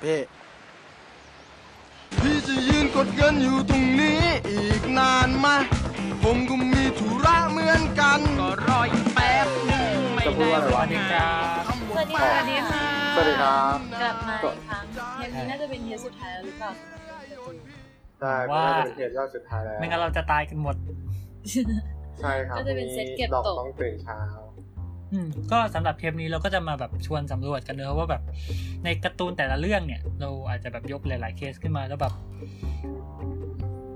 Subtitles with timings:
[0.00, 0.16] เพ่
[2.20, 5.46] พี่จะยืนกดเงินอยู่ตรงนี้อีกนานไหม
[6.22, 11.62] ผมก็มีธุระเหมือนกันก็รออีกแป๊บหนึงไม่จะพูดได้ว่าอะไรวะวันครับ
[11.94, 12.84] สวัสดีค่ะสวัสดีค่ะ
[13.16, 16.70] สวัสดีครับ กลับมาอีกครั้งเทปนี้น่าจะเป็นเทปสุดท้ายแล้วหรือเปล่า
[18.20, 20.76] ใช่ว่า น่าจะเป็นเทปยอดสุดท้ายแล้วไม่งั้นเราจะตายกันหมด
[22.20, 24.47] ใช่ครับก็จะเป็นเซตเก็บดอกตกต้องตื่นเช้าอืม
[25.52, 28.22] ก็สำหรับเทปนี้เราก็จะมาแบบชวนสำรวจกันเนอะว่าแบบ
[28.84, 32.12] ในการ์ตูนแต่ละเรื่องเนี่ย เราอาจจะแบบยกหลาย ๆ เคสขึ้นมาแล้วแบบ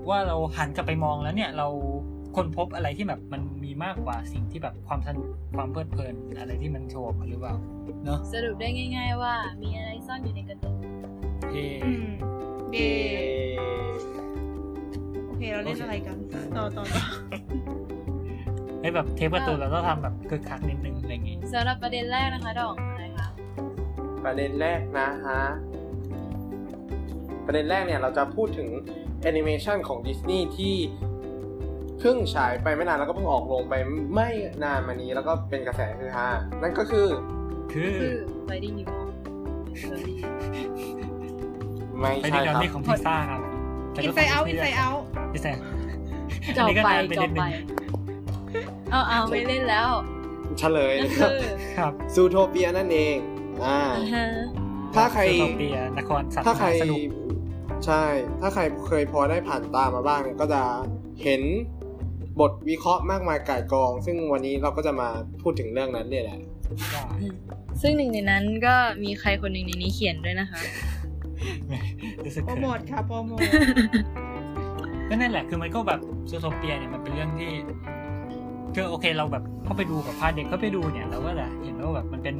[0.09, 1.67] ว่าเราหันกลับไปมองแล้วเนี่ย เรา
[2.35, 7.55] ค้นพบอะไรที่แบบมันมีมากกว่าสิ่งที่แบบความสนุกความเพลิดเพลินอะไรที่มันโชว์ออกมาหรือเปล่า
[8.03, 10.77] เนอะสรุปได้ง่าย ๆ ว่ามีอะไรซ่อนอยู่ในการ์ตูน
[11.53, 12.07] เออืม
[12.71, 12.77] เด
[15.25, 16.17] โอเคเราเล่นอะไรกัน
[16.57, 17.03] ต่อต่อต่อ
[18.83, 23.29] ไอ้แบบเทปการ์ตูนเราต้องทำแบบคึกคักนิดนึงอะไรอย่างงี้สำหรับประเด็นแรกนะคะดองอะไรคะ
[24.25, 25.41] ประเด็นแรกนะฮะ
[27.45, 28.69] ประเด็นแรกเนี่ยเราจะพูดถึง
[29.21, 30.75] แอนิเมชันของดิสนีย์ที่
[31.99, 33.73] เพิ่งฉายไปไม่นานแล้วก็เพิ่งออกลงไป
[34.13, 34.29] ไม่
[34.63, 36.27] นานมานี้แล้วก็เป็นกระแสคือฮา
[36.61, 37.07] นั่นก็คือ
[37.73, 38.15] คือคือ
[38.49, 38.97] Finding Nemo
[41.99, 43.39] ไม่ไปใช่ดีดอนครับนี่ของพิซซ่าครับ
[43.91, 44.87] แต่อินก็ไซเอาอินไซเอา
[45.33, 45.53] พิซซ่า
[46.57, 47.51] จบไปอันนี้ก็นานไปจนิบดนึไปง
[48.93, 49.89] เอาเอาไม่เล่นแล้ว
[50.59, 53.15] เฉลยนั่นนะครับคือครับซูโทเปียนั่นเอง
[53.63, 54.25] อ่าอ่าฮะ
[54.95, 56.99] ถ้าใครซูโทเปียนครสัตว์ถ้าใครมหสนุก
[57.85, 58.03] ใช่
[58.41, 60.61] ถ้าใครเคยพอได้ผ่านตามมาบ้างเนี่ยก็จะ
[61.23, 61.41] เห็น
[62.39, 65.09] บทวิเคราะห์มากมายก่ายกอง ซึ่งวันนี้เราก็จะมา
[65.41, 66.39] พูดถึงเรื่องนั้นเนี่ยแหละ
[67.81, 70.59] ซึ่งหนึ่งในนั้นก็มีใครคนหนึ่งในนี้เขียนด้วยนะคะ
[72.25, 73.39] รู้สึกโปรเขิโมนทค่ะโปรโมท
[75.09, 75.99] ก็นั่นแหละคือมันก็แบบ
[76.29, 77.51] Zootopia เนี่ยมันเป็นเรื่องที่
[78.75, 82.35] คือโอเคเราแบบเข้าไปดูกับพาเด็กเข้าไปดูเนี่ยเราก็จะเห็นว่าแบบมันเป็น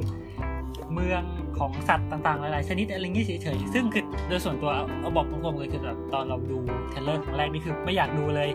[0.94, 1.22] เมือง
[1.58, 6.58] ของสัตว์ต่างๆหลายๆชนิดอะไรเงี้ยเฉยๆซึ่งคือโดยส่วนตัวเอาบอกตรงๆเลยคือแบบตอนเราดู
[6.90, 8.50] trailer ครั้งแรกนี่คือไม่อยากดูเลย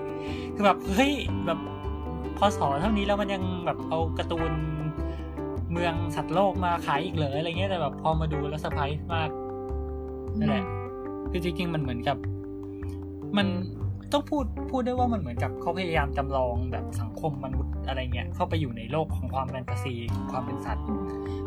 [0.55, 1.11] คือแบบเฮ้ย
[1.45, 1.59] แบบ
[2.37, 4.51] พอสอเท่านี้แล้วมันยังแบบเอาการ์ตูน
[5.71, 9.29] เมืองสัตว์โลกมาขายอีกเหรออะไรเงี้ยแต่แบบพอมาดูแล้วเซอร์ไพรส์มาก
[10.39, 10.65] นั่นแหละ
[11.31, 12.17] คือจริงๆมันเหมือนกับ
[13.37, 13.47] มัน
[14.13, 19.93] ต้องพูดพูดได้ว่ามันเหมือนกับเขาพยายามจำลองแบบสังคมมนุษย์อะไรเงี้ยเข้าไปอยู่ในโลกของความแฟนตาซี
[20.31, 20.85] ความเป็นสัตว์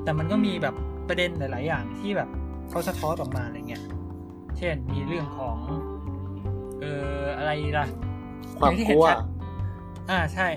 [0.05, 0.75] แต่มันก็มีแบบ
[1.09, 2.29] ประเด็นหลาย ๆ อย่างที่แบบ
[2.71, 3.83] เขาสะท้อนออกมาอะไรเงี้ย
[4.59, 5.57] เช่นมีเรื่องของ
[6.81, 7.87] เอ่ออะไรล่ะ
[8.59, 9.19] ความอย่งที่กเห็นลัวชัด
[10.11, 10.49] อ่าใช่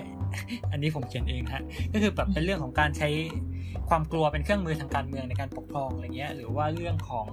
[0.72, 1.62] อันนี้ผมเขียนเองฮะ
[1.92, 3.08] ก็คือแบบเป็นเรื่องของการใช้
[3.88, 7.26] ความกลัวเป็นเครื่องมือทางการเมืองในการปกครองอะไรเงี้ย หรือว่าเรื่องของ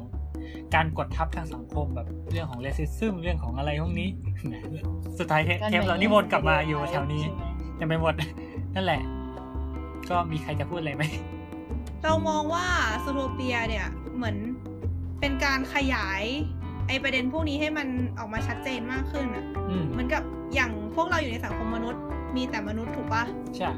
[0.75, 4.09] การกดทับทางสังคมแบบเรื่องของเลสิซึมเรื่องของอะไรพวกนี้
[5.19, 7.43] สุดท้ายเทปการเทปเราแบ่งนี่วนกลับมาอยู่แยกแถวนี้ใช่ไหม
[7.79, 8.13] ยังไปหมด
[8.75, 9.01] นั่นแหละ
[10.09, 11.03] ก็มีใครจะพูดอะไรไหม
[12.03, 12.65] เรามองว่า
[13.05, 14.37] สโทเปียเนี่ยเหมือน
[15.19, 16.23] เป็นการขยาย
[16.87, 17.87] ไอประเด็นพวกนี้ให้มัน
[18.19, 22.01] ออกมาชัดเจนมากขึ้นอะอืมเหมือนกับอย่างพวกเราอยู่ในสังคมมนุษย์
[22.35, 23.23] มีแต่มนุษย์ถูกปะ
[23.57, 23.71] ใช่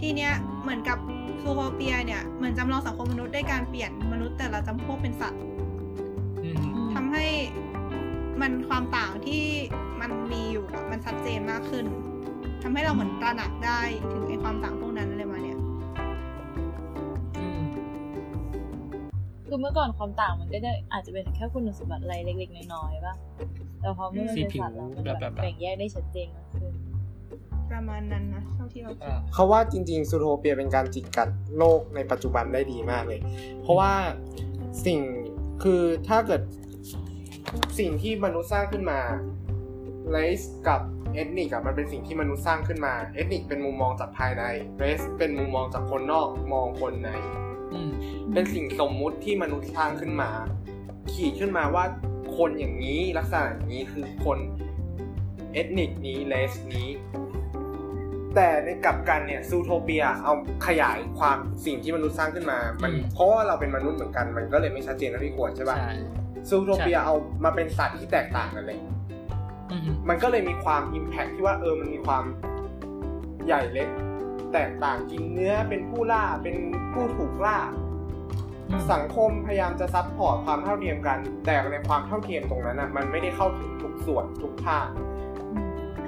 [0.00, 0.32] ทีเนี้ย
[0.62, 0.98] เหมือนกับ
[1.42, 5.67] ซูโทเปียเนี่ยเหมือนจำลองสังคมมนุษย์ด้วยการเปลี่ยนมนุษย์แต่ละจำพวกเป็นสัตว์อืมทำ
[7.12, 7.26] ให้
[8.40, 9.44] มันความต่างที่
[10.00, 11.86] มันมีอยู่อะมันชัดเจนมากขึ้น
[12.62, 13.80] ทำให้เราเหมือนตระหนักได้
[14.12, 15.58] ถึงไอ้ความต่างพวกนั้นอะไรมาเนี่ย
[17.38, 17.60] อืม
[19.46, 23.14] คือเมื่อก่อนความต่างมันก็จะอาจจะเป็นแค่คุณสมบัติอะไรเล็กๆน้อยๆป่ะ
[23.80, 26.72] แต่พอเมื่อมันเป็นสัตว์แล้วมันแบบแบ่งแยกได้ชัดเจนมากขึ้น
[27.70, 33.20] ประมาณนั้นนะเท่าที่เราคิดอ่าเขาว่าจริงๆ Zootopia เป็นการจิกกัดโลกในปัจจุบันได้ดีมากเลย
[33.62, 33.92] เพราะว่า
[34.86, 35.00] สิ่ง
[35.62, 36.42] คือถ้าเกิด
[37.78, 39.00] สิ่งที่มนุษย์สร้างขึ้นมา
[40.10, 40.80] race กับ
[41.14, 44.44] ethnic อะมันเป็นสิ่งที่มนุษย์สร้างขึ้นมา ethnic เป็นมุมมองจากภายใน
[44.78, 47.10] race เป็นมุมมองจากคนนอกมองคนใน
[47.72, 47.90] อืม
[48.32, 50.30] เป็นสิ่งสมมุติที่มนุษย์สร้างขึ้นมา
[51.12, 51.84] ขีดขึ้นมาว่า
[52.36, 54.38] คนอย่างนี้ลักษณะอย่างนี้คือคน
[55.52, 56.88] ethnic นี้ race นี้
[58.34, 60.34] แต่ในกลับกันเนี่ย Zootopia เอา
[60.66, 65.92] ขยายความสิ่งที่มนุษย์สร้างขึ้นมา มันอืมเพราะว่าเราเป็นมนุษย์เหมือนกัน มันก็เลยไม่ชัดเจนเท่าที่ควรใช่ป่ะใช่
[66.48, 67.14] Zootopia ใช่เอา
[67.44, 68.78] มาเป็นสัตว์ที่แตกต่างกันเลย
[69.70, 72.24] อืมมันก็เลยมีความ impact ที่ว่าเออมันมีความ
[73.46, 73.88] ใหญ่เล็ก
[74.52, 76.56] แตกต่างกินเนื้อเป็นผู้ล่าเป็น
[76.92, 77.58] ผู้ถูกล่า
[78.70, 84.86] อืมสังคมพยายามจะ support ความเท่าเทียมกัน แต่ในความเท่าเทียมตรงนั้นอะมันไม่ได้เข้าถึงทุกส่วนทุกภาค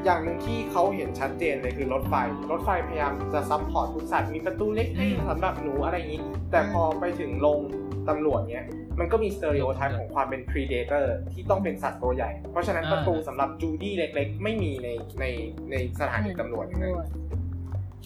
[0.05, 2.15] อย่างหนึ่งที่เขาเห็นชัดเจนเลยคือรถไฟ
[2.51, 7.61] รถไฟพยายามจะ support ทุกสัตว์มีประตูเล็กให้อืมสำหรับหนูอะไรอย่างนี้ แต่พอไปถึงโรง
[8.09, 8.67] ตำรวจเนี้ย
[8.99, 14.89] มันก็มี stereotype ของความเป็น predator ที่ต้องเป็นสัตว์ตัวใหญ่ เพราะฉะนั้นอ่าประตูสำหรับจูดี้เล็กๆ ไม่มีใน
[15.21, 15.25] ใน
[15.71, 16.95] ในสถานีตำรวจอย่างนั้น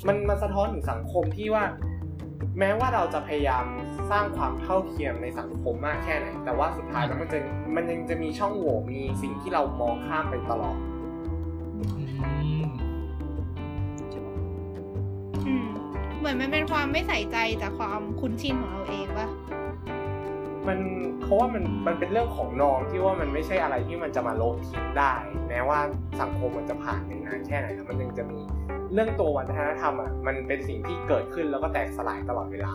[0.07, 1.65] มันมันสะท้อนถึงสังคมที่ว่า
[2.59, 3.65] แม้ว่าเราจะพยายาม
[4.11, 7.39] สร้างความเท่าเทียมในสังคมมากแค่ไหน แต่ว่าสุดท้ายแล้วมันจะ
[7.77, 10.77] มันยังจะมีช่องโหว่มีสิ่งที่เรามองข้ามไปตลอด
[11.75, 11.83] อื
[12.65, 12.69] ม
[15.47, 15.67] อืม
[16.19, 19.29] เหมือนมันเป็นความไม่ใส่ใจจากความคุ้นชินของเราเองปะ
[20.69, 20.79] มัน
[21.21, 25.13] เพราะว่ามันมันเป็นเรื่องของนอมที่ว่ามันไม่ใช่อะไรที่มันจะมาลบทิ้งได้
[25.49, 25.79] แม้ว่า
[26.21, 28.41] สังคมมันจะผ่านไปนานแค่ไหนแล้วมันยังจะมี
[28.93, 32.75] เรื่องตัววัฒนธรรมอะมันเป็นสิ่งที่เกิดขึ้นแล้วก็แตกสลายตลอดเวลา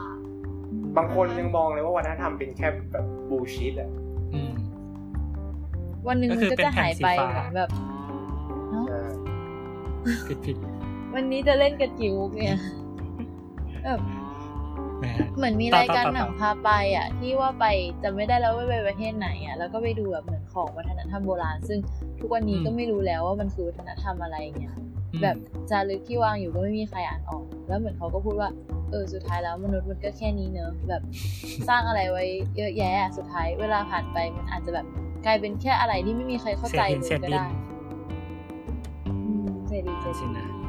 [0.98, 3.90] บางคนยังมองเลยว่าวัฒนธรรมเป็นแค่แบบบูชิดอะ
[4.34, 4.52] อืม
[6.08, 7.70] วันหนึ่งก็มันคือก็เป็นจะหายไปแผ่นสีฟ้าเหมือนแบบ
[8.72, 9.00] เอ้าใช่
[10.28, 10.56] ผิดผิด
[11.16, 12.58] วันนี้จะเล่นกับจิ๋วเนี่ย
[13.84, 14.19] แบบแหม
[15.36, 17.66] เหมือนมีต่อรายการต่อต่อหนังพาไปอะ ที่ว่าไป
[18.04, 21.80] จะไม่ได้แล้วว่าไปประเทศไหนอะแล้วก็ไปดูแบบเหมือนของวัฒนธรรมโบราณ ซึ่ง
[22.19, 24.75] ทุกวันนี้ก็ไม่รู้แล้วว่ามันคือวัฒนธรรมอะไรเงี้ย
[25.13, 25.38] อืมแบบ
[25.69, 28.50] จารึกที่วางอยู่ก็ไม่มีใครอ่านออก แล้วเหมือนเขาก็พูดว่า
[28.92, 31.02] เออสุดท้ายแล้วมนุษย์มันก็แค่นี้เนอะแบบ
[31.69, 32.24] สร้างอะไรไว้
[32.57, 34.86] เยอะแยะอะสุดท้ายเวลาผ่านไปมันอาจจะแบบ
[35.25, 37.45] กลายเป็นแค่อะไรที่ไม่มีใครเข้าใจเศษหินเลเศยษก็ดินได้
[39.07, 40.69] อืมเศษดินเศษสิดินนะแบบอี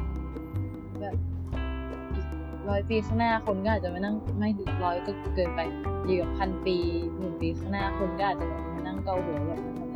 [2.71, 5.59] ร้อยปีข้างหน้าคนก็อาจจะมานั่งไม่ถึงร้อยก็เกินไป
[6.05, 6.77] อยู่กับพันปี
[7.17, 9.95] หมื่นปีข้างหน้าคนก็อาจจะแบบมานั่งเกาหัวแบบนั้นอะไร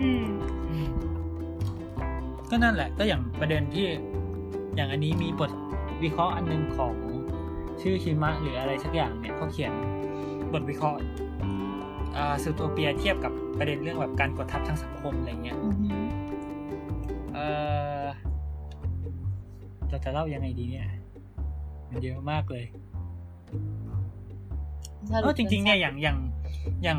[0.00, 0.26] อืม
[2.50, 3.86] ก็นั่นแหละ ก็อย่างประเด็นที่
[4.76, 5.50] อย่างอันนี้มีบท
[6.02, 6.94] วิเคราะห์อันหนึงของ
[7.82, 9.72] ชื่อชิมะหรืออะไรสักอย่างเนี่ยเขาเขียน
[10.52, 10.98] บทวิเคราะห์
[12.16, 15.56] อ่าซูโทเปียเทียบกับประเด็นเรื่องแบบการกดทับทางสังคมอะไรเงี้ย
[20.04, 20.86] จะเล่ายังไงดีเนี่ย
[21.88, 22.64] มันเยอะมากเลย
[25.08, 26.18] สเอรุอปจริงๆเนี่ยอย่างสั้อย่าง
[26.84, 26.98] อย่าง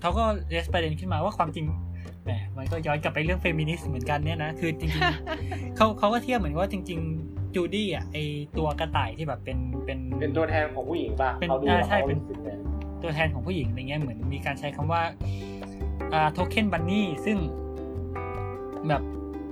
[0.00, 1.66] เขาก็เรสประเด็นขึ้นมาว่าความจริง
[2.24, 8.16] แหมมันก็ย้อนกลับไปเรื่องเฟมินิสต์เหมือนกันเนี่ยนะคือจริงๆเขาเขาก็เทียบเหมือนว่าจริง ๆ จูดี้อะไอ
[8.58, 12.50] ตัวกระต่ายที่แบบเป็นเป็นเป็นตัวแทนของผู้หญิงป่ะเป็นเขาดูอ่าแล้วใช่เขาเป็นรู้สึกไง
[13.02, 15.02] ตัวแทนของผู้หญิงอะไรเงี้ยเหมือนมีการใช้คำว่า
[16.12, 17.36] อ่า token bunny ซึ่ง
[18.88, 19.02] แบบ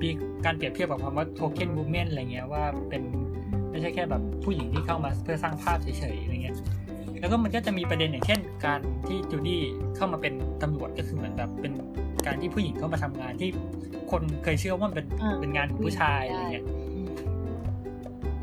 [0.02, 0.10] มี
[0.46, 3.02] การเปรียบเทียบกับคำว่า token woman อะไรเงี้ยว่าเป็น
[3.70, 6.56] ไม่ใช่แค่แบบผู้หญิงที่เข้ามาเพื่อสร้างภาพเฉยๆอะไรเงี้ย
[7.20, 9.62] แล้วก็มันก็จะมีประเด็นอย่างเช่น การที่จูดี้
[9.96, 11.72] เข้ามาเป็นตำรวจก็คือเหมือนแบบเป็น
[12.26, 13.50] การที่ผู้หญิงเข้ามาทำงานที่
[14.10, 16.64] คนเคยเชื่อว่ามันเป็นอ่าเป็นงานของผู้ชายอะไรเงี้ย
[16.94, 17.10] อืม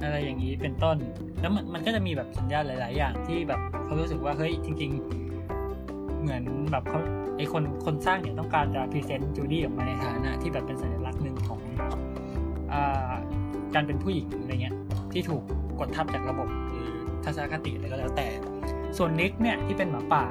[0.04, 0.98] อะไรอย่างนี้เป็นต้น
[1.42, 7.00] แล้วมันมันก็จะมีแบบสัญญาณหลาย ๆ อย่างที่แบบเขารู้สึกว่าเฮ้ยจริง ๆ เหมือนแบบเขา
[7.38, 11.13] ไอคนคนสร้างเนี่ยต้องการจะ present จูดี้ออกมาในฐานะที่แบบเป็นสัญลักษณ์หนึ่งของอ่า
[13.76, 14.76] การเป็นผู้หญิงอะไรเงี้ย
[15.14, 15.44] ที่ถูก
[15.80, 16.90] กดทับจากระบบหรือ
[17.24, 18.28] ทัศนคติอะไรก็แล้วแต่
[18.98, 20.24] ส่วนนิกเนี่ยที่เป็นหมาป่า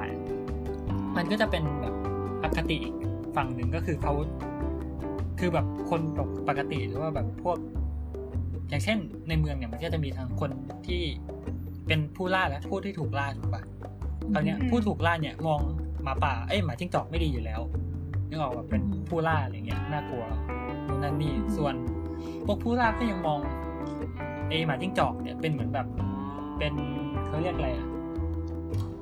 [1.17, 1.95] มันก็จะเป็นแบบ
[2.43, 2.95] อคติอีก
[3.35, 4.13] ฝั่งหนึ่งก็คือเขา
[5.39, 6.01] คือแบบคน
[6.47, 7.57] ปกติหรือว่าแบบพวก
[8.69, 8.97] อย่างเช่น
[9.29, 10.49] ในเมืองเนี่ยมันก็จะมีทั้งคน
[10.87, 11.01] ที่
[11.87, 13.63] เป็นผู้ล่าและผู้ที่ถูกล่าถูกปะ
[14.33, 15.59] ตอนเนี้ยอืมผู้ถูกล่าเนี่ยมอง
[16.03, 17.61] หมาป่าเอ้ยหมาจิ้งจอกไม่ดีอยู่แล้ว
[18.29, 20.25] นึกออกแบบเป็นผู้ล่าอะไรเงี้ยน่ากลัว
[20.87, 21.75] นู่นนั่นนี่ส่วน
[22.45, 23.39] พวกผู้ล่าก็ยังมอง
[24.49, 25.87] ไอหมาจิ้งจอกเนี่ยเป็นเหมือนแบบ
[26.57, 26.73] เป็น
[27.27, 27.87] เขาเรียกอะไรอะ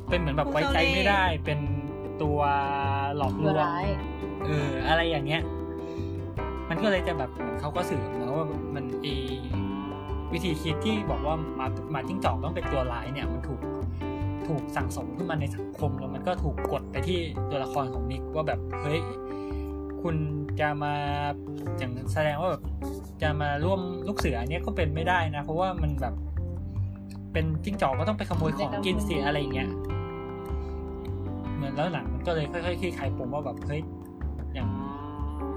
[0.10, 1.60] เป็นเหมือนแบบไว้ใจไม่ได้ เป็น
[2.22, 2.39] ตัว
[3.18, 3.86] หลอกลตัววงร้าย
[4.45, 5.42] เออ อะไรอย่างเงี้ย
[6.69, 8.45] มันก็เลยจะแบบเหมือนเขาก็สื่อมาว่า
[8.75, 9.07] มันเอ
[10.33, 13.60] วิธีคิดที่บอกว่าหมาหมาจิ้งจอกต้องเป็นตัวร้ายเนี่ยมันถูก
[14.48, 17.19] ถูกสั่งสมขึ้นมาในสังคมแล้วมันก็ถูกกดไปที่
[17.50, 19.00] ตัวละครของนิกว่าแบบเฮ้ย
[20.03, 20.15] คุณ
[20.59, 20.95] จะมา
[21.77, 22.63] อย่างแสดงว่าแบบ
[23.21, 26.15] จะมาร่วมลูกเสือเนี่ยก็เป็นไม่ได้นะ เพราะว่ามันแบบ
[27.33, 29.69] เป็นจิ้งจอกก็ต้องไปขโมยของกินสิอะไรเงี้ย
[31.55, 33.81] เหมือนแล้วหลังมันก็เลยค่อยๆคลี่คลายปมว่าแบบเฮ้ย
[34.53, 34.69] อย่าง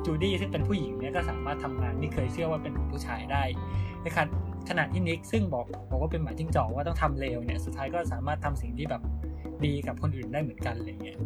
[0.04, 3.42] จูดี้ซึ่งเป็นผู้หญิงเนี่ยก็สามารถทำงานที่เคยเชื่อว่าเป็นผู้ชายได้
[4.02, 4.26] ในขณะ
[4.68, 9.02] ขณะที่นิกซึ่งบอกบอกว่าเป็นหมาจิ้งจอกว่าต้องทำเลวเนี่ย สุดท้ายก็สามารถทำสิ่งที่แบบ
[9.64, 11.18] ดีกับคนอื่นได้เหมือนกันอะไรเงี้ย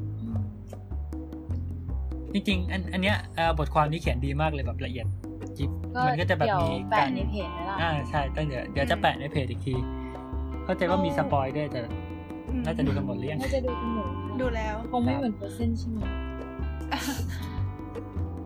[2.33, 5.07] จริงๆ อันอันเนี้ยเอ่อบทความนี้เขียนดีมากเลยแบบละเอียด
[5.59, 9.75] ยิบก็มันก็จะแบบเดี๋ยวมีแปะการในเพจไหมล่ะอ่าใช่ก็เดี๋ยวเดี๋ยวจะแปะในเพจอีกที
[10.65, 11.81] เข้าใจว่ามีสปอยด้วยแต่
[12.49, 14.09] อืมน่าจะดูกันหมดหรือยังน่าจะดูกันหมด
[14.41, 15.99] ดูแล้วคงไม่เหมือนเปอร์เซ็นต์ใช่ไหม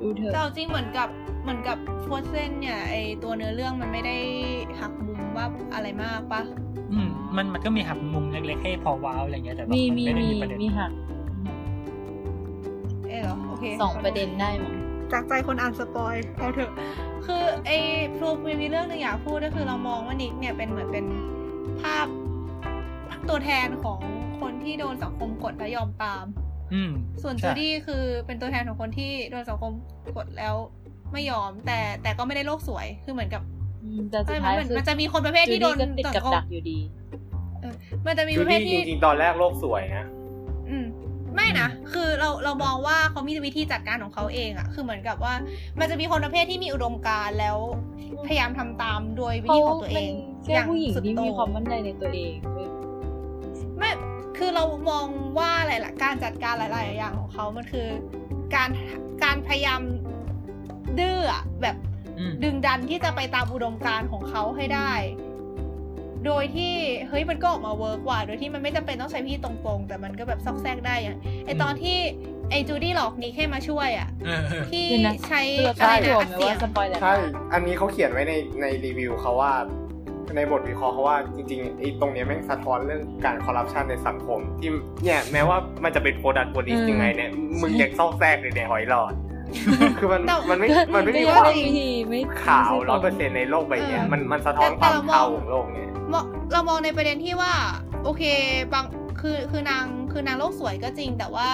[0.01, 1.09] ดูเถแต่อะเอาจริงเหมือนกับ
[1.43, 4.17] เหมือนกับโฟเซนเนี่ยไอตัวเนื้อเรื่องมันไม่ได้
[4.81, 6.43] หักมุมว่าอะไรมากปะ
[6.93, 10.91] อืมมันมันก็มีหักมุมเล็กๆให้พอว้าวอะไรเงี้ยแต่แบบมีนมีไม่ได้มีมีประเด็นมีหัก
[13.13, 14.75] เออเหรอโอเคสองประเด็นได้มั้ง
[15.13, 16.73] จากใจคนอ่านสปอยเอาเถอะ
[17.27, 17.77] คือไอ้
[18.17, 21.07] พลูมีมีเรื่องหนึงอยากพูดก็คือเรามองว่านิกเนี่ยเป็นเหมือนเป็น
[21.81, 22.07] ภาพ
[23.29, 24.01] ตัวแทนของ
[24.41, 26.25] คนที่โดนสังคมกดและยอมตาม
[26.75, 26.91] อืม
[27.23, 29.73] ส่วนใช่จูดี้คือเป็นตัวแทนของคนที่โดนสังคม
[30.17, 30.55] กดแล้ว
[31.13, 33.43] ไม่ยอม แต่แต่ก็ไม่ได้โลกสวยคือเหมือนกับ
[33.83, 36.79] อืมแต่สุใช่ดไหมท้ายมันคือมันจะมีคนประเภทที่โดนจูดี้ก็ติดกับสังคมดักอยู่ดี
[38.07, 40.07] มันจะมีจูประเภดี้ทจที่ริงๆตอนแรกโลกสวยนะ
[40.71, 40.87] อืม
[41.35, 45.35] ไม่นะ คือเราเรามองว่าเขามีวิธีจัดการของเขาเองอะคือเหมือนกับว่า
[45.79, 47.57] มันจะมีคนประเภทที่มีอุดมการณ์แล้ว
[48.27, 50.13] พยายามทำตามโดยวิเขาธีของตัวเอง
[50.45, 52.69] เป็นแค่ผู้หญิงสุดที่โต่มีความมั่นใจในตัวเองเว้ย
[53.79, 53.91] ไม่
[54.39, 55.07] คือเรามอง
[55.39, 57.89] ว่าอะไรล่ะการจัดการหลาย ๆ อย่างของเขามันคือ
[58.55, 58.69] การ
[59.25, 59.81] การพยายาม
[60.99, 61.77] ดื้ออะแบบ
[62.19, 64.93] อืมดึงดันที่จะไปตามอุดมการณ์ของเขาให้ได้
[66.27, 66.75] โดยที่
[67.09, 71.99] เฮ้ยมันก็ออกมาเวิร์กว่า โดยที่มันไม่จำเป็นต้องใช้พี่ตรงๆ แต่มันก็แบบซอกแซกได้อย่างไอตอนที่
[72.51, 77.15] ไอจูดี้หลอกนิกให้มาช่วยอะเออเออที่เดี๋ยวนะใช้คือเราใช่ไม่อะรวไรมนะไหมอัดเสียว่างสปอยเลอร์ใช่
[77.53, 79.53] อันนี้เขาเขียนไว้ในในรีวิวเขาว่า
[80.37, 84.71] ในบทวิเคราะห์เขาว่าจริงๆไอ้ตรงเนี้ยแม่งสะท้อนเรื่องการคอร์รัปชันในสังคม ที่
[85.05, 89.13] เนี่ยแม้ว่ามันจะเป็นโปรดักต์โปรดิสยังไงเนี่ยมึงยังซอกแซกเลยในหอยหลอด
[89.99, 97.53] คือมันมันไม่มันไม่มีก็ความยังวิธีไม่ขาวร้อยเปอร์เซ็นต์ในโลกใบเนี้ยมันมันสะท้อนความเทาของโลกเนี่ยมองเรามองในประเด็นที่ว่า
[98.05, 98.23] โอเค
[98.73, 98.85] บาง
[99.21, 101.49] คือคือนางคือนางโลกสวยก็จริง แต่ว่า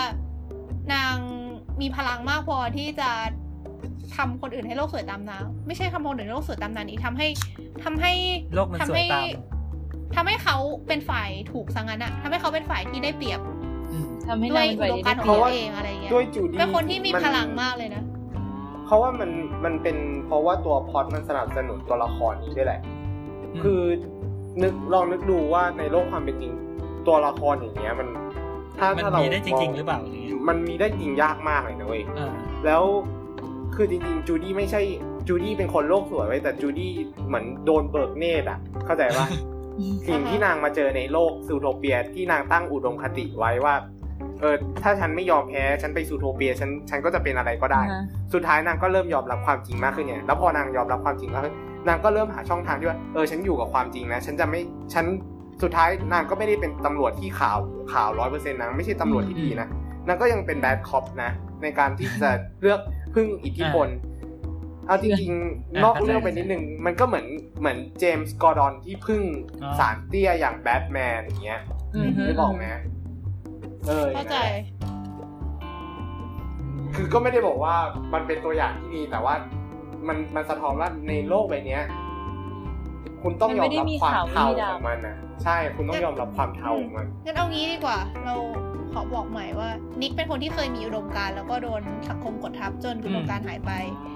[0.95, 1.14] นาง
[1.81, 3.11] มีพลังมากพอที่จะ
[4.17, 7.28] ทำคนอื่นให้โลกสวยตามนางไม่ใช่ทำคนอื่นให้โลกสวยตามนางนี้ทำให้
[7.85, 8.12] ทำให้
[8.55, 9.26] โลกมันสวยตาม
[10.17, 13.58] ทำให้เขาเป็นฝ่ายถูกสังงั้นอะทำให้เขาเป็นฝ่ายที่ได้เปรียบอืม
[14.26, 18.02] ทำให้ด้วนายงเป็นอุใบดมเดีการณ์ของเพราะว่าตัวเองอะไรอย่างเงี้ยด้วยจูดี้เป็นคนที่มีนพลังมากเลยนะ
[18.87, 19.30] เพราะว่ามัน
[19.64, 22.80] มันเป็นเพราะว่าตัวพล็อตมันสนับสนุนตัวละครนี้ด้วยแหละ
[23.42, 23.80] อืมคือ
[24.62, 26.52] นึกลองนึกดูว่าในโลกความเป็นจริง
[27.07, 28.09] ตัวละครอย่างเงี้ยมัน
[28.78, 32.33] ถ้ามันถ้าเรามีได้จริงๆมหรือเปล่าอย่างเงี้ยมันมีได้จริงยากมากเลยนะเว้ยเออ
[32.66, 32.83] แล้ว
[33.75, 34.80] คือจริงๆจูดี้ไม่ใช่
[35.28, 36.92] จูดี้เป็นคนโลกสวยไว้ยแต่จูดี้
[37.26, 39.26] เหมือนโดนเบิกเนตรอะ เข้าใจปะ
[40.08, 43.75] สิ่งที่นางมาเจอในโลกซูโทเปียที่นางตั้งอุดมคติไว้ว่า
[44.40, 48.04] เออถ้าฉันไม่ยอมแพ้ฉันไปซูโทเปียฉันฉันก็จะเป็นอะไรก็ได้อ่าฮะ
[48.35, 51.54] สุดท้ายนางก็เริ่มยอมรับความจริงมากขึ้นเนี่ยแล้วพอนางยอมรับความจริงมากขึ้น
[51.88, 54.61] นางก็เริ่มหาช่องทางที่ว่าเออฉันอยู่กับความจริงนะฉันจะไม่
[54.94, 55.06] ฉัน
[55.62, 57.58] สุดท้ายนางก็ไม่ได้เป็นตำรวจที่ข่าว
[57.92, 59.68] ข่าวร้อยเปอร์เซ็นต์นางไม่ใช่ตำรวจที่ดีนะ
[60.06, 61.30] นางก็ยังเป็น bad cop นะ
[61.62, 62.30] ในการที่จะ
[62.61, 62.80] เลือก
[63.14, 63.88] พึ่งอิทธิพล
[64.88, 67.26] เอาจริงๆนอกเรื่องไปนิดนึง มันก็เหมือน
[67.61, 69.23] เหมือนเจมส์กอร์ดอนที่พึ่ง
[69.62, 71.61] อ๋อศาลเตี้ยอย่างแบทแมนอย่างเงี้ย
[71.95, 72.64] อืมฮึนึกออกไหม
[73.87, 74.37] เออเข้าใจ
[76.95, 77.75] คือก็ไม่ได้บอกว่า
[78.14, 79.35] มันเป็นตัวอย่างที่ดีแต่ว่า
[80.09, 81.83] มันมันสะท้อนว่าในโลกใบเนี้ย
[83.22, 88.34] คุณต้องยอมรับความเทาของมันนะใช่คุณต้องยอมรับความเทาของมันงั้นเอางี้ดีกว่า เรา
[88.92, 89.68] ขอบอกใหม่ว่า
[90.00, 93.70] นิกเป็นคนที่เคยมีอุดมการณ์แล้วก็โดนสังคมกดทับจนอุดมการณ์หายไป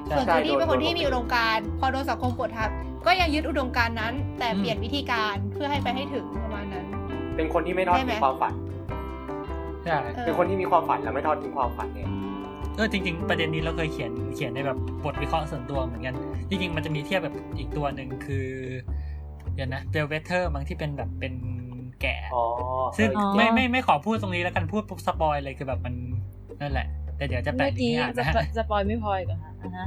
[0.06, 2.68] ใช่ส่วนใช่จูดี้เป็นคนที่โดนมีอุดมการณ์พอโดนสังคมกดทับ
[3.06, 6.87] ก็ยังยึดอุดมการณ์นั้น แต่อืมเปลี่ยนวิธีการเพื่อให้ไปให้ถึงประมาณนั้น
[7.37, 8.52] เป็นคนที่ไม่ทอดได้ไหมทิ้งความฝัน
[9.85, 12.09] ใช่เออเป็นคนที่มีความฝันและไม่ทอดทิ้งความฝันเนี่ย
[12.76, 16.14] เออจริงๆประเด็นนี้เราเคยเขียนเขียนในแบบบทวิเคราะห์ส่วนตัวเหมือนกัน
[16.49, 18.47] จริงๆมันจะมีเทียบแบบอีกตัวหนึ่งคือ
[19.54, 21.35] เดี๋ยวนะ Bellwether บางที่เป็นแบบเป็น
[22.02, 22.44] แก่อ๋อ
[22.99, 25.94] ซึ่งเออไม่ไม่ไม่ขอพูดตรงนี้แล้วกันพูดปุ๊บ spoil เลยคือแบบมัน
[26.61, 29.87] นั่นแหละ แต่เดี๋ยวจะแปะเมื่อลิงกี้ก์ให้อ่านจะนะspoil ไม่พออีกเหรอคะอะฮะ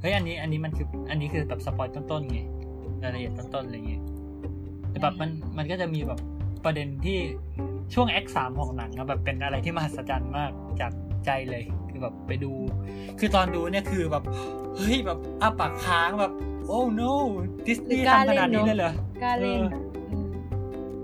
[0.00, 2.40] เฮ้ยอันนี้อันนี้มันคืออันนี้คือแบบ spoil ต้นๆไง
[3.02, 4.02] รายละเอียดต้นๆอะไรเงี้ย
[4.90, 6.18] แต่แบบมันมันก็จะมีแบบ
[6.64, 7.18] ประเด็นที่
[7.94, 10.92] ช่วง X สามของหนังอะแบบเป็นอะไรที่มหัศจรรย์มากจาก
[11.26, 12.52] ใจเลย คือแบบไปดู
[13.18, 14.24] คือตอนดูเนี่ยคือแบบ
[14.76, 16.32] เฮ้ยแบบอ้าปากค้างแบบ
[16.68, 17.12] oh no
[17.66, 18.92] ดิสนีย์ทำขนาดนี้เลยเหรอ
[19.22, 20.26] กล้าเล่นเอออืม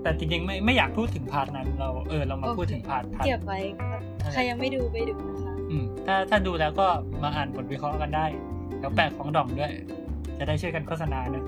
[0.01, 4.01] แต่จริงๆไม่ไม่อยากพูดถึง part นั้น เราเออเรามาพูดถึง part part เก็บไว้ครับ
[4.33, 6.87] ใครยังไม่ดูไปดูนะคะอืมถ้าถ้าดูแล้วก็
[7.23, 8.25] มาอ่านบทวิเคราะห์กันได้
[8.79, 9.73] แล้วแปะของดองด้วย
[10.37, 11.43] จะได้ช่วยกันโฆษณาเนอะ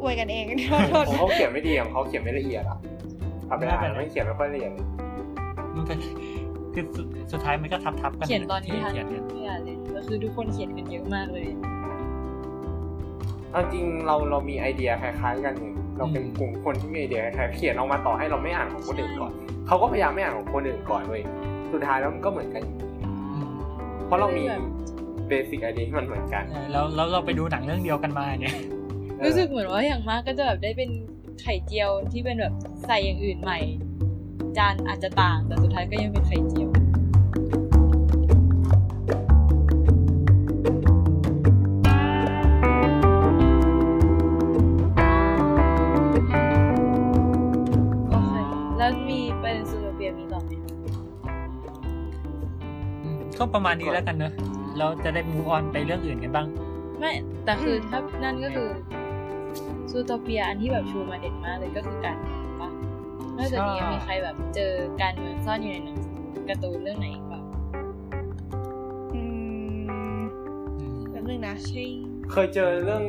[0.00, 0.44] อวยกันเอง
[0.90, 2.78] โทษของเขาเขียนไม่ดีของเขาเขียนไม่ละเอียดอะ
[3.48, 4.86] ทำไปอ่านไม่เขียนไม่ค่อยละเอียดเลย
[5.74, 5.98] มันเป็น
[6.74, 11.46] คือสุดสุดท้ายมันก็ทับทับๆกันเขียนตอนนี้ทันเขียนเนี่ยไม่อยากเล่นก็คือทุกคนเขียนกันเยอะมากเลย
[13.54, 19.32] เอาจริงเราเรามีไอเดียคล้ายๆกันอยู่เราเป็นกลุ่มคนที่มีไอเดียคล้ายๆเขียนออกมาต่อให้เราไม่อ่านของคนอื่นก่อน
[19.66, 21.22] เขาก็พยายามไม่อ่านของคนอื่นก่อนเว้ย
[21.72, 22.88] สุดท้ายแล้วมันก็เหมือนกันอยู่ดี
[23.34, 23.48] อืม
[24.06, 24.44] เพราะเรามี
[25.28, 28.56] เบสิกไอเดียที่มันเหมือนกันใช่แล้วแล้วเราไปดูหนังเรื่องเดียวกันมาเนี่ย
[29.24, 30.90] รู้สึกเหมือนว่าอย่างมากก็จะแบบได้เป็น
[31.42, 32.54] ไข่เจียวที่เป็นแบบ
[32.86, 33.58] ใส่อย่างอื่นใหม่
[34.58, 36.70] จานอาจจะต่างแต่สุดท้ายก็ยังเป็นไข่เจียว
[53.38, 54.32] ก็ประมาณนี้แล้วกันเนอะ
[54.78, 56.46] เราจะได้มูออนไปเรื่องอื่นกันบ้าง
[56.98, 57.12] ไม่
[57.44, 58.68] แต่คือถ้านั่นก็คือ
[59.90, 62.70] ซูโทเปียอันที่แบบชูมาเด่นมากเลยก็คือการเมืองปะ
[63.36, 64.72] นอกจากนี้ยังมีใครแบบเจอ
[65.02, 66.10] การเมืองซ่อนอยู่ในหนังสื
[66.40, 67.40] อการ์ตูนเรื่องไหนอีกเปล่า
[69.14, 69.20] อื
[70.18, 70.20] ม
[71.10, 71.84] แป๊บนึงนะใช่
[72.32, 73.04] เคยเจอเรื่อง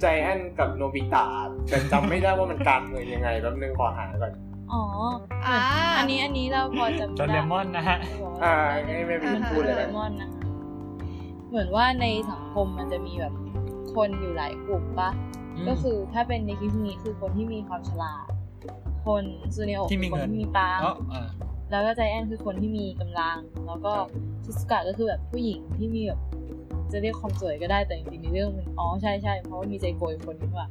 [0.00, 1.24] ใจแอนกับโนบิตะ
[1.68, 4.32] แต่จำไม่ได้ว่ามันการเมืองยังไงแป๊บนึงขอหาก่อน
[4.72, 4.82] อ๋อ
[5.18, 5.58] เหมือนอ่า
[5.98, 7.98] อันนี้อันนี้เราพอจำโดเรมอนนะฮะ
[8.44, 8.54] อ่า
[8.84, 10.42] ให้ไม่เป็นพูดเลยโดเรนะมอนนะคะ
[11.48, 13.34] เหมือนว่าในสังคมมันจะมีแบบ
[13.94, 15.10] คนอยู่หลายกลุ่มปะ
[15.56, 18.26] อืมก็คือถ้าเป็นในคลิปนี้คือคนที่มีความฉลาด
[19.06, 21.26] คนซูเนโอที่มีคนเงินที่มีตังค์อ๋ออ่า
[21.70, 24.08] แล้วก็ใจแอนคือคนที่มีกำลัง แล้วก็ครับ
[24.44, 26.20] ชิสกะก็คือแบบผู้หญิงที่มีแบบ
[26.92, 30.68] จะเรียกความสวยก็ได้แต่จริงๆในเรื่องมันอ๋อใช่ใช่เพราะว่ามีใจโกยคนนี้ว่า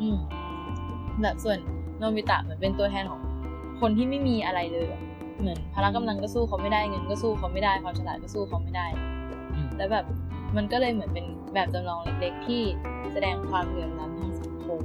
[0.00, 0.18] อืม
[1.22, 1.58] แบบส่วน
[1.98, 3.20] โนบิตะเหมือนเป็นตัวแทนของ
[3.80, 5.02] คนที่ไม่มีอะไรเลยอะ
[5.40, 8.86] เหมือนพละกำลังก็สู้เขาไม่ได้เงินก็สู้เขาไม่ได้ความฉลาดก็สู้เขาไม่ได้
[9.54, 10.04] อืมแล้วแบบ
[10.56, 12.62] มันก็เลยเหมือนเป็นแบบจำลองเล็กๆ ที่
[13.12, 14.80] แสดงความเหลื่อมล้ำทางสังคม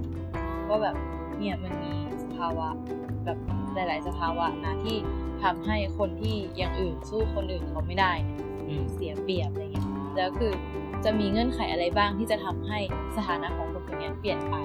[0.69, 0.95] ว่าแบบ
[1.38, 1.93] เนี่ยมันมี
[2.24, 2.67] สภาวะ
[3.25, 3.38] แบบ
[3.74, 4.98] หลาย ๆ สภาวะนะที่
[5.43, 9.86] ทำให้คนที่อย่างอื่นสู้คนอื่นเขาไม่ได้เนี่ยอืมเสียเปรียบอะไรเงี้ย
[10.17, 10.51] แล้วคือ
[11.05, 12.79] จะมีเงื่อนไขอะไรบ้างที่จะทำให้
[13.17, 14.55] สถานะของคนคนนี้เปลี่ยนไป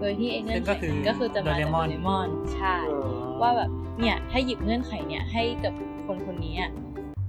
[0.00, 5.72] โดยที่ไอ้เงื่อนไขนั้นก็คือจะมาจากโดเรมอนใช่เออ ว่าแบบเนี่ยถ้าหยิบเงื่อนไขเนี่ยให้กับ
[6.06, 6.70] คนคนนี้อะ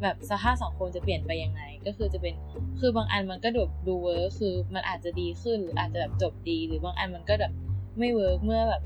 [0.02, 2.34] แบบสภาพสังคมจะเปลี่ยนไปยังไง ก็คือจะเป็น
[2.80, 7.54] คือบางอันมันก็ดูดู work คือมันอาจจะดีขึ้นหรืออาจจะแบบจบดี หรือบางอันมันก็แบบ
[8.00, 8.82] ไม่ work เมื่อแบบ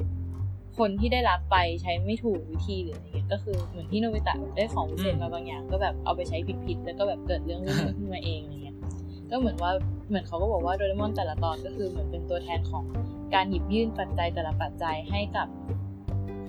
[0.78, 7.62] คนที่ได้รับไปใช้ไม่ถูกวิธีหรืออะไรเงี้ยก็คือเหมือนที่โนบิตะได้ของพิเศษมาบางอย่าง ก็แบบเอาไปใช้ผิดๆแล้วก็แบบเกิดเรื่อง
[7.98, 8.78] ขึ้นมาเองอะไรเงี้ย
[9.32, 9.72] ก็เหมือนว่า
[10.10, 12.84] เหมือนเขาก็บอกว่าโดเรมอนแต่ละตอนก็คือเหมือนเป็นตัวแทนของ
[13.34, 15.48] การหยิบยื่นปัจจัยแต่ละปัจจัยให้กับ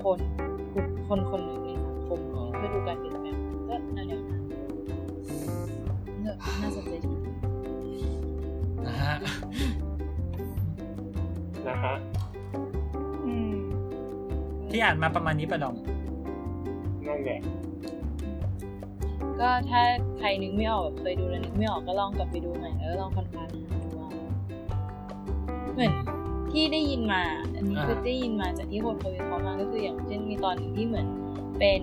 [0.05, 0.19] คน
[1.15, 2.21] คนคนหนึ่งในสังคม
[2.57, 3.37] เพื่อดูการเปลี่ยนแปลง
[3.69, 4.43] ก็แนวๆนั้น
[6.23, 7.13] เนอะน่าสนใจดี
[8.87, 9.15] นะฮะ
[11.67, 11.95] นะฮะ
[13.27, 13.55] อืม
[14.71, 15.77] ที่อ่านมาประมาณนี้ปะดอม
[17.07, 17.41] นั่นแหละ
[19.41, 19.83] ก็ถ้า
[20.19, 24.11] ใครนึกไม่ออกแบบเคยดูแล้วนึกไม่ออกก็ลองกลับไปดูใหม่แล้วก็ลองฟันฟันๆหาดูว่า
[25.75, 25.93] เหมือน
[26.53, 27.23] ที่ได้ยินมา
[27.55, 31.07] อันนี้คืออ่าได้ยินมาจากที่คนเขาวิเคราะห์มาก็คืออย่างเช่นมีตอนหนึ่งที่เหมือน
[31.59, 31.81] เป็น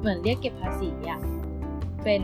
[0.00, 1.20] เหมือนเรียกเก็บภาษีอะ
[2.04, 2.20] เป็น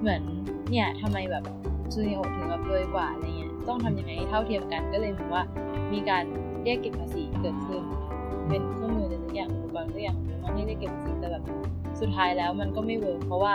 [0.00, 0.22] เหมือน
[0.70, 1.44] เนี่ยทำไมแบบ
[1.92, 5.44] ซูนิโอถึงแบบรวยกว่าอะไรเงี้ยต้องทำยังไงให้เท่าเทียมกันก็เลยเหมือนว่า
[5.92, 6.24] มีการ
[6.62, 7.82] เรียกเก็บภาษีเกิดขึ้น
[8.48, 11.44] เป็นเครื่องมืออะไรสักอย่างอุปกรณ์สักอย่างหรือว่าให้เรียกเก็บภาษีแต่แบบ
[12.00, 13.54] สุดท้ายแล้วมันก็ไม่ work เพราะว่า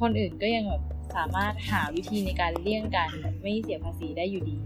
[0.00, 0.82] คนอื่นก็ยังแบบ
[1.16, 4.56] สามารถหาวิธีในการเลี่ยงการแบบไม่เสียภาษีได้อยู่ดี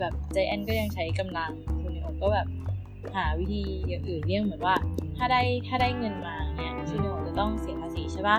[0.00, 1.50] แบบไจแอนก็ยังใช้กำลัง
[1.82, 2.46] ซูนิโอก็แบบ
[3.16, 4.74] หาวิธีอย่างอื่นเลี่ยงเหมือนว่า
[5.16, 8.38] ถ้าได้ถ้าได้เงินมาเนี่ยซูนิโอจะต้องเสียภาษีใช่ปะ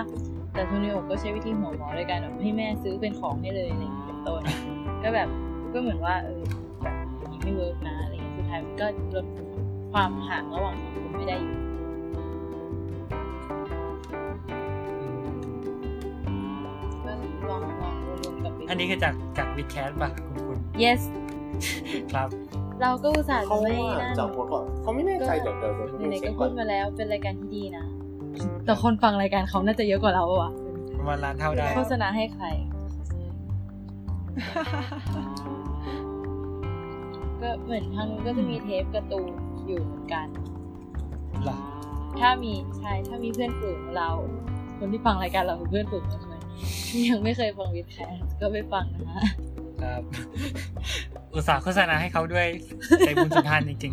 [0.54, 4.40] แต่ซูนิโอก็ใช้วิธีหัวหมอโดยการแบบให้แม่ซื้อเป็นของให้เลยอะไรอย่างเงี้ยเป็นต้น
[5.02, 5.28] ก็แบบ
[5.72, 6.42] ก็เหมือนว่าเออ
[6.82, 9.26] แบบอย่างนี้ไม่เวิร์กนะอะไรอย่างเงี้ยสุดท้ายมันก็ลด
[9.92, 11.58] ความห่างระหว่างสังคมไม่ได้อยู่
[17.04, 17.12] ก็
[17.48, 21.00] ลองลองรวมๆกับไปดูอันนี้คือจากจากวิดแคสป่ะคุณคุณ yes
[22.14, 22.28] ครับ
[22.82, 27.84] เราก็อุตส่าห์เขาจะไม่ว่านั่นจากหัวก่อนเขาไม่แน่ใจเดี๋ยวเดี๋ยวเดี๋ยวไหนๆเช็ก็คพูก่อดนมาแล้วเป็นรายการที่ดีนะ
[28.64, 30.52] แต่คนฟังรายการเขาน่าจะเยอะกว่าเราอะ
[30.98, 32.46] ประมาณล้านเท่าได้โฆษณาให้ใคร
[37.40, 39.32] ก็เหมือนทางนู้นก็จะมีเทปการ์ตูน
[39.66, 40.26] อยู่เหมือนกัน
[41.44, 41.56] หรอ
[42.20, 44.10] ถ้ามีใช่ถ้ามีเพื่อนฝูงเรา
[44.78, 46.36] คนที่ฟังรายการเราเป็นเพื่อนฝูงเราใช่ไหม
[46.88, 49.22] ที่ยังไม่เคยฟังวิดแคสก็ไปฟังนะคะ
[49.82, 50.02] ครับ
[51.34, 52.46] อุตส่าห์โฆษณาให้เขาด้วย
[52.98, 53.92] ใจบุญสุนทานจริง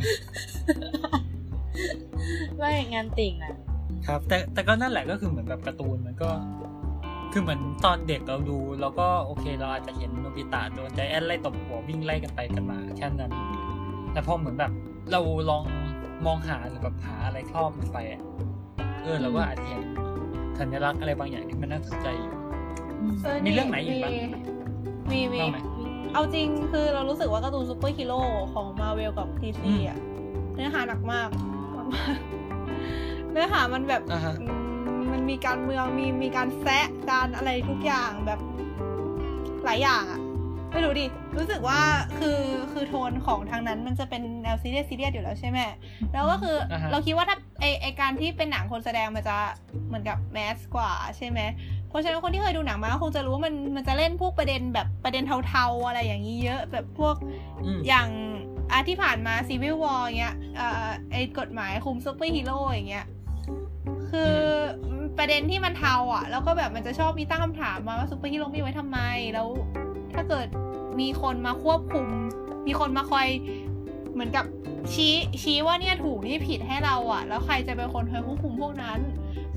[2.57, 6.29] ไม่งานติ่งนะๆครับ แต่แต่ก็นั่นแหละก็คือเหมือนแบบการ์ตูนมันก็
[7.33, 13.31] คือเหมือนตอนเด็กเราดูแล้วก็โอเคเราอาจจะเห็นโนบิตะโดนไจแอนไล่ตบหัววิ่งไล่กันไปกันมาแค่นั้น
[14.13, 14.71] แต่พอเหมือนแบบ
[15.11, 15.63] เราลอง
[16.25, 18.21] มองหาหรือแบบหาอะไรครอบมันไปอะ
[19.03, 19.83] เออเราก็อาจจะเห็น
[20.59, 22.33] สัญลักษณ์อะไรบางอย่างที่มันน่าสนใจอยู่
[23.45, 24.13] มีเรื่องไหนอีกบ้าง
[25.11, 25.57] มีมีบ้างไหม
[26.13, 28.21] เอาจริงคือเรารู้สึกว่าการ์ตูนซูเปอร์ฮีโร่
[28.53, 29.99] ของมาเวลกับดีอืซีมอะ
[30.55, 31.29] เนื้อหาหนักมาก
[31.93, 34.45] มากๆเนื้อหามันแบบอ่าฮะอื
[34.99, 38.39] มมันมีการเมืองมีมีการแซะการอะไรทุกอย่างแบบ
[39.65, 40.21] หลายอย่างอะ
[40.77, 41.79] ไม่รู้ดิ รู้สึกว่า
[42.19, 42.39] คือ
[42.71, 45.59] คือโทนของทางนั้นมันจะเป็นแนวซีเรียสซีเรียสอยู่แล้วใช่ไหม
[46.13, 49.37] แล้วก็คืออาฮะเราคิดว่าถ้าไอไอการที่เป็นหนังคนแสดงมันจะ
[49.87, 51.39] เหมือนกับแมสกว่าใช่ไหม
[51.89, 57.15] เพราะฉะนั้นคนที่เคยดูหนังมาก็คงจะรู้ว่ามันมันจะเล่นพวกประเด็นแบบประเด็นเทาๆอะไรอย่างนี้เยอะแบบพวก
[57.63, 58.07] อืมอย่าง
[58.71, 63.05] อาที่ผ่านมา Civil War เงี้ยเอ่อไอกฎหมายคุมซุปเปอร์ฮีโร่อย่างเงี้ย
[64.11, 64.33] คือ
[64.89, 68.99] อประเด็นที่มันเทาอะ แล้วก็แบบมันจะชอบมีตั้งคำถามมาว่าซุปเปอร์ฮีโร่มีไว้ทำไม
[69.33, 69.47] แล้ว
[70.17, 70.47] ถ้าเกิด
[70.99, 72.07] มีคนมาควบคุม
[72.67, 73.27] มีคนมาคอย
[74.13, 74.45] เหมือนกับ
[74.93, 78.99] ชี้ชี้ว่าเนี่ยถูกนี่ผิดให้เราอะแล้วใครจะเป็นคนคอยควบคุมพวกนั้น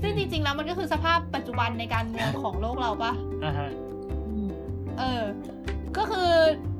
[0.02, 3.12] ซึ่งจริง ๆ แล้วมันก็คือสภาพปัจจุบันในการเมืองของโลกเราปะ
[3.44, 3.70] อ่าฮะ
[4.26, 4.48] อืม
[4.98, 5.22] เออ
[5.96, 6.30] ก็คือ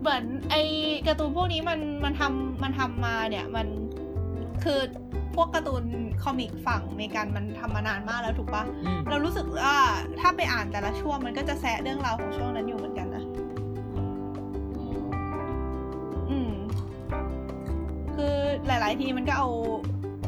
[0.00, 0.54] เหมือนไอ
[1.06, 3.66] การ์ตูนพวกนี้มันมันทำมันทำมาเนี่ยมัน
[4.64, 4.80] คือ
[5.36, 5.84] พวกการ์ตูน
[6.22, 9.76] คอมิกฝั่งอเมริกันมันทำมานานมากแล้วถูกปะอืมเรารู้สึกว่า
[10.20, 13.24] ถ้าไปอ่านแต่ละช่วงมันก็จะแซะเรื่องราวของช่วงนั้นอยู่เหมือนกันนะ
[18.20, 19.48] คือหลาย ๆ ทีมันก็เอา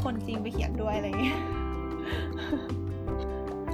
[0.04, 1.38] คนจริงไปเขียนด้วยอะไรอย่างเงี้ย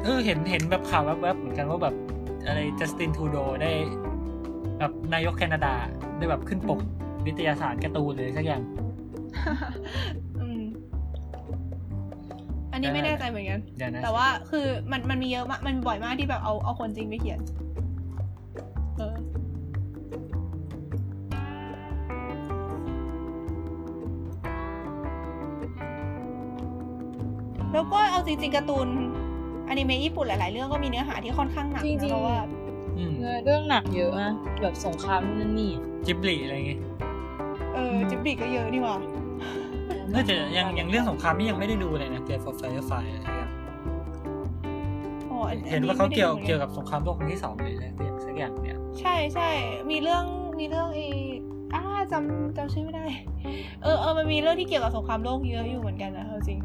[0.05, 1.95] เออเห็นเห็นแบบข่าวแวบๆเหมือนกันว่าแบบ
[2.47, 3.73] อะไรจัสตินทูโดได้
[4.79, 5.75] แบบนายกแคนาดา
[6.19, 6.79] ได้แบบขึ้นปก
[7.27, 8.63] นิตยสารการ์ตูนเลยสักอย่าง
[10.41, 10.63] อืม
[12.73, 17.41] อันนี้ไม่แน่ใจเหมือนกันเดี๋ยวนะแต่ว่าคือมันมันมีเยอะมากมันบ่อยมากที่แบบเอาเอาคนจริงไปเขียน
[27.79, 28.89] แล้วก็เอาจริงๆการ์ตูน
[29.69, 32.39] อนิเมะญี่ปุ่นหลาย ๆ เรื่องก็มีเนื้อหาที่ค่อนข้างหนักจริงๆนะ เพราะว่า
[32.99, 35.73] อืมเนื้อเรื่องหนักเยอะนะแบบสงครามนู่นนั่นนี่
[36.07, 36.81] จิบลิอะไรเงี้ย
[37.75, 38.97] เออจิบลิก็เยอะนี่หว่า
[40.15, 43.51] น่าจะยังยังเรื่องสงครามนี่ยังไม่ได้ดูเลยนะ Grave of Fireflies อะไรเงี้ย
[45.31, 47.93] อ๋ออันเห็นว่าเขาเกี่ยวอันนี้ไม่ได้ดูหมือนนเกี่ยวกับสงครามโลกครั้งที่สองเลยแหละ
[48.25, 49.49] สักอย่างเนี่ย ใช่ใช่
[49.91, 50.25] มีเรื่อง
[50.59, 51.01] มีเรื่องเอ
[51.75, 53.05] อ่าจำจำชื่อไม่ได้
[53.83, 56.59] เออเออมันมีเรื่องที่เกี่ยวกับสงครามโลกเยอะอยู่เหมือนกันนะเอาจริง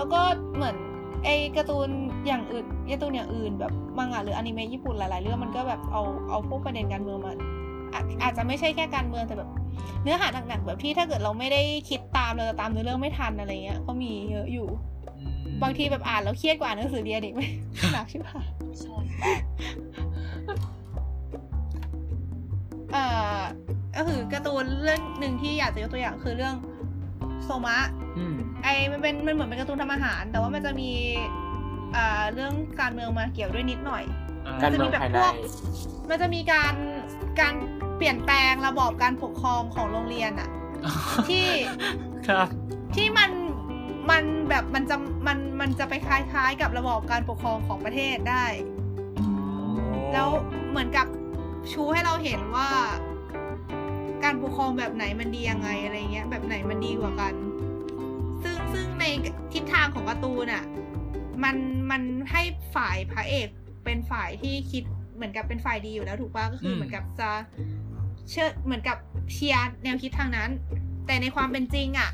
[0.00, 0.22] แล้วก็
[0.56, 0.76] เหมือน
[1.24, 1.88] ไอการ์ตูน
[2.26, 7.32] อย่างอื่นการ์ตูนอย่างอื่นแบบมังงะหรืออนิเมะญี่ปุ่นหลาย ๆ เรื่องมันก็แบบเอาเอาพวกประเด็นการเมืองมา
[7.92, 9.50] อาจอาจจะไม่ใช่แค่การเมืองแต่แบบ
[10.02, 14.68] เนื้อหาหนักๆแบบที่ถ้าเกิดเราไม่ได้คิดตามเราจะตามเนื้อเรื่องไม่ทันอะไรเงี้ยก็มีเยอะอยู่
[15.18, 15.22] อื
[15.54, 17.40] มบางทีแบบอ่านแล้วเครียดกว่าอ่านหนังสือเรียนอีกไหม
[17.92, 18.40] หนักใช่ปะ
[18.80, 18.96] ใช่
[22.92, 23.04] เอ่
[23.38, 23.40] อ
[23.96, 26.54] ก็คือการ์ตูนเรื่องหนึ่งที่อยากจะยกตัวอย่างคือเรื่อง
[27.44, 27.78] โซมะ
[28.18, 30.90] อืมไอมันเป็นมันเหมือนเป็นการ์ตูนทำอาหาร แต่ว่ามันจะมี
[31.96, 34.02] อ่าเรื่องการเมืองมาเกี่ยวด้วยนิดหน่อย
[34.46, 35.18] อ่าการเมืองภายใน
[36.08, 36.74] มันจะมีการ
[37.40, 37.54] การ
[37.96, 40.48] เปลี่ยนแปลงระบอบการปกครองของโรงเรียนอะ
[41.28, 41.46] ที่
[42.28, 42.48] ครับ
[42.96, 43.30] ที่มัน
[44.10, 48.44] มันแบบมันจะมันมันจะไปคล้ายๆ กับระบอบการปกครองของประเทศได้
[50.12, 50.28] แล้ว
[50.70, 51.06] เหมือนกับ
[51.72, 52.68] ชูให้เราเห็นว่า
[54.24, 57.34] การปกครองแบบไหนมันดียังไงอะไรเงี้ยแบบไหนมันดีกว่ากัน
[58.42, 59.04] ซึ่งซึ่งใน
[59.52, 60.64] ทิศทางของการ์ตูนอะ
[61.44, 61.56] มัน
[61.90, 62.42] มันให้
[62.76, 63.48] ฝ่ายพระเอก
[63.84, 67.30] เป็นฝ่ายที่คิดเหมือนกับเป็นฝ่ายดีอยู่แล้วถูกป่ะก็คือเหมือนกับจะ
[68.30, 68.98] เชื่อเหมือนกับ
[69.32, 70.50] เชียร์แนวคิดทางนั้น
[71.06, 72.10] แต่ในความเป็นจริงอะ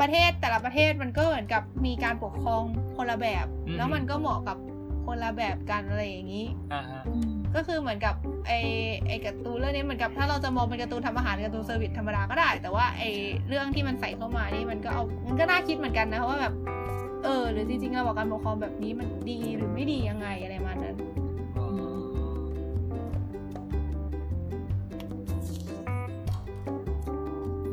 [0.00, 2.62] ประเทศแต่ละประเทศมันก็เหมือนกับมีการปกครอง
[2.96, 3.46] คนละแบบ
[3.76, 4.56] แล้วมันก็เหมาะกับ
[5.06, 7.02] คนละแบบกันอะไรอย่างนี้อ่าฮะ
[7.56, 8.14] ก็คือเหมือนกับ
[8.46, 8.52] ไอ
[9.08, 13.02] ไอการ์ตูนเรื่องนี้เหมือนกับถ้าเราจะมองเป็นการ์ตูนทำอาหารการ์ตูน service ธรรมดาก็ได้ แต่ว่าไอ
[13.48, 16.54] เรื่องที่มันใส่เข้ามานี่มันก็เอามันก็น่าคิดเหมือนกันนะเพราะว่าแบบ
[17.24, 20.96] เออหรือจริงๆเราบอกการปกครองแบบนี้มันดีหรือไม่ดียังไงอะไรประมาณนั้น
[21.58, 21.66] อ๋อ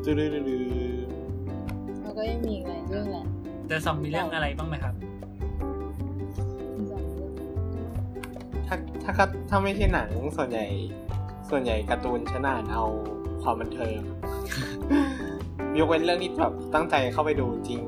[0.06, 0.30] ดื้อดื้อ
[2.02, 3.26] แล้วก็ยังมีอีกหลายเรื่องแหละ
[3.68, 4.94] แต่ซอมมีเรื่องอะไรบ้างไหมครับ
[8.72, 10.66] ถ้าถ้าก็ถ้าไม่ใช่หนังส่วนใหญ่
[11.50, 12.84] ส่วนใหญ่การ์ตูนชนะเอา
[13.42, 13.98] ความบันเทิง
[15.78, 17.82] ยกเว้นเรื่องที่แบบตั้งใจเข้าไปดูจริง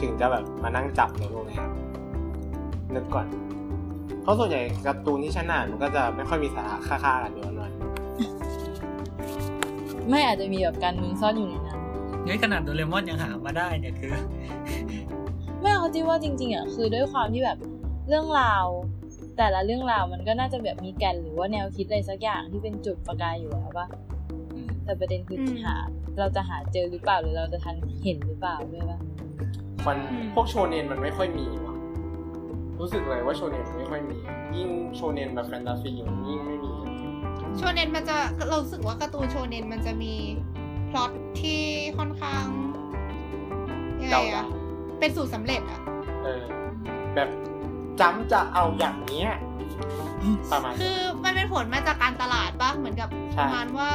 [0.00, 1.60] ถึงจะแบบมานั่งจับในพวกนี้
[2.94, 3.26] นึกก่อน
[4.22, 7.72] เพราะส่วนใหญ่การ์ตูนที่ชนะมันก็จะไม่ค่อยมีสาระค่าๆกันเยอะหน่อย
[10.08, 11.78] ไม่อาจจะมีแบบการเมืองซ่อนอยู่ในนั้น
[12.24, 14.12] เฮ้ยขนาดโดเรมอนยังหามาได้เนี่ยคือ
[15.60, 17.58] ไม่เอาที่ว่าจริง ๆอะคือด้วยความที่แบบ
[18.08, 18.64] เรื่องราว
[19.36, 23.86] แต่ละเรื่องราวมันก็น่าจะแบบมีแก่นหรือว่าแนวคิดอะไรสักอย่างที่เป็นจุดประกายอยู่แล้วปะ
[24.84, 25.74] แต่ประเด็นคืออืมหา
[26.18, 28.98] เราจะหาเจอหรือเปล่าหรือเราจะทันเห็นหรือเปล่าด้วยปะ
[29.86, 31.74] มันอืมพวกโชเนนมันไม่ค่อยมีว่ะ
[32.80, 34.18] รู้สึกเลยว่าโชเนนมันไม่ค่อยมี
[34.56, 36.72] ยิ่งโชเนนแบบแฟนตาซีมันยิ่งไม่มี
[37.56, 38.16] โชเนนมันจะ
[38.48, 40.14] เรารู้สึกว่าการ์ตูนโชเนนมันจะมี
[40.90, 41.60] พล็อตที่
[41.98, 42.44] ค่อนข้าง
[44.02, 44.42] ยังไงเดาอะได้
[45.00, 45.80] เป็นสูตรสำเร็จอะ
[46.24, 46.42] เออ
[47.14, 47.28] แบบ
[48.00, 49.30] จำจะเอาอย่างเนี้ย
[50.52, 53.90] ประมาณคือมันเป็นผลมาจากการตลาดปะเหมือนกับใช่ประมาณว่า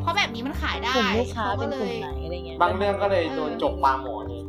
[0.00, 4.42] เพราะแบบนี้มันขายได้กลุ่มลูกค้าขเป็นก็กลุ่มลยไหนอะไรเงี้ยบางเรื่องก็เลยโดนจกปลาหมอนี่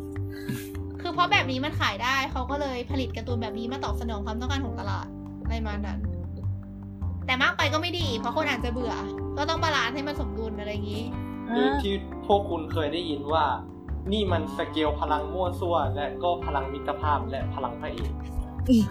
[1.02, 5.08] คือเพราะแบบนี้มันขายได้เขาก็เลยผลิตการ์ตูนแบบนี้มาตอบสนองความต้องการของตลาด
[5.50, 6.00] ในมานั้น
[7.26, 8.94] แต่มากไปก็ไม่ดี เพราะคนอาจจะเบื่อ
[9.38, 11.04] ก็ต้อง balance ให้มันสมดุลอะไรอย่างนี้
[11.50, 11.94] หรืออ่าที่
[12.28, 13.44] พวกคุณเคยได้ยินว่า
[14.12, 18.12] นี่มันสเกลพลังมั่วซั่วและก็พลังมิตรภาพและพลังพระเอก
[18.69, 18.86] อืม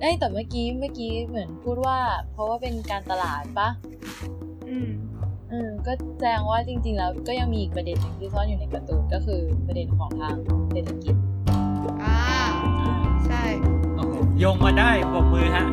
[0.00, 1.98] เอ้ยแต่เมื่อกี้เมื่อกี้เหมือนพูดว่า
[2.32, 3.68] เพราะว่าเป็นการตลาดปะ
[4.68, 4.88] อืม
[5.50, 10.36] เออก็แสดงว่าจริง ๆ แล้วก็ยังมีอีกประเด็นหนึ่งที่ซ่อนอยู่ในการ์ตูนก็คือประเด็นของทาง
[10.70, 11.14] เศรษฐกิจ
[12.02, 12.18] อ่า
[13.26, 13.42] ใช่
[13.96, 15.66] โอ้โหโยงมาได้ปรบมือฮะ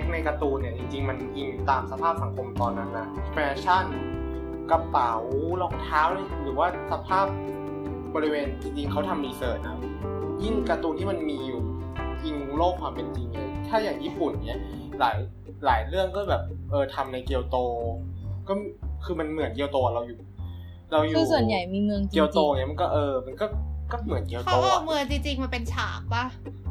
[0.00, 3.84] เล็กๆในการ์ตูนเนี่ยจริงๆ มันอิงตามสภาพสังคมตอนนั้นนะแฟชั่น
[4.70, 5.12] กระเป๋า
[5.62, 6.02] รองเท้า
[6.42, 7.26] หรือว่าสภาพ
[8.14, 9.78] บริเวณจริงๆเขาทำรีเสิร์ชนะ
[10.44, 11.62] ยิ่งการ์ตูนที่มันมีอยู่
[12.24, 14.60] อิงโลกความเป็นจริงเลยถ้าอย่างญี่ปุ่นเนี่ย
[14.98, 15.16] หลาย
[15.64, 17.56] หลายเรื่องก็แบบเออทำในเกียวโต
[18.48, 18.54] ก็
[19.04, 20.18] คือมันเหมือนเกียวโตเราอยู่
[20.92, 23.46] เราอยู่คือส่วนใหญ่มีเมืองจริงๆเกียวโตเนี่ยมันก็เออมันก็
[23.92, 26.24] ก็เหมือนเกียวเขาโตเอาอะเมืองจริงๆมาเป็นฉากปะ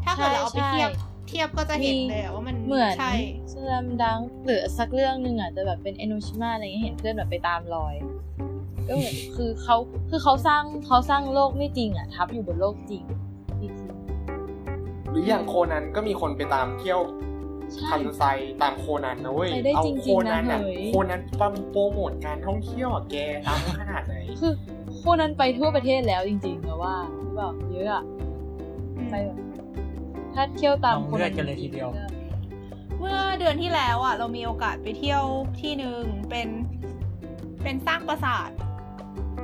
[0.05, 0.89] ถ้าเกิดเราเอาไปใช่เทียบ
[1.27, 3.13] เทียบก็จะเห็นเลยอะว่ามันเหมือนใช่
[3.51, 7.95] สแลมดังหรือสักเรื่องหนึ่งอะจะแบบเป็นเอโนชิมาอะไรเงี้ยเห็นเพื่อนแบบไปตามรอย
[8.87, 9.77] ก็เหมือนคือเขา
[10.09, 13.03] คือเขาสร้างเขาสร้างโลกไม่จริงอะทับอยู่บนโลกจริง
[13.61, 13.71] จริง
[15.11, 18.23] หรืออย่างโคนันก็มีคนไปตามเที่ยวๆใช่ทันไซ
[18.61, 23.15] ตามโคนันนะเว้ยไปได้เอาจริงๆโคนันนะอะเฮ้ยโคนันปั๊มโปรโมทการท่องเที่ยวอะแก
[23.47, 24.53] ตามขนาดไหนคือ
[25.03, 26.95] คนนั้นไปทั่วประเทศแล้วจริงๆนะว่า
[27.37, 28.03] แบบเยอะอะ
[29.09, 29.37] ไปแบบ
[30.39, 31.89] ถ้าเที่ยวตามลงเลือดกันเลยทีเดียว
[32.99, 35.23] เมื่อเดือนที่แล้วอะ เรามีโอกาสไปเที่ยว
[35.61, 36.49] ที่หนึ่งเป็น
[37.63, 38.49] เป็นสร้างปราสาท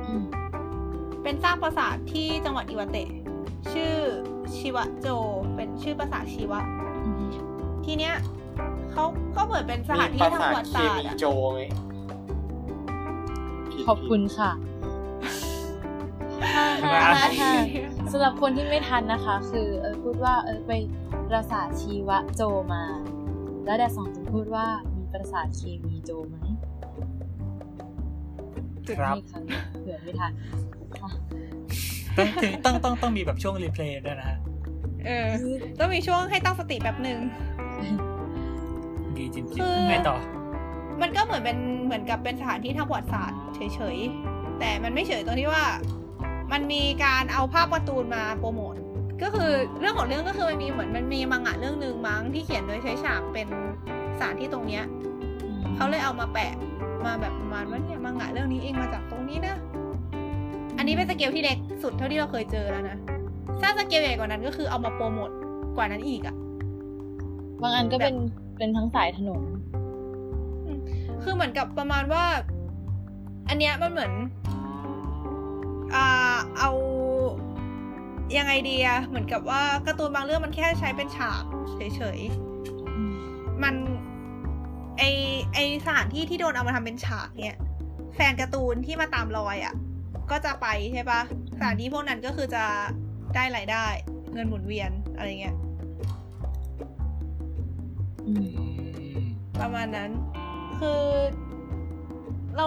[0.06, 0.24] อืม
[1.22, 3.08] เป็นสร้างปราสาทที่จังหวัดอิวาเตะ
[3.72, 3.94] ชื่อ
[4.56, 5.08] ชิวะโจ
[5.56, 6.60] เป็นชื่อปราสาทชิวะ
[7.04, 7.30] อืม
[7.84, 8.14] ทีเนี้ย
[8.92, 9.04] เขา
[9.36, 11.62] ก็เหมือนเป็นสถานมีที่ปราทางสาปทระวัติเคศาสตมีร์อะโจไง
[13.70, 14.50] ผิดขอบคุณค่ะ
[16.80, 17.52] ทำไมฮ่าอะฮ่าฮ่า
[18.12, 20.72] สำหรับคนที่ไม่ทันนะคะ คือเออ พูดว่าเออไป
[21.28, 22.84] ปราสาทชีวะโจมา
[23.64, 26.36] แล้วแดดสองจึงพูดว่ามีปราสาทเคมีโจไหม
[28.86, 30.32] จุดครับนี้ครั้งหนึ่งเผื่อไม่ทัน
[31.00, 31.10] ค่ะ
[32.16, 34.38] ต้องถึงต้องต้องต้องมีแบบช่วงรีเพลย์ด้วยนะฮะ
[35.06, 35.28] เออ
[35.78, 37.18] ต้องมีช่วงให้ตั้งสติแบบหนึ่ง
[39.16, 40.16] ดีจริงคือๆไงต่อ
[41.02, 45.64] มันก็เหมือนเป็นเหมือนกับเป็นสถานที่ทางประวัติศาสตร์เฉยๆ แต่มันไม่เฉยตรงที่ว่า
[46.52, 48.74] มันมีการเอาภาพการ์ตูนมาโปรโมท
[49.22, 49.50] ก็คือ
[49.80, 53.48] เรื่องของเรื่องก็คือมันมีเหมือนมันมีมังงะเรื่องหนึ่งมั้งที่เขียนโดยใช้ฉากเป็น
[54.18, 54.84] สถานที่ตรงเนี้ย
[55.76, 56.52] เขาเลยเอามาแปะ
[57.06, 59.56] มาแบบประมาณว่าเนี่ยมังงะเรื่องนี้เองมาจากตรงนี้นะ
[60.78, 62.96] อันนี้เป็นสเกลที่เล็กสุดเท่าที่เราเคยเจอแล้วนะ
[63.60, 65.30] ถ้าสเกลใหญ่กว่านั้นก็คือเอามาโปรโมท
[65.76, 66.36] กว่านั้นอีกอะ
[67.62, 68.14] บางอันก็เป็น
[68.58, 69.42] เป็นทั้งสายถนน
[71.22, 72.24] คือเหมือนกับประมาณว่า
[73.48, 74.12] อันเนี้ยมันเหมือน
[75.94, 76.70] อ่า เอา
[78.36, 81.42] ยังไงดีอะเหมือนกับว่าการ์ตูนบางเรื่องมันแค่ใช้เป็นฉาก
[81.96, 83.74] เฉยๆ มัน
[84.98, 85.02] ไอ
[85.54, 87.58] ไอสถานที่ที่โดนเอามาทำเป็นฉากเนี่ย
[88.14, 89.74] แฟนการ์ตูนที่มาตามรอยอะ
[90.30, 91.20] ก็จะไปใช่ปะ
[91.56, 92.64] สถานที่พวกนั้นก็คือจะ
[93.34, 93.86] ได้รายได้
[94.32, 95.56] เงินหมุนเวียนอะไรเงี้ย
[99.60, 100.10] ประมาณนั้น
[100.78, 101.02] คือ
[102.56, 102.66] เรา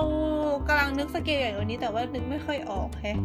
[0.67, 3.20] กำลังนึกสเกลใหญ่กว่านี้แต่ว่านึกไม่ค่อยออกแฮะ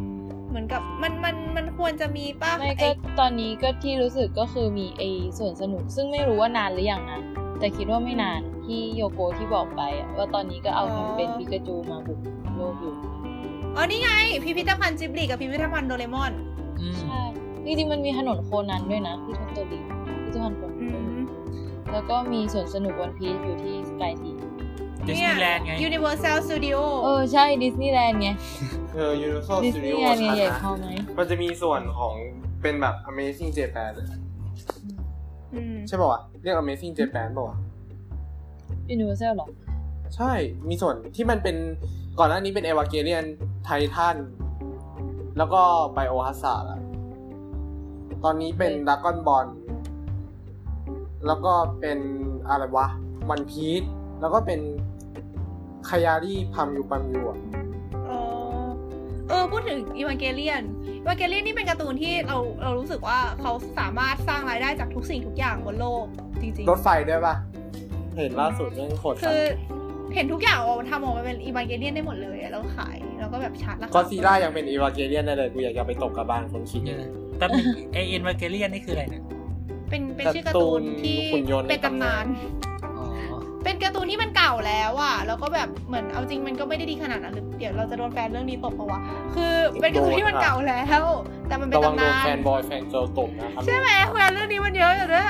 [0.53, 5.03] เหมือนกับมันมันมันควรจะมีป่ะไม่ไอ้ก็ตอนนี้ก็ที่รู้สึกก็คือมีไอ
[5.38, 7.21] ส่วนสนุก ซึ่งไม่รู้ว่านานหรือยังนะ
[7.59, 12.19] แต่คิดว่าไม่นานที่โยโกที่บอกไปอะว่าตอนนี้ก็เอาทำเป็นปิกาจูมาบุก
[12.57, 12.95] โลกอยู่
[13.77, 14.11] อ๋อนี่ไง
[14.45, 16.33] พิพิธภัณฑ์จิบลิกับพิพิธภัณฑ์โดเรมอน
[16.81, 17.21] อืมใช่
[17.65, 20.88] จริงๆมันมีถนนโคนันด้วยนะที่ทอตโตริพิพิธภัณฑ์โคนันอื
[21.19, 21.23] ม
[21.93, 24.31] แล้วก็มีสวนสนุกวันพีซอยู่ที่สกายที
[25.09, 28.29] ดิสนีย์แลนด์ไง Universal Studio เออ ใช่ดิสนีย์แลนด์ไง
[28.94, 30.87] เออ Universal ดิสนี Studio ย์แลนด์ไงใหญ่นะพอไหม
[31.18, 32.14] มันจะมีส่วนของ
[32.62, 34.07] เป็นแบบ Amazing Japan เลย
[35.55, 37.57] อืม ใช่ป่าวะเรียก Amazing Japan ป่าวะ
[38.90, 39.48] Universal หรอ
[40.16, 40.33] ใช่
[40.68, 41.57] มีส่วนที่มันเป็น
[42.18, 43.24] ก่อนหน้านี้เป็นเอวาเกเลียน
[43.64, 44.16] ไททัน
[45.38, 46.81] แล้วก็ Biohazard อะ
[48.24, 49.46] ตอนนี้เป็นดราก้อนบอล
[51.26, 51.98] แล้วก็เป็น
[52.48, 52.87] อะไรวะ
[53.31, 53.83] วันพีซ
[54.20, 54.61] แล้วก็เป็น
[55.88, 60.62] คยารีพามิวพามิวอะอ๋อเออพูดถึงอีวานเกเลียน
[61.01, 66.05] อีวานเกเลียนนี่เป็นการ์ตูนที่เราเรารู้สึกว่าเขาสามารถสร้างรายได้จากทุกสิ่งทุกอย่างบนโลก
[66.42, 67.35] จริงรถไฟด้วยปะ
[68.16, 69.42] เห็นล่าสุดเรื่องโคตรๆคือ
[70.14, 77.47] เห็นทุกอย่างออกมาทำออกมาเป็นอีวานเกเลียนได้หมดเลยอะแล้วขายแล้วก็แบบชาร์จราคาก็ซีล่ายังเป็นอีวาเกเลียนได้เลยกูอยากจะไปตกกระบาลคนคิดเดี๋ยวนะแต่
[77.92, 79.23] ไอเอ็นวาเกเลียนนี่คืออะไรเนี่ย
[79.90, 82.71] เป็นเป็นชื่อการ์ตูนที่หุ่นยนต์เป็นตำนานอ๋อ
[83.64, 89.01] เป็นการ์ตูนที่มันเก่าแล้วอะแล้วก็แบบเหมือนเอาจริงมันก็ไม่ได้ดีขนาดนั้นหรือเดี๋ยวเราจะโดนแฟนเรื่องนี้ตบปะวะ
[89.35, 91.05] คือเป็นการ์ตูนที่มันเก่าแล้ว
[91.48, 95.25] แต่มันเป็นระวังตำโดนนานแฟนบอ fangirl ตบนะครับใช่ไหมแฟนเรื่องนี้มันเยอะอยู่ด้วย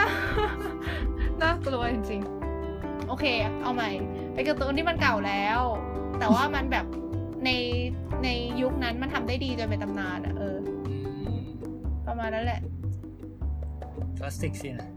[1.42, 3.24] น่ากลัวจริงๆโอเค
[3.62, 3.90] เอาใหม่
[4.34, 5.60] เป็นการ์ตูนที่มันเก่าแล้ว
[6.18, 6.86] แต่ว่ามันแบบ
[7.44, 7.50] ใน
[8.24, 8.28] ใน
[8.60, 10.56] ยุคนั้นมันทำได้ดีจนเป็นตำนานอะเออ
[12.06, 12.60] ประมาณนั้นแหละ
[14.18, 14.90] คลาสสิกสินะ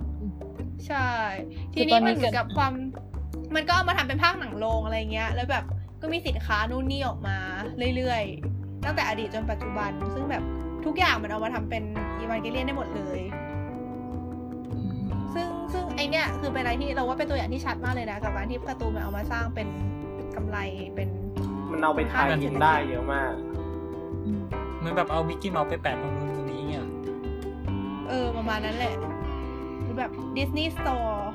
[0.87, 1.09] ใช่
[1.73, 2.73] คือตอนนี้มันเหมือนกับความ
[3.55, 5.63] มันก็เอามาทำเป็นภาคหนังโรงอะไรเงี้ย แล้วแบบ
[6.01, 7.37] ก็มีสินค้านู่นนี่ออกมา
[7.95, 10.43] เรื่อยๆ ตั้งแต่อดีตจนปัจจุบัน ซึ่งแบบ
[10.85, 11.83] ทุกอย่างมันเอามาทำเป็น
[12.17, 13.19] อีวานเกเลียนได้หมดเลย
[15.33, 19.67] ซึ่งซึ่งไอเนี้ยคือเป็นอะไรที่เราว่าเป็นตัวอย่างที่ชัดมากเลยนะ กับการที่การ์ตูนมันเอามาสร้างเป็น
[20.35, 20.57] กำไร
[20.95, 21.09] เป็น
[21.71, 23.33] มันเอาไป tie-in ได้เยอะมาก
[24.79, 26.85] เหมือนแบบเอามิกกี้เมาส์ไปแปะตรงนู้นตรงนี้เงี้ย
[28.09, 28.95] เออประมาณนั้นแหละ
[29.81, 31.31] หรือแบบ Disney Store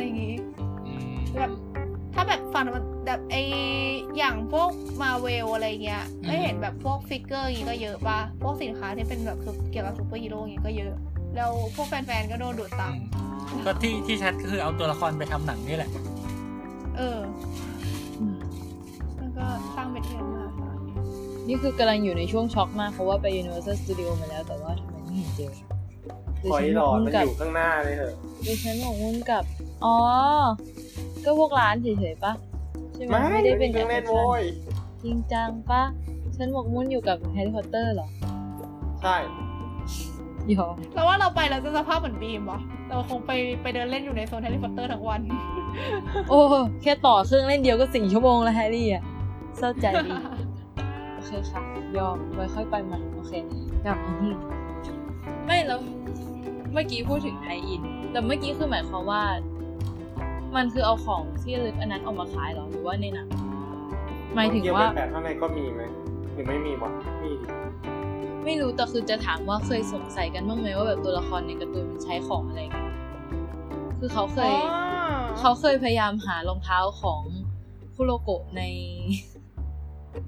[0.00, 0.36] อะไรอย่างงี้
[0.86, 1.50] อืมแบบ
[2.14, 3.36] ถ้าแบบฟังมันแบบไอ
[4.18, 4.70] อย่างพวก
[5.02, 9.38] มาเวลอะไรเงี้ยก็เห็นแบบพวก figure อย่างงี้ก็เยอะปะพวกสินค้าที่เป็นแบบ
[9.70, 10.94] เกี่ยวกับซูเปอร์ฮีโร่อย่างงี้ก็เยอะ
[11.36, 13.02] แล้วพวกแฟนๆก็โดนดูดตังค์
[13.64, 15.90] ก็ที่ที่ชัดก็คือเอาตัวละครไปทำหนังนี่แหละ
[16.96, 17.18] เออ
[19.18, 20.72] แล้วก็สร้างเป็น theme park ค่ะ
[21.48, 25.52] นี่คือกำลังอยู่ในช่วงช็อกมากเพราะว่าไป Universal Studio มาแล้วแต่ว่าทำไมไม่เห็นเจอ
[26.50, 28.14] คอยหลอดมันกับอยู่ข้างหน้าเลยเถอะ
[28.46, 29.44] ดิฉันหมกมุ่นกับ
[29.84, 29.96] อ๋อ
[31.24, 32.32] ก็พวกร้านเฉยๆปะ
[32.94, 34.42] ใช่ไหมไม่ไม่ได้เป็นเครื่องเล่นแอโว้ย
[35.04, 35.82] จริงจังปะ
[36.36, 38.08] ฉันหมกมุ่นอยู่กับแฮร์รี่พอตเตอร์เหรอ
[39.02, 39.16] ใช่
[40.54, 45.20] ยอมแล้วว่าเราไปเราจะสภาพเหมือนบีมวะเราคงไปไปเดินเล่นอยู่ในโซนแฮร์รี่พอตเตอร์ทั้งวัน
[46.30, 46.40] โอ้
[46.82, 49.02] แค่ต่อเครื่องเล่นเดียวก็สี่ชั่วโมงแล้วแฮร์รี่อะ
[49.58, 50.10] เศร้าใจดี
[51.14, 51.62] โอเคค่ะ
[51.98, 53.32] ยอมไว้ค่อยไปใหม่โอเค
[53.84, 54.32] กลับมาที่
[55.46, 55.80] ไม่แล้ว
[56.72, 59.22] เมื่อกี้พูดถึงไทยอิน แต่เมื่อกี้คือหมายความว่า
[60.56, 63.28] มันคือเอาของที่ระลึกอันนั้นออกมาขายเหรอหรือว่าในหนัง
[64.34, 65.82] หมายถึงเกี่ยวว่ากับแปดข้างในก็มีไหม
[66.32, 66.90] หรือไม่มีวะ
[67.22, 67.46] มีดิ
[68.44, 72.84] ไม่รู้แต่คือจะถามว่าเคยสงสัยกันบ้างไหมว่าแบบตัวละครในการ์ตูนมันใช้ของอะไรกัน
[73.98, 74.54] คือเขาเคย
[75.38, 77.22] เขาเคยพยายามหารองเท้าของ
[77.94, 78.62] คุโรโกะใน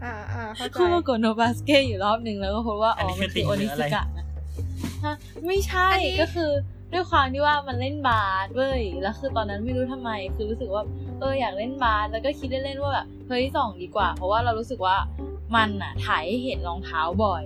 [0.05, 4.32] อ่าอ่าเข้าใจคุโรโกะโนบาสเกะอยู่รอบหนึ่งแล้วก็พบว่าอ๋อมันคือโอนิสกะนะฮะ
[5.47, 6.51] ไม่ใช่อันนี้ก็คือ
[6.93, 10.83] ด้วยความที่ว่ามันเล่นบาสเว้ยแล้วคือตอนนั้นไม่รู้ทำไม คือรู้สึกว่า
[11.21, 14.97] เอออยากเล่นบาสแล้วก็คิดเล่นๆว่าแบบเฮ้ยส่องดีกว่า เพราะว่าเรารู้สึกว่า
[15.57, 17.43] มันอะถ่ายให้เห็นรองเท้าบ่อย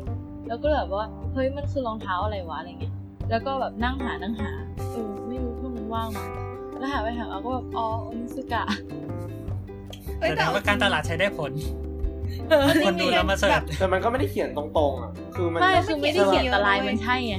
[0.49, 2.95] แล้วก็เลยแบบว่าเฮ้ยมันคือรองเท้าอะไรวะอะไรเงี้ย
[3.31, 4.51] แล้วก็แบบนั่งหานั่งหา
[4.92, 6.25] เออไม่รู้เพื่อนมันว่างมา
[6.79, 8.64] แล้วหาไปหามาก็แบบอ๋อโอนิสกะ
[10.19, 11.86] เอ้ยแสดแต่งว่าการตลาดใช้ได้ผลเออ
[12.87, 17.37] คนดูแล้วมาเสิร์ชแต่มันก็ไม่ได้เขียนตรงๆอะคือมันไม่คือไม่ได้เขียนแตลายมันใช่ไง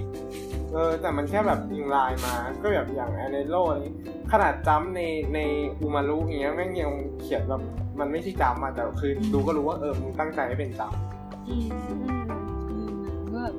[0.74, 3.94] เออแต่มันแค่แบบยิงลายมา ก็แบบอย่างแอเนโลนี้
[4.32, 5.02] ขนาดจัมป์ใน
[5.34, 5.40] ใน
[5.80, 7.62] อูมารุอย่างเงี้ยแม่งยังเขียนแบบ
[8.00, 11.00] มันไม่ใช่จัมป์อะแต่คือดูก็รู้ว่าเออมึงตั้งใจให้เป็นจัมป์
[11.48, 12.92] อืมอืม
[13.32, 13.54] ก็แบบ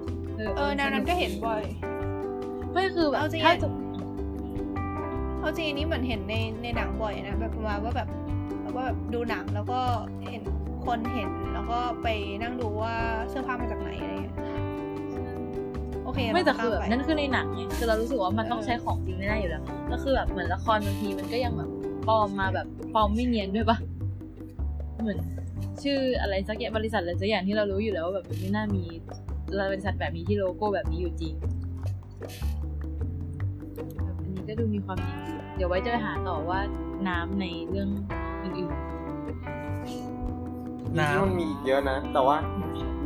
[0.57, 1.63] เออแนวนั้นก็เห็นบ่อย
[2.73, 3.69] ไม่คือแบบเอาจริงถ้าจะ
[5.41, 8.09] เอาจริงอันนี้เหมือนเห็นในในหนังบ่อยนะแบบประมาณว่าแบบ
[8.75, 9.81] ว่าแบบดูหนังแล้วก็
[10.31, 10.43] เห็น
[10.89, 12.09] คนเห็นแล้วก็ไป
[12.43, 12.95] นั่งดูว่า
[13.29, 14.37] เสื้อผ้ามาจากไหนอะไรเงี้ย
[16.05, 21.71] โอเคไม่แต่เราคือแบบข้ามไปนั่นคือในหนังไงคือเรารู้สึกว่ามันต้องเออใช้ของจริงแน่ๆอยู่แล้วแล้วคือแบบเหมือนละครบางทีมันก็ยังแบบ
[22.09, 23.79] ปลอมมาแบบปลอมไม่เนียนด้วยปะ
[25.03, 25.19] เหมือน
[25.83, 28.85] ชื่ออะไรสักอย่างบริษัทอะไรสักอย่างที่เรารู้อยู่แล้วว่าแบบมันไม่น่ามี
[29.73, 31.35] บริษัทแบบนี้ที่โลโก้แบบนี้อยู่จริง
[34.05, 36.61] แบบอันนี้ก็ดูมีความจริงอยู่เดี๋ยวไว้จะไปหาต่อว่า
[37.09, 38.28] น้ำในเรื่องอื่
[40.99, 42.37] นน้ำที่มันมีอีกเยอะนะ แต่ว่า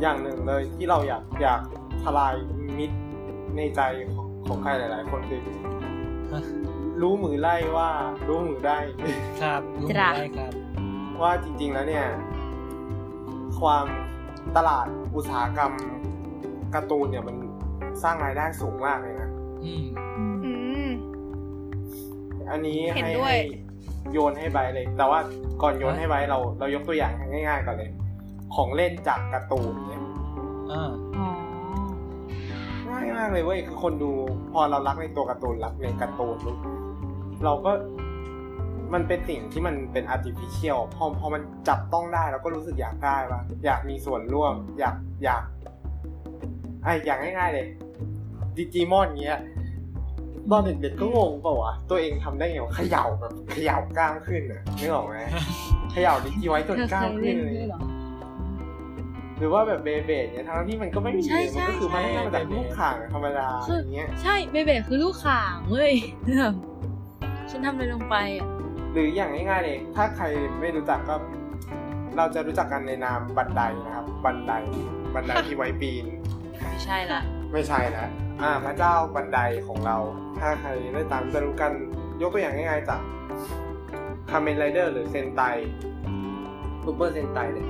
[0.01, 1.61] อย่างหนึ่งเลยที่เราอยากอยาก
[2.03, 2.33] ทลาย
[2.77, 2.97] มิตร
[3.57, 3.81] ในใจ
[4.13, 5.41] ของของใครหลาย ๆ คนคือ
[6.31, 6.41] ฮะ
[7.01, 7.89] รู้มือไล่ว่า
[8.27, 8.77] รู้มือได้
[9.41, 10.51] ครับรู้ได้ครับ
[11.21, 12.05] ว่าจริง ๆ แล้วเนี่ย
[13.59, 13.85] ความ
[14.57, 15.73] ตลาดอุตสาหกรรม
[16.73, 17.35] การ์ตูนเนี่ยมัน
[18.03, 19.29] สร้างรายได้สูงมากเลยนะ
[19.63, 20.51] อืมๆอื
[20.87, 20.89] ม
[22.51, 23.62] อันนี้เห็นให้ด้วยให้
[24.11, 25.19] โยนให้ไบร์ทเลย แต่ว่า
[25.61, 27.91] ก่อนโยนให้ไบร์ทเรา เรายกตัวอย่างง่ายๆก่อนเลย
[28.55, 30.01] ของเล่นจากการ์ตูนเนี่ย
[30.71, 31.27] อ่าอ๋อ
[32.89, 34.11] ง่ายมากเลยเว้ยคือคนดู
[34.51, 36.57] พอเรารักในตัวการ์ตูนรักในการ์ตูนปุ๊บ
[37.45, 37.71] เราก็
[38.93, 45.43] มันเป็นสิ่งที่มันเป็น artificial พอพอมันจับต้องได้เราก็รู้สึกอยากได้ว่าอยากมีส่วนร่วม อยากอยาก
[46.83, 47.67] ไออย่างง่ายๆเลย
[48.57, 49.39] ดิจิมอนเงี้ย
[50.51, 55.15] ตอนเด็กๆก็งงเปล่าวะตัวเองทำได้ไงวะเขย่าแบบเขย่ากล้ามขึ้นอะนึกออกไหม
[55.91, 57.81] เขย่าดิจิไว้จนเธอกล้าเคมยขึ้เล่นนเลยด้วยเหรอ
[59.37, 65.93] หรือว่าแบบเบเบดเนี่ยทั้งที่มันก็ไม่มีใช่เลยมันก็คือใช่มันได้มาจากใช่ลูกข่างธรรมดาคือออย่างเงี้ยใช่เบย์เบลดคือลูกข่างเว้ย
[66.39, 66.53] แบบ
[67.49, 68.47] ฉันทำอะไรลงไปอะ
[68.93, 70.25] หรืออย่างง่ายๆเลยถ้าใคร
[70.59, 71.15] ไม่รู้จักก็
[72.17, 74.53] เราจะรู้จักกันในนามบันไดนะครับ บันได
[75.15, 76.05] บันไดที่ไว้ปีน
[76.69, 77.21] ไม่ใช่ละ
[77.53, 78.09] ไม่ใช่แล้ว
[78.41, 79.97] อ่าพระเจ้าบันไดของเรา
[80.39, 81.71] ถ้าใครได้ตามจะรู้กัน
[82.21, 83.01] ยกตัวอย่างง่ายๆจาก
[84.29, 85.41] คาเมนไรเดอร์หรือเซนไต
[86.85, 87.67] ซูเปอร์เซนไตเลย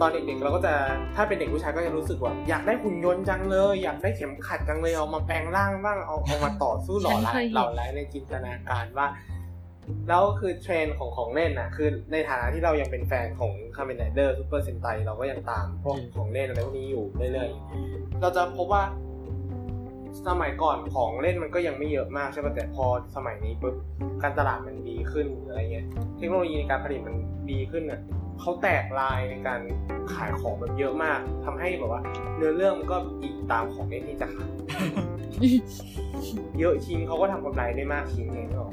[0.00, 0.72] ตอนเด็กๆเราก็จะ
[1.16, 9.06] ถ้าเป็นเด็กผู้ชายก็จะรู้สึกว่า อยากได้หุ่นยนต์จังเลย อยากได้เข็มขัดจังเลยเอามาแปลงร่างบ้างเอาเอามาต่อสู้เหล่อฉันเคยยเห็นเหล่าร้ายในจินตนาการว่า
[10.08, 18.82] แล้วคือเทรนด์ของของเล่นน่ะคือในฐานะที่เรายังเป็นแฟนของคาเมนไรเดอร์ซูเปอร์เซนไตเราก็ยังตามพวกของเล่นอะไรพวกนี้อยู่เรื่อยๆเราจะพบว่า
[20.28, 22.86] สมัยก่อนของเล่นมันก็ยังไม่เยอะมากใช่ป่ะแต่พอ
[23.16, 23.74] สมัยนี้ปุ๊บ
[24.22, 25.86] การตลาดมันดีขึ้นหรืออะไรเงี้ย
[26.18, 27.14] เทคโนโลยีในการผลิตมัน
[27.50, 28.00] ดีขึ้นอะ
[28.40, 29.60] เขาแตกลายในการ
[30.14, 32.00] ขายของแบบเยอะมากทำให้แบบว่า
[32.36, 34.50] เนื้อเรื่องมันก็อิงตามของเล่นที่จะขาย
[36.58, 38.68] เยอะชิ้นเขาก็ทำกำไรได้มากชิ้นไงนึกอ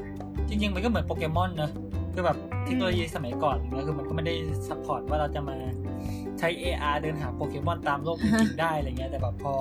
[0.50, 1.72] จริงๆมันก็เหมือนโปเกมอนเนอะ
[2.14, 4.34] คือแบบเทคโนโลยีสมัยก่อนเนี่ยคือมันก็ไม่ได้
[4.68, 5.58] support ว่าเราจะมา
[6.40, 9.54] ใช้ AR เดินหาโปเกมอนตามโลกจริงได้อะไรเงี้ยแต่แบบพอ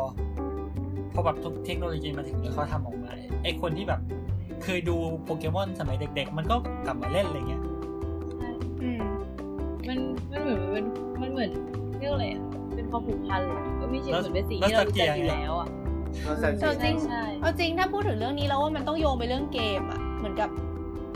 [1.20, 3.10] อแบบทุกเทคโนโลยีมาถึงแล้วเขาทำออกมา
[3.44, 4.00] ไอคนที่แบบ
[4.62, 6.56] เคยดูโปเกมอนสมัยเด็ก ๆ มันก็
[6.86, 7.62] กลับมาเล่นอะไรเงี้ย
[8.82, 9.00] อืม
[9.88, 9.98] มัน
[10.30, 10.84] มันเหมือนมัน
[11.20, 11.50] มันเหมือน
[11.98, 12.42] เรียกอะไรอะ
[12.74, 15.68] เป็นความผูกพันเหรอก็ไม่ใช่เหมือนเป็นสิ่งที่เรารู้จักอยู่แล้วอะ
[16.24, 20.50] แล้วแต่แต่จริงใช่เอาจริงถ้าพูดถึงเรื่องนี้แล้วว่ามันต้องโยงไปเรื่องเกมอะ เหมือนกับ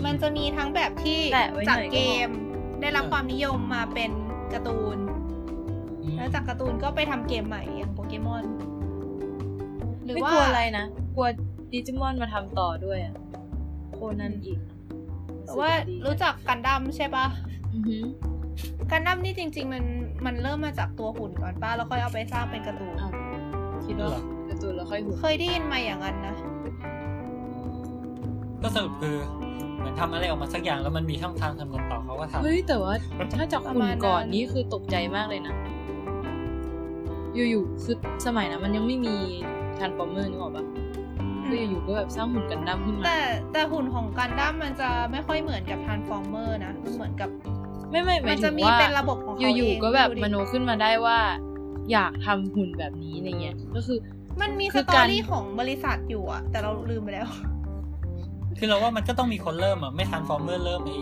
[0.05, 2.29] มันจะมีทั้งแบบที่แตะไว้หน่จากอยก็พอเกม
[2.81, 4.11] ได้รับความนิยมมาเป็น
[4.53, 4.99] การ์ตูน
[6.17, 8.45] แล้วจากการ์ตูนก็ไปทำเกมใหม่อย่างโปเกมอน
[10.05, 11.27] หรือไม่ว่ากลัวอะไรนะ กลัว
[11.73, 13.15] ดิจิมอนมาทำต่อด้วยอะ
[13.95, 14.59] โคนันอีก
[15.45, 15.71] หรือว่า
[16.07, 17.27] รู้จักกันดั้มใช่ปะ
[17.75, 18.05] อือหือ
[18.91, 19.85] กันดั้มนี่จริง ๆ มัน
[20.27, 23.13] มันเริ่มมาจากตัวหุ่นก่อนป้าแล้วค่อยเอาไปสร้างเป็นการ์ตูนอ้าว
[23.87, 26.35] คิดว่าเหรอการ์ตูนแล้วค่อยหุ่นเคยได้ยินมาอย่างนั้นนะ
[28.63, 29.17] ก็สรุปคือ
[29.79, 32.95] เหมือนทำอะไรออกมาสักอย่างแล้วมันมีช่องทางทำเงินต่อเขาก็ทำเฮ้ยแต่ว่า
[33.35, 35.55] ถ้าจากประหุ่มานณก่อนนั้นนี่คือตกใจมากเลยนะ
[37.35, 37.97] อยู่ๆคือ
[38.27, 39.17] สมัยนั้นมันยังไม่มี
[39.79, 40.65] ทันฟอร์เมอร์นึกออกปะ
[41.47, 43.21] คืออยู่ๆก็แบบสร้างหุ่นกันดั้มขึ้นมาแต่
[43.53, 47.31] แต่หุ่นของกันดั้มมันจะไม่ค่อยเหมือนกับท r น s f ฟอร์เมอร์นะมันเหมือนกับ
[47.91, 51.19] ไม่ไม่หมัมายนถึจะงมีว่าเป็นระบบของเขาอยู่เองๆก็แบบดูดิมโนขึ้นมาได้ว่า
[51.93, 53.99] อยากทำหุ่นแบบนี้อะไรเงี้ยก็คือ
[54.41, 57.27] มันมีคืสอตอการรี่ของบริษัทอยู่อะแต่เราลืมไปแล้ว
[58.59, 60.99] คือเราว่ามันก็ต้องมีคนเริ่มอะไม่ทันฟอร์เมอร์เริ่มไอ้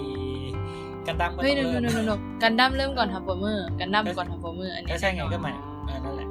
[1.07, 2.11] กันดั้มก็เฮ้ยต้องโนเริ่โนมโนโน
[2.43, 5.55] กันดั้มเริ่มก่อนทันฟอร์เมอร์กันดั้มก่อนทันฟอร์เมอร์อันนี้ก็ใช่ไงก็หมาย
[5.87, 6.29] เออนั่นแหละ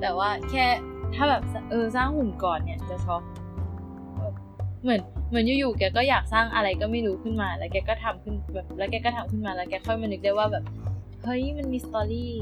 [0.00, 0.66] แต่ว่าแค่
[1.14, 3.22] ถ้าแบบเออสร้างหุ่นก่อนเนี่ยจะช็อก
[4.82, 10.64] เหมือนเหมือนอยู่ๆแกก็อยากสร้างอะไรก็ไม่รู้ขึ้นมา แล้วแกก็ทำขึ้นแบบแล้วแกก็ทำขึ้นมาแล้วแกค่อยมานึกได้ว่าแบบ
[11.24, 12.32] เฮ้ยมันมี story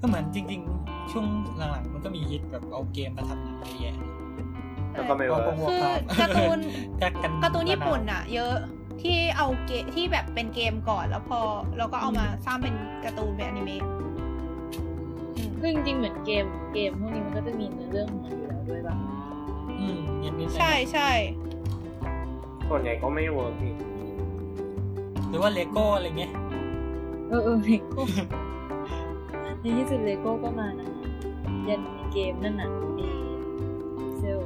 [0.00, 1.26] ก็เหมือนจริง ๆ ช่วง
[1.56, 3.96] หลังๆมันก็มีฮิตแบบเอาเกมมาทำหนังเยอะแยะ
[4.92, 5.84] แล้วก็ไม่ work ก็คือ
[6.20, 6.58] การ์ตูน
[6.98, 8.54] แต่กันการ์ตูนญี่ปุ่นอะเยอะ
[9.02, 11.40] ที่เอาเกที่แบบเป็นเกมก่อนแล้วพอ
[11.78, 12.74] เราก็เอามาสร้างเป็น
[13.04, 13.82] การ์ตูนเป็นอนิเมะ
[15.36, 18.96] อืมคือจริงๆเหมือนเกมเกมพวกนี้มันก็จะมีเนื้อเรื่องของมันอยู่แล้วด้วยป่ะ
[19.80, 21.10] อืมนิดนิดๆใช่ใช่
[22.68, 23.74] ส่วนใหญ่ก็ไม่ work นี่
[25.28, 26.32] หรือว่าเลโก้อะไรเงี้ย
[27.28, 28.02] เออเออเลโก้
[29.60, 30.88] ในที่สุดเลโก้ก็มานะ
[31.68, 33.00] ยันในเกมนั่นน่ะเอ
[34.18, 34.38] เซล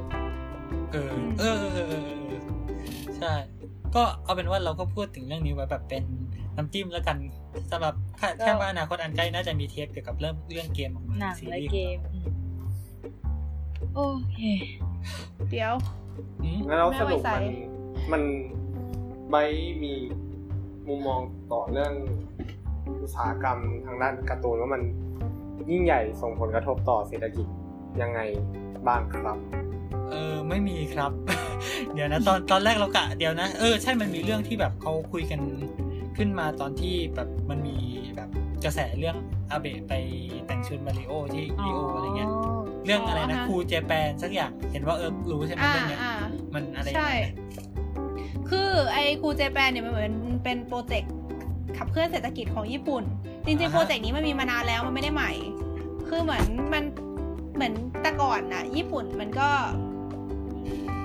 [0.91, 2.39] เออเออเออเออเออ
[3.17, 3.33] ใช่
[3.95, 6.03] ก็เอาเป็นว่าเราก็พูดถึงเรื่องนี้ไว้แบบเป็น
[6.57, 7.17] น้ำจิ้มแล้วกัน
[7.71, 12.27] สำหรับคาดคาดว่าอนาคตอันใกล้น่าจะมีเทปเกี่ยวกับเรื่องเรื่องเกมออกมาหนังซีและรีส์เกมอืม
[13.95, 14.01] โอ
[14.33, 14.39] เค
[15.49, 15.73] เดี๋ยว
[16.43, 17.45] อืมแล้วสรุปแม่ไว้ใส่มัน
[18.11, 18.23] มัน
[19.29, 19.93] ไบร์ทมี
[20.87, 21.21] มุมมอง
[21.51, 21.93] ต่อเรื่อง
[23.01, 24.81] อุตสาหกรรมทางด้านการ์ตูนว่ามัน
[25.71, 27.47] ยิ่งใหญ่ส่งผลกระทบต่อเศรษฐกิจ
[28.01, 28.19] ยังไง
[28.87, 29.37] บ้างครับ
[30.11, 31.11] เออไม่มีครับ
[31.93, 35.41] เดี๋ยวนะตอนตอนแรกเรากะเดี๋ยวนะเออใช่มันมีเรื่องที่แบบเขาคุยกัน
[36.17, 37.77] ขึ้นมาตอนที่แบบมันมี
[38.15, 38.29] แบบ
[38.63, 39.17] กระแสเรื่อง
[39.51, 39.93] อาเบะไป
[40.47, 42.29] แต่งชุดมาริโอที่ริโออะไรเงี้ย
[42.85, 46.13] เรื่องอะไรนะอ๋อฮะครูเจแปนสักอย่างเห็นว่าเออรู้ใช่ไหมอ่าเรื่องเนี้ยอ่า
[46.53, 47.33] มันอะไรใช่ยังไงนะ
[48.49, 51.13] คือไอ้ครูเจแปนเนี่ยมันเหมือนเป็นโปรเจกต์
[51.77, 53.03] ขับเคลื่อนเศรษฐกิจของญี่ปุ่น
[53.45, 55.31] จริงๆโปรเจกต์นี้มันมีมานานแล้วมันไม่ได้ใหม่
[56.07, 56.83] คือเหมือนมัน
[57.55, 59.49] เหมือนแต่ก่อนน่ะญี่ปุ่นมันก็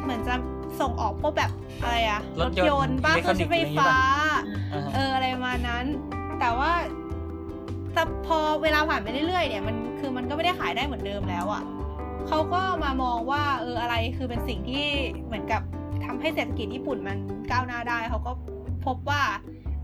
[0.03, 0.35] เหมือนจะ
[0.81, 1.51] ส่งออกพวกแบบ
[1.83, 3.93] อะไรอะรถยนต์บ้างเครื่องใช้ไฟฟ้า
[4.73, 5.85] อ่าฮะเอออะไรประมาณนั้น
[6.41, 6.73] แต่ว่า
[7.95, 11.63] แต่พอเวลาผ่านไปเรื่อยๆเนี่ยมันคือมันก็ไม่ได้ขายได้เหมือนเดิมแล้วอะ่ะ
[12.29, 14.87] เขาก็มามองว่าเอออะไรคือเป็นสิ่งที่
[15.27, 15.63] เหมือนกับ
[16.05, 17.19] ทำให้เศรษฐกิจญี่ปุ่นมัน
[17.51, 18.33] ก้าวหน้าได้เขาก็
[18.87, 19.23] พบว่า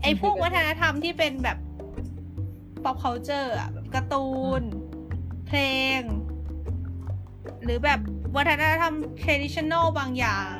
[0.01, 1.57] ไอ้พวกวัฒนธรรมที่เป็นแบบ
[2.83, 4.27] pop culture อะแบบการ์ตู
[4.59, 4.61] น
[5.47, 5.59] เพล
[5.99, 6.01] ง
[7.63, 7.99] หรือแบบ
[8.35, 10.51] วัฒนธรรม traditional บางอย่าง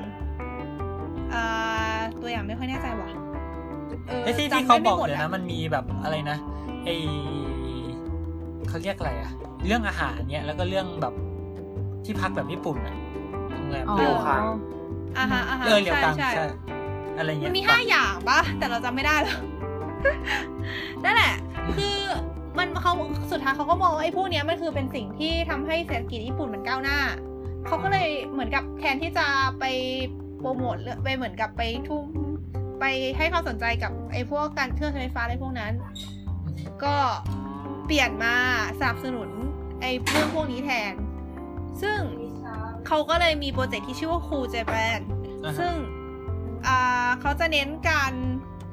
[1.34, 1.46] อ่า
[2.22, 3.10] ตัวอย่างไม่ค่อยแน่ใจว่ะ
[4.08, 6.38] เออไอ้ที่จำที่เขาได้บไม่อกหมดเดี๋ยวอะนะมันมีแบบอะไรนะ
[6.86, 6.90] ไอ
[8.70, 9.32] เขาเรียกอะไรอะ
[9.68, 11.14] เรื่องอาหารเนี่ยแล้วก็เรื่องแบบ
[12.06, 12.96] ที่พักแบบญี่ปุ่นอะ
[13.50, 14.44] โรงแรมอ๋อเรียวคัง
[15.18, 16.52] อ่าฮะอ่าฮะเออเรียวกังใช่ใช่ใช่อ
[17.18, 19.40] อะไรเงี้มัยนมีห้าอย่างปะแต่เราจำไม่ได้แล้ว
[21.04, 21.34] นั่นแหละ
[21.76, 21.98] คือ
[22.58, 22.94] มันเขา
[23.32, 27.00] สุดท้ายเขาก็มองว่าไอ้พวกเนี้ยมันคือเป็นสิ่งที่ทำให้เศรษฐกิจญี่ปุ่นมันก้าวหน้า
[27.66, 29.28] เขาก็เลยเหมือนกับแทนที่จะ
[29.60, 29.66] ไป
[30.40, 32.06] โปรโมทเรื่องไปเหมือนกับไปทุ่ม
[32.80, 32.86] ไป
[33.18, 35.74] ให้ความสนใจกับไอ้พวกการเครื่องใช้ไฟฟ้าอะไรพวกนั้น
[36.84, 36.96] ก็
[37.86, 38.36] เปลี่ยนมา
[38.80, 39.30] สนับสนุน
[39.82, 40.94] ไอ้เรื่องพวกนี้แทน
[41.82, 42.00] ซึ่ง
[42.88, 45.00] เขาก็เลยมีโปรเจกต์ที่ชื่อว่า Cool Japan
[45.44, 45.74] อ่าฮะซึ่ง
[46.68, 48.14] อ่าเขาจะเน้นการ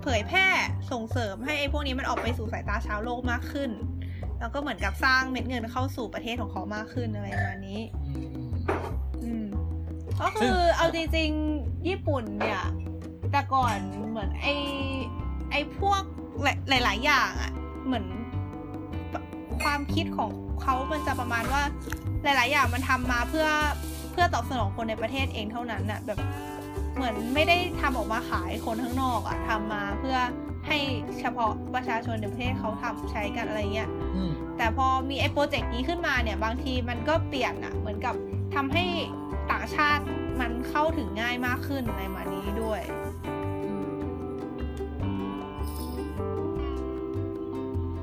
[0.03, 0.47] เผยแพร่
[0.91, 3.71] ส่งเสริมให้ไอ้พวกนี้มันออกไปสู่สายตาชาวโลกมากขึ้น
[4.41, 8.46] แล้วก็เหมือนกับสร้างเม็ดเงินเข้าสู่ประเทศของเขามากขึ้นอะไรประมาณนี้อืมอืม
[10.21, 12.63] ก็คือเอาจริงๆ ญี่ปุ่นเนี่ย
[13.33, 13.77] แต่ก่อน
[14.09, 14.55] เหมือนไอ้
[15.51, 16.03] ไอ้พวก
[16.69, 17.53] หลาย ๆ อย่างอะ
[17.87, 18.07] เหมือน
[19.63, 20.31] ความคิดของ
[20.63, 21.63] เขามันจะประมาณว่า
[22.25, 23.49] หลาย ๆ อย่างมันทำมาเพื่อ
[24.13, 26.19] เพื่อตอบสนองคนในประเทศเองเท่านั้นน่ะแบบ
[26.95, 30.19] เหมือนไม่ได้ทำออกมาขายคนข้างนอกอะทำมาเพื่อ
[30.67, 30.79] ให้
[31.21, 38.15] เฉพาะประชาชนในประเทศเขาทำใช้กันอะไรเงี้ยอืมแต่พอมีไอ้โปรเจกต์นี้ขึ้นมาเนี่ย บางทีมันก็เปลี่ยนอะเหมือนกับ
[38.55, 38.85] ทำให้
[39.51, 40.05] ต่างชาติ
[40.41, 42.81] มันเข้าถึงง่ายมากขึ้นในมานี้ด้วย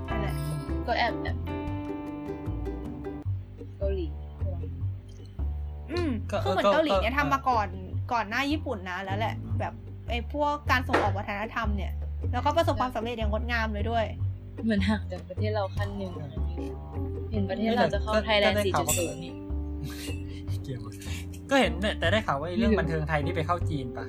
[0.10, 0.36] นั่นแหละ
[0.88, 1.38] ก็แอบแบบ
[3.78, 4.08] เกาหลี
[5.92, 7.68] อืมก็คือเหมือนก็เกาหลีเนี่ยก็ ทำมาก่อน
[8.14, 9.74] ก่อนหน้าญี่ปุ่นนะแล้วแหละ แบบ
[10.10, 11.92] ไอ้พวกการส่งออกวัฒนธรรมเนี่ย
[12.32, 14.06] แล้วก็ประสบความสำเร็จอย่างงดงามเลยด้วย
[14.66, 16.30] เหมือนห่างจากประเทศเราขั้นหนึ่งอะ
[17.32, 19.34] เห็นประเทศเราจะเข้าไทยแลนด์ 4.0 นี่
[20.64, 20.82] เกี่ยว
[21.50, 24.06] ก็เห็นเนี่ยแต่ได้ข่าวว่าไอ้เรื่องบันเทิงไทยนี่ไปเข้าจีนปะ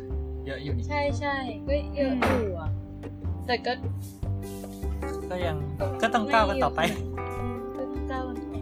[0.47, 1.37] เยอะอยู่นี่ใช่ใช่
[1.67, 2.71] ก็เยอะอยู่อะ
[3.47, 3.73] แต่ก็
[5.31, 5.57] ก็ยัง
[6.03, 6.81] ก็ต้องก้าวกันต่อไป
[7.77, 8.55] ก็ต้องก้าวกันต่อไป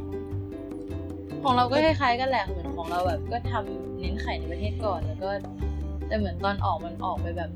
[1.43, 5.31] ของเราก็คล้ายๆกันแหละเหมือนของเราแบบ ก็ทำเน้นขายในประเทศก่อนแล้วก็
[6.09, 7.51] แต่เหมือนตอนออกมันออกไปแบบ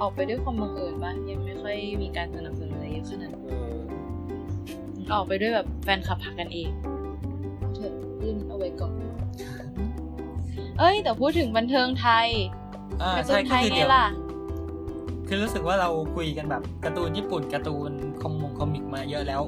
[0.00, 3.54] ออกไปด้วยความบังเอิญปะยังไม่ค่อยมีการสนับสนุนอะไรเยอะขนาดนั้น
[5.12, 6.70] ออกไปด้วยแบบแฟนคลับผลักกันเอง
[7.74, 8.92] เถอะยื่นเอาไว้ก่อน
[10.78, 12.28] เอ้ย แต่พูดถึงบันเทิงไทย
[13.02, 14.06] อ่าการ์ตูใช่นไทก็ยคือไงเดี๋ยวล่ะ
[15.28, 19.42] คือรู้สึกว่าเราคุยกันแบบการ์ตูนญี่ปุ่นการ์ตูนคอมมงคอมิกมาเยอะแล้ว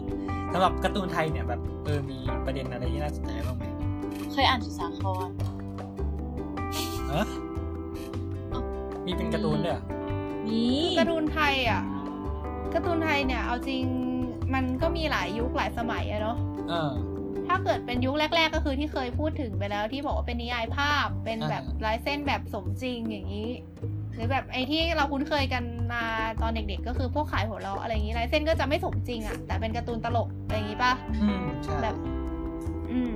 [0.53, 3.65] สำหรับการ์ตูนไทยเนี่ยแบบเออมีประเด็นอะไรที่น่าสนใจบ้างไหม
[4.33, 5.29] เคยอ่านสุสาคร
[7.13, 7.27] ฮะ
[9.05, 9.85] มีเป็นการ์ตูนด้วยเหรอ
[10.49, 10.63] มี
[10.99, 11.83] การ์ตูนไทยอะ
[12.75, 13.83] การ์ตูนไทยเนี่ยเอาจริง
[14.55, 16.37] มันก็มีหลายยุคหลายสมัยอะเนาะ
[16.69, 16.91] เออ
[17.49, 23.51] ถ้าเกิดเป็นยุคแรก ๆ ก็คือที่เคยพูดถึงไปแล้วที่บอกว่าเป็นนิยายภาพเป็นแบบอ่าลายเส้นแบบสมจริงอย่างนี้
[24.15, 26.05] หรือแบบไอ้ที่เราคุ้นเคยกันมา
[26.43, 30.93] ตอนเด็กๆ ก็คือพวกขายหัวเราะอะไรอย่างนี้ลายเส้นก็จะไม่สมจริงอะแต่เป็นการ์ตูนตลกอะไรอย่างนี้ป่ะ
[31.23, 31.97] อืมใช่แบบ
[32.93, 33.15] อืม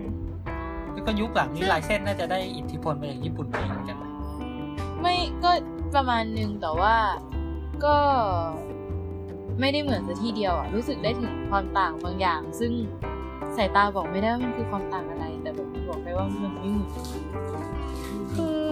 [0.93, 4.11] แล้วก็ยุคหลังนี้ลายเส้นน่าจะได้อิทธิพลมาจากญี่ปุ่นไปเหมือนกันนะ
[5.01, 5.51] ไม่ก็
[5.95, 6.95] ประมาณนึงแต่ว่า
[7.85, 7.97] ก็
[9.61, 12.73] ไม่ได้เหมือนซะทีเดียวอะรู้สึกได้ถึงความต่างบางอย่าง ซึ่ง
[13.57, 16.91] สายตาบอกไม่ได้ว่ามันคือความต่างอะไร แต่แบบบอกได้ว่ามันไม่เหมือน
[18.35, 18.67] คือ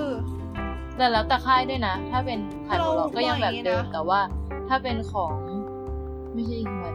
[0.96, 4.20] แต่แล้วแต่ค่ายด้วยนะ ถ้าเป็นขายหัวเราะก็ยังแบบเดิมเราแต่ว่า
[4.68, 5.34] ถ้าเป็นของ
[6.34, 6.94] ไม่ใช่อิงวัต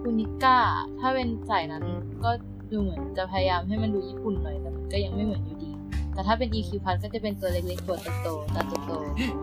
[0.00, 0.56] คุนิก้า
[1.00, 1.84] ถ้าเป็นสายนั้น
[2.24, 2.30] ก็
[2.72, 5.70] ดูเหมือนจะพยายามให้มันดูญี่ปุ่นหน่อยแต่มันก็ยังไม่เหมือนอยู่ดี
[6.14, 8.92] แต่ถ้าเป็น EQ Plus ก็จะเป็นตัวเล็กๆตัวโตๆตาโต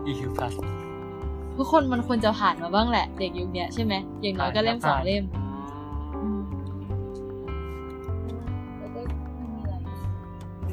[0.04, 5.24] อีคิวพลัสๆทุกคนมันควรจะผ่านมาบ้างแหละ เด็กยุคเนี้ยใช่ไหมอย่างน้อยก็เล่มสองเล่ม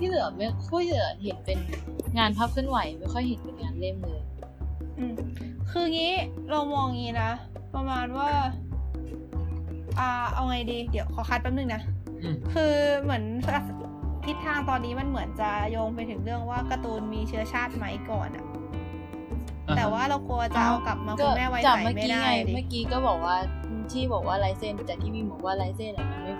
[0.05, 1.59] ที่เหลือไม่ค่อยเหลือเห็นเป็น
[2.17, 4.21] งานภาพเคลื่อนไหวไม่ค่อยเห็นเป็นงานเล่มเลย
[4.99, 5.15] อืม
[5.71, 6.13] คืองี้
[6.49, 7.31] เรามองงี้นะ
[7.75, 8.29] ประมาณว่า
[9.99, 11.81] อ่า เอาไงดี เดี๋ยวขอคัดแป๊บนึงนะ
[12.23, 13.23] อืมคือเหมือน
[14.25, 18.45] ทิศทางตอนนี้มันเหมือนจะโยงไปถึงเรื่องว่าการ์ตูนมีเชื้อชาติไหมก่อนอะ
[19.77, 23.35] แต่ว่าเรากลัวจะเอากลับมาคุณแม่ไว้จากใส่เมื่อไม่กี้ได้ไงดิเมื่อกี้ก็บอกว่า
[23.91, 26.33] ที่บอกว่าลายเส้นจากที่มีบอกว่าลายเส้นอะมันไม่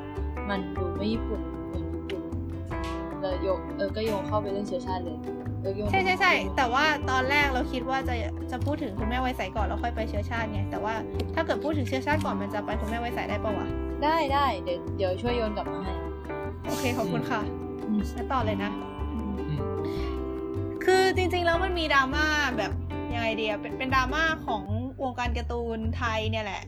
[0.50, 1.55] มันดูไม่ญี่ปุ่นเหมือนญี่ปุ่น
[3.22, 5.18] เลยโยงเออก็โยงเข้าไปเรื่องเชื้อชาติเลย
[5.62, 8.16] เออโยงใช่ใช่ใช่แต่ว่าตอนแรกเราคิดว่าจะ
[8.52, 10.94] จะพูดถึงคุณแม่ไว้ใส่ก่อนแล้วค่อยไปเชื้อชาติไงแต่ว่า
[11.36, 13.68] ถ้าเกิดพูดถึงเชื้อชาติก่อนมันจะไปคุณแม่ไว้ใส่ได้ปะวะ
[14.04, 15.94] ได้ได้เดี๋ยวเดี๋ยวช่วยโยนกลับมาให้
[16.68, 17.42] โอเคขอบคุณค่ะ
[17.88, 18.72] อืมแล้วต่อเลยนะ
[19.14, 19.34] อืม
[20.86, 22.26] คือจริงๆแล้วมันมีดราม่า
[22.58, 22.72] แบบ
[23.14, 24.64] ยังไงเดียเป็นเป็นดราม่าของ
[25.04, 26.64] วงการการ์ตูนไทยเนี่ยแหละ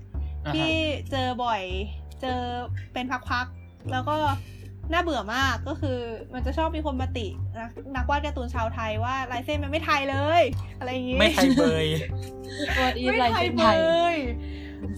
[0.46, 0.74] อ่าฮะที่
[1.12, 1.62] เจอบ่อย
[2.22, 2.40] เจอ
[2.94, 4.16] เป็นพักๆแล้วก็
[4.92, 5.98] น่าเบื่อมากก็คือ
[6.34, 7.28] มันจะชอบมีคนมาติ
[7.60, 10.42] นะนักวาดการ์ตูนชาวไทยว่าลายเส้นมันไม่ไทยเลย
[10.80, 11.86] อะไรอย่างงี้ไม่ไทยเบย
[12.78, 13.78] ตัวอีไม่ลายไทยเส้นเลไทย
[14.14, 14.16] ย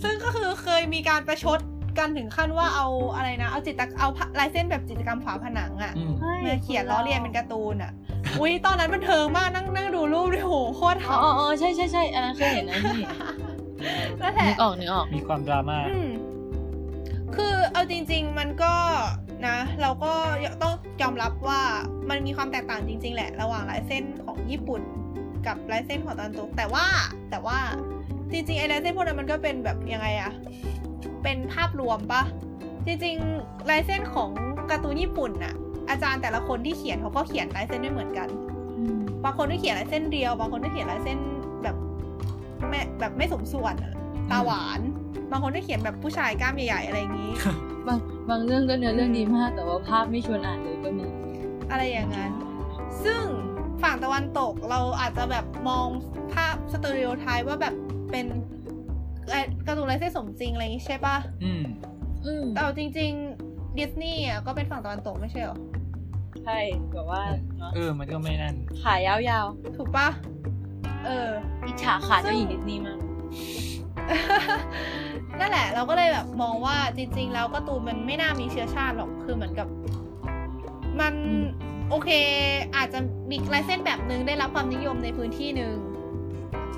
[0.03, 1.59] ซึ่งก็คือเคยมีการประชด
[1.99, 4.09] กันถึงขั้นว่าเอาอะไรนะ เอาจิตรเอา
[4.39, 6.11] ลายเส้นแบบจิตรกรรมฝาผนังอะอืม
[6.45, 7.91] มาเขียนล้อเลียนเป็นการ์ตูนอะ
[8.39, 13.09] อุ้ยตอนนั้นมันเทิงมากนั่งนั่งดูรูปด้วยโหโคตรอ๋อทำอ๋ออ๋อใช่ใช่ใช่อันนั้นเคยเห็นนะเคยเห็น
[14.21, 16.09] นั่นแหละนึกออกนึกออกมีความดราม่าอืม
[17.35, 18.73] คือเอาจริง ๆ มันก็
[19.47, 20.11] นะเราก็
[20.61, 21.61] ต้องยอมรับว่า
[22.09, 24.81] มันมีความแตกต่างจริง ๆ แหละ ระหว่างลายเส้นของญี่ปุ่น
[25.47, 26.85] กับลายเส้นของตะวันตกแต่ว่า
[27.29, 27.59] แต่ว่า
[28.31, 30.31] จริงๆไอ้ลายเส้นพวกนั้นมันก็เป็นแบบยังไงอะ
[31.23, 32.23] เป็นภาพรวมปะ
[32.85, 34.29] จริงๆลายเส้นของ
[34.69, 35.53] การ์ตูนญี่ปุ่นน่ะ
[35.89, 38.27] อาจารย์แต่ละคนที่เขียนเขาก็เขียนลายเส้นไม่เหมือนกัน
[39.23, 41.19] บางคนก็เขียนลายเส้นเรียว บางคนก็เขียนลายเส้น
[41.63, 41.75] แบบ
[42.69, 43.93] ไม่แบบไม่สมส่วนอะ
[44.31, 44.79] ตาหวาน
[45.31, 47.31] บางคนก็เขียนแบบผู้ชายกล้ามใหญ่ๆอะไรอย่างนี้
[47.87, 47.97] บาง
[48.29, 51.05] บางเรื่องก็เนื้อเรื่องดีมาก แต่ว่าภาพไม่ชวนอ่านเลยก็มี
[51.71, 52.31] อะไรอย่างนั้น
[53.03, 53.23] ซึ่ง
[53.83, 55.87] ฝั่งตะวันตกเราอาจจะแบบมอง
[56.33, 57.73] ภาพสเตอริโอไทป์ว่าแบบ
[58.11, 58.25] เป็น
[59.29, 61.63] เอ่อการ์ตูนลายเส้นสมจริงอะไรอย่างนี้ใช่ปะอืม
[62.25, 63.11] อืมแต่เอาจริง
[63.45, 65.57] ๆ ดิสนีย์อะก็เป็นฝั่งตะวันตกไม่ใช่เหรอ
[66.43, 66.59] ใช่
[66.93, 67.21] แบบว่า
[67.57, 69.45] เนอะเออ มันก็ไม่นั่น ขายาว
[69.77, 70.07] ถูกปะ
[71.05, 72.97] เออๆอิจฉาขาเจ้าหญิงดิสนีย์มาก
[75.39, 79.67] นั่นแหละเราก็เลยแบบมองว่าจริง ๆ แล้วการ์ตูนมันไม่น่ามีเชื้อชาติหรอกคือเหมือนกับ
[80.99, 81.45] มันอืม
[81.89, 82.09] โอเค
[82.75, 82.99] อาจจะ
[83.29, 85.75] มีลายเส้นแบบนึงได้รับความนิยมในพื้นที่หนึ่ง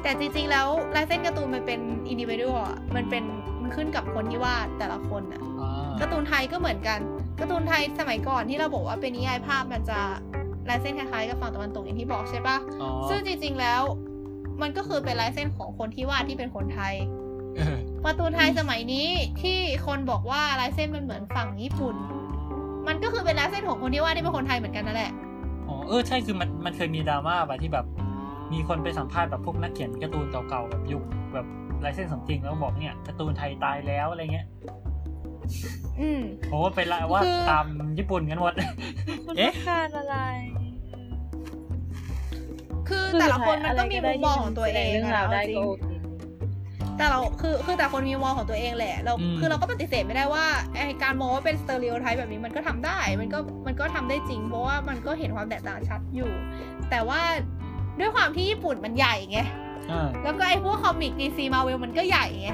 [0.03, 1.79] แต่จริง ๆ แล้วลายเส้นการ์ตูนมันเป็น
[2.09, 3.23] อินดิวิ u อะมันเป็น
[3.61, 6.99] มันขึ้นกับคนที่วาดแต่ละคนอะอ่าการ์ตูนไทยก็เหมือนกัน
[7.39, 9.99] การ์ตูนไทยสมัยก่อนที่เราบอกว่าเป็นนิยายภาพมันจะ
[10.69, 13.81] ลายเส้นคล้ายๆกับฝั่งตะวันตกอย่างที่บอกใช่ปะอ๋อซึ่งจริง ๆ แล้ว
[14.61, 17.20] มันก็คือเป็นลายเส้นของคนที่วาดที่เป็นคนไทยเออ
[18.05, 19.07] การ์ตูนไทยสมัยนี้
[19.41, 21.95] ที่คนบอกว่าลายเส้นมันเหมือนฝั่งญี่ปุ่น
[22.87, 25.11] มันก็คือเป็นลายเส้นของคนที่วาดที่เป็นคนไทยเหมือนกันนั่นแหละ
[25.67, 27.85] อ๋อเออใช่คือมันมันเคยมีดราม่าไปที่แบบ
[28.53, 31.45] มีคนไปสัมภาษณ์แบบพวกนักเขียนการ์ตูนเก่าๆแบบยุคแบบ
[31.83, 34.47] ลายเส้นสมจริงแล้วบอกเนี่ยการ์ตูนไทยตายแล้วอะไรเงี้ย
[35.99, 37.65] อืมโอ้ไปละว่าคือตาม
[37.97, 38.53] ญี่ปุ่นกันหมด
[39.25, 40.17] คุณเอ๊ะต้องการอะไร
[42.89, 45.90] คือคือแต่ละคนมันก็สุดท้ายมีอะไรมุมมองของตัวเองแสดเรื่องอะราวได้เอาจริก็งโอเค
[46.97, 56.31] แต่เราคือคือแต่คนมีมุมมองของตัวเองแหละ เราอืม คือเราก็ปฏิเสธไม่ได้ว่าไอการมองว่าเป็น stereotype แบบนี้มันก็ทำได้ มันก็มันก็ทำได้จริง เพราะว่ามันก็เห็นความแตกต่างชัดอยู่
[56.89, 57.21] แต่ว่า
[57.99, 59.39] ด้วยความที่ญี่ปุ่นมันใหญ่ไง
[59.91, 62.49] อ่า แล้วก็ไอ้พวก comic DC Marvel มันก็ใหญ่ไง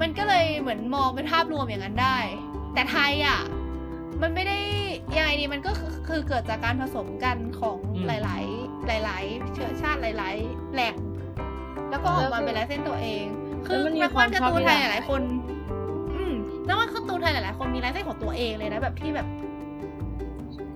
[0.00, 2.18] มันก็เลยเหมือนมองเป็นภาพรวมอย่างนั้นได้
[2.74, 3.40] แต่ไทยอะ
[4.22, 4.58] มันไม่ได้
[5.16, 8.38] ยังไงดีมันก็คือคือเกิดจากการผสมกันของอืม หลา
[9.00, 10.94] ย ๆ หลาย ๆ เชื้อชาติหลาย ๆ แหล่ง
[11.94, 13.24] แล้วก็ออกมาเป็นลายเส้นตัวเอง
[13.66, 15.22] คือแล้วมันมีนักวาดการ์ตูนไทยความชอบหลายๆคน
[16.16, 16.34] อืม
[16.68, 19.26] นักวาดการ์ตูนไทยหลายๆคนมีลายเส้นของตัวเองเลยนะแบบที่แบบ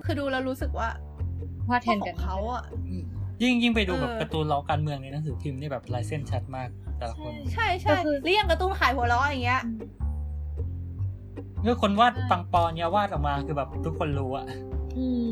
[0.05, 0.87] คือดูแล้วรู้สึกว่า
[1.69, 2.63] ว่าแทนขกัอนงเขาอะ
[3.43, 9.61] ยิ่งยิ่งไปดูแบบเออการ์ตูนล้อการเมืองในหนังสือพิมพ์นี่แบบลายเส้นชัดมากแต่ละคน ใช่ใช่หรืออย่างการ์ตูนขายหัวเราะอย่างเงี้ย
[11.63, 14.45] เมื่อคนวาดปังปอนเนี่ยวาดออกมาคือแบบทุกคนรู้อะ
[14.97, 15.27] อืม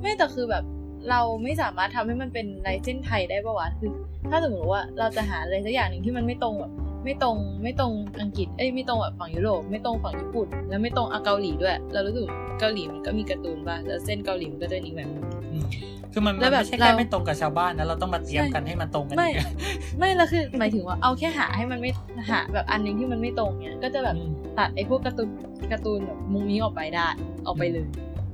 [0.00, 0.64] ไม่แต่คือแบบ
[1.10, 3.90] เราไม่สามารถทำให้มันเป็นลายเส้นไทยได้ปะวะคือ
[4.30, 6.72] ถ้าสมมติว่าเราจะหาอะไรสักอย่างหนึ่งที่มันไม่ตรงแบบ
[7.04, 12.24] ไม่ตรงไม่ตรงอังกฤษเอ้ยไม่ตรงแบบฝั่งยุโรปไม่ตรงฝั่งญี่ปุ่น แล้วไม่ตรงอะเกาหลีด้วย เรารู้สึก
[12.60, 15.64] เกาหลีมันก็มีการ์ตูนป่ะแล้วเส้นเกาหลีมันก็จะอีกแบบนึงอืม
[16.12, 19.50] คือมันแล้มันวแบบไม่ใช่เราแค่ไม่ตรงกับชาวบ้านนะเราต้องมาเตรียมใช่กันให้มันตรงกันไม่อีกอะ
[19.98, 21.90] ไม่แล้วคือหมายถึงว่าเอาแค่หาให้มันไม่
[22.30, 25.28] หาแบบอันหนึงที่มันไม่ตรงเนี่ยก็จะแบบอืมตัดไอ้พวกการ์ตูน
[25.72, 27.06] การ์ตูนแบบมุงนี้ออกไปได้
[27.46, 27.86] ออกไปเลย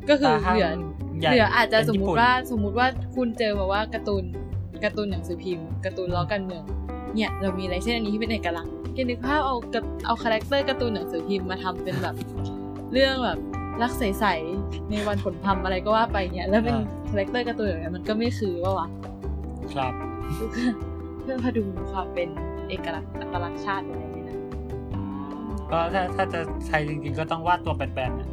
[0.09, 4.25] ก็คือตาห้ามเหลือใหญ่เหลืออาจจะเป็นสมญี่มุปุ่ตินว่าสมมุติว่าคุณเจอมาว่าการ์ตูน
[4.85, 6.63] การ์ตูนหนังสือพิมพ์การ์ตูนล้อการเมือง
[7.15, 12.17] เนี่ยเรามีอะไรเช่นอันนี้ที่เป็นเอกลักษณ์แกนึกภาพเอากับเอาคาแรคเตอร์การ์ตูนหนังสือพิมพ์มาทำเป็นแบบ
[12.93, 13.39] เรื่องแบบ
[13.83, 16.77] รักใสๆในวันผลพรรมอะไรก็ว่าไปเนี่ยแล้วเป็น
[17.11, 18.89] คาแรคเตอร์การ์ตูนแบบนี้มันก็ไม่คือว่าวะ
[19.73, 19.93] ครับ
[21.23, 22.29] เพื่อพดุงความเป็น
[22.69, 24.37] เอกลักษณ์อัตลักษณ์ชาติอะไรเนี่ยนะ
[25.71, 28.29] ก็ถ้าถ้าจะใช้จริงๆก็ต้องวาดตัวแบนๆนะ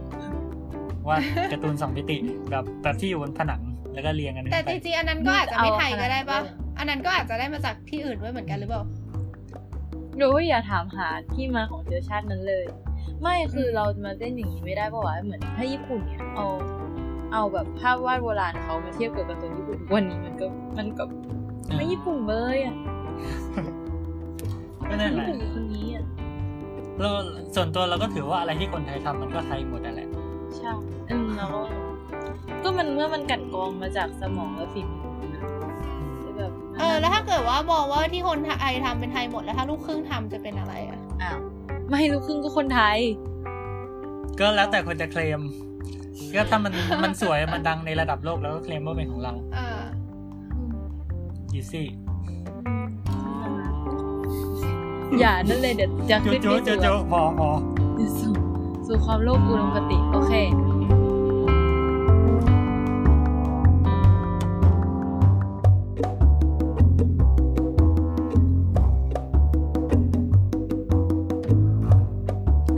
[1.07, 1.19] วาด
[1.51, 2.17] การ์ตูนสองมิติ
[2.49, 3.61] แบบแบบที่อยู่บนผนัง
[3.93, 8.83] แล้วก็เรียงกันแต่ขึ้นจไปริงๆอันนั้นก็อาจจะไม่ไทยก็ได้ปะเอาขนาดนั้นเลยอันนั้นก็อาจจะได้มาจากที่อื่นด้วยเหมือนกันหรือเปล่า
[10.17, 12.65] หรือว่าอย่าถามหาที่มาของเชื้อชาตินั้นเลย
[13.21, 16.47] ไม่คือเรามาเต้นอย่างนี้ไม่ได้เพราะว่าเหมือนถ้าญี่ปุ่นเนี่ยเอา
[17.33, 20.45] เอาแบบภาพวาดโบราณเขามาเทียบกับการ์ตูนญี่ปุ่นทุกวันนี้มันก็
[20.77, 21.03] มันก็
[21.75, 22.75] ไม่ญี่ปุ่นเลยอะ
[24.89, 26.03] ก็นั่นแหญี่ละปุ่นคือคนนี้อะ
[27.01, 27.09] เรา
[27.55, 30.07] ส่วนตัวเราก็ถือว่าอะไรที่คนไทยทำมันก็ไทยหมดนั่นแหละ
[30.65, 30.77] ใช่
[31.11, 31.61] อืมแล้วก็
[32.63, 35.41] ก็มันเมื่อมันกลันกรองมาจากสมองและฝีมือนะ
[36.37, 41.37] แบบเออ แล้วถ้าเกิดว่ามองว่าที่คนไทยทำเป็นไทยหมดแล้วถ้าลูกครึ่งทำจะเป็นอะไรอะ อ้าว
[41.89, 42.97] ไม่ลูกครึ่งก็คนไทย
[44.39, 45.41] ก็แล้วแต่คนจะเคลม
[46.35, 49.67] ก็ถ้ามันมันสวยมันดังในระดับโลกแล้วก็เคลมว่าเป็นของเราอ่า
[51.53, 51.87] อีซี่
[55.19, 57.49] อย่านั่นเลยเดี๋ยวจะโจขึ้นโจไปโจสู่โจพอพอ
[58.19, 58.44] สู่
[58.87, 60.33] สู่ความโลภอุดมคติ โอเค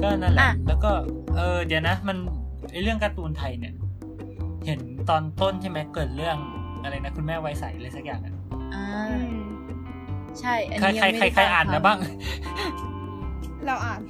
[0.01, 0.91] ก็นั่นแหละ แล้วก็
[1.35, 2.17] เออเดี๋ยวนะ มัน
[2.83, 3.73] เรื่องการ์ตูนไทยเนี่ย
[4.65, 4.79] เห็น
[5.09, 6.37] ตอนต้นใช่ไหมเกิดเรื่อง
[6.83, 8.33] อะไรนะ คุณแม่ไวใสอะไรสักอย่างอะ
[10.39, 11.97] ใช่ใครใครใครอ่านนะบ้าง
[13.65, 14.01] เราอ่าน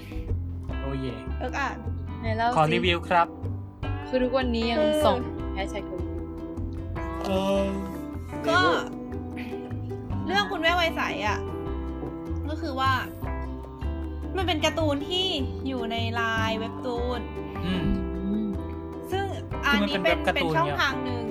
[0.87, 1.07] อ้เย
[1.39, 1.77] เอิกอ่าน
[2.21, 3.27] ไหนเล่าขอสิรีวิวครับ
[4.07, 5.17] คือทุกวันนี้ยังคือส่ง
[5.53, 6.23] แฮชแท็กรีวิว
[7.25, 7.31] เอ
[7.61, 7.65] อ
[8.47, 8.59] ก็
[10.27, 11.39] เรื่องคุณแม่ไวยใสอะ
[12.49, 12.91] ก็คือว่า
[14.37, 15.25] มันเป็นการ์ตูนที่
[15.67, 17.19] อยู่ในไลน์เว็บตูน
[17.65, 17.85] อืม
[18.25, 18.47] อืม
[19.11, 19.25] ซึ่ง
[19.65, 21.25] อันนี้คือมันเป็เป็นนเว็บการ์เป็นตูนช่องเนี่ยทางหนึ่ง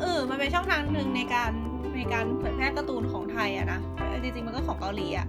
[0.00, 1.50] เออมันเป็นช่องทางหนึ่งในการ
[1.96, 3.80] ในการเผยแพร่การ์ตูนของไทยอะนะ
[4.22, 5.26] จริงๆมันก็ของเกาหลีอะ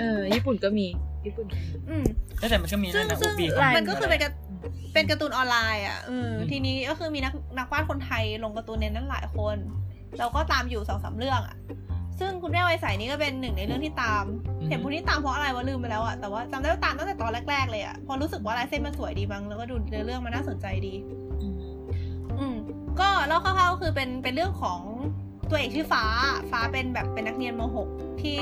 [0.00, 0.86] เออญี่ปุ่นก็มี
[1.26, 2.04] ญี่ปุ่นก็มีอืม
[2.50, 4.32] แต่มันก็มีซึ่นั่งนนะซึ่อุงบีลายมันก็คือเป็นการ
[4.92, 9.56] เป็นการ์ตูนออนไลน์อะเอออมทีนี้ก็คือมีนักนักวาดคนไทยลงการ์ตูนในนั้นหลายคน
[10.18, 11.56] เราก็ตามอยู่สองสามเรื่องอะ
[12.20, 14.24] ซึ่งคุณแม่ไวยใสนี่ก็เป็นหนึ่งในเรื่องที่ตาม
[14.68, 20.94] เห็นพูดที่ตามเพราะอะไรวะลืมไปแล้วอะ แต่ว่าจำได้ว่าตามตั้งแต่ตอนแรก ๆ เลยอะ พอรู้สึกว่าลายเส้นมันสวยดีมั้งแล้วก็ดูเนื้อเรื่องมันน่าสนใจดี
[21.40, 21.54] อืม
[22.38, 22.56] อืม
[23.00, 24.80] ก็เล่าคร่าวๆก็คือเป็นเป็นเรื่องของ
[25.50, 26.04] ตัวเอกชื่อฟ้า
[26.50, 27.62] ฟ้าเป็นแบบเป็นนักเรียนม
[27.92, 28.40] .6 ที่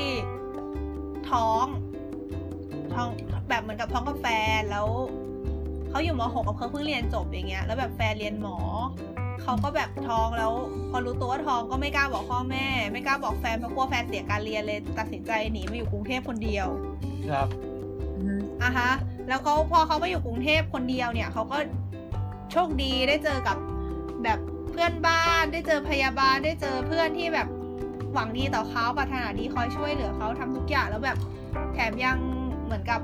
[1.29, 1.65] ท้อง
[2.95, 3.09] ท้อง
[3.49, 4.27] แบบเหมือนกับท้องกับแฟ
[4.59, 4.87] นแล้ว
[5.89, 8.57] เขาอยู่ม .6 กับเขาเพิ่งเรียนจบอย่างเงี้ย แล้วแบบแฟนเรียนหมอ
[9.43, 10.51] เขาก็แบบท้องแล้ว
[10.89, 16.67] พอรู้ตัวว่าท้องก็ไม่กล้าบอกพ่อแม่ ไม่กล้าบอกแฟนเพราะกลัวแฟนเสียการเรียนเลย ตัดสินใจหนีมาอยู่กรุงเทพคนเดียว
[17.29, 17.47] ครับ
[18.17, 18.91] อืมอะฮะ
[19.27, 21.57] แล้วเขาพอเขามาอยู่กรุงเทพคนเดียวเนี่ยเขาก็
[22.51, 23.57] โชคดีได้เจอกับ
[24.23, 24.39] แบบ
[24.71, 27.47] เพื่อนบ้านได้เจอพยาบาลได้เจอเพื่อนที่แบบ
[28.13, 31.17] หวังดีต่อเขาปรารถนาดีคอยช่วยเหลือเขาทำทุกอย่างแล้วแบบ
[31.73, 32.17] แถมยัง
[32.69, 33.01] เหมือนกับ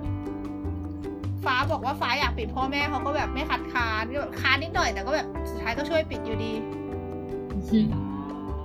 [1.46, 6.54] ฟ้าบอกว่าฟ้าอยากปิดพ่อแม่เขาก็แบบไม่คัดค้านก็แบบค้านนิดหน่อยแต่ก็แบบสุดท้ายก็ช่วยปิดอยู่ดี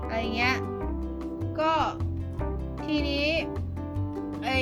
[0.05, 0.57] อะไรเงี้ย
[1.61, 1.73] ก็
[2.85, 3.27] ทีนี้
[4.45, 4.59] ไอ้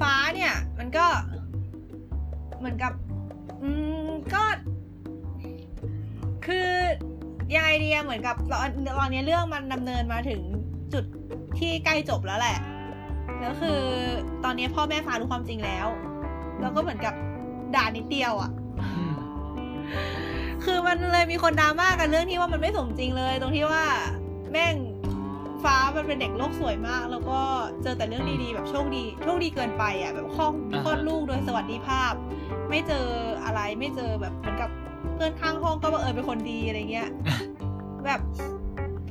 [0.00, 1.06] ฟ้าเนี่ย มันก็
[2.58, 2.92] เหมือนกับ
[3.62, 3.70] อื
[4.06, 4.44] มก็
[6.46, 6.70] คือ
[7.54, 8.68] ยังไงดีอะเหมือนกับตอน
[8.98, 10.40] ตอนนี้เรื่องมันดำเนินมาถึง
[10.92, 11.04] จุด
[11.58, 12.56] ที่ใกล้จบแล้วแหละ
[13.40, 13.80] แล้วคือ
[14.44, 15.86] ตอนนี้พ่อแม่ฟ้ารู้ความจริงแล้ว
[16.60, 17.14] แล้วก็เหมือนกับ
[17.74, 18.50] ด่านิดเดียวอะ
[18.80, 19.14] อืม
[20.64, 23.84] คือมันเลยมีคนดราม่ากันเรื่องที่ว่ามันไม่สมจริงเลย ตรงที่ว่า
[24.52, 24.74] แม่ง
[25.64, 27.38] ฟ้ามันเป็นเด็กโลกสวยมาก แล้วก็
[27.82, 32.12] เจอแต่เรื่องดีๆแบบโชคดีโชคดีเกินไปอะแบบคลอดอ่าฮะคลอดลูกโดยสวัสดิภาพ
[32.70, 33.06] ไม่เจอ
[33.44, 34.70] อะไรไม่เจอแบบเหมือนกับ
[35.14, 37.08] เพื่อนข้างห้องก็บังเอิญเป็นคนดีอะไรเงี้ย
[38.06, 38.20] แบบ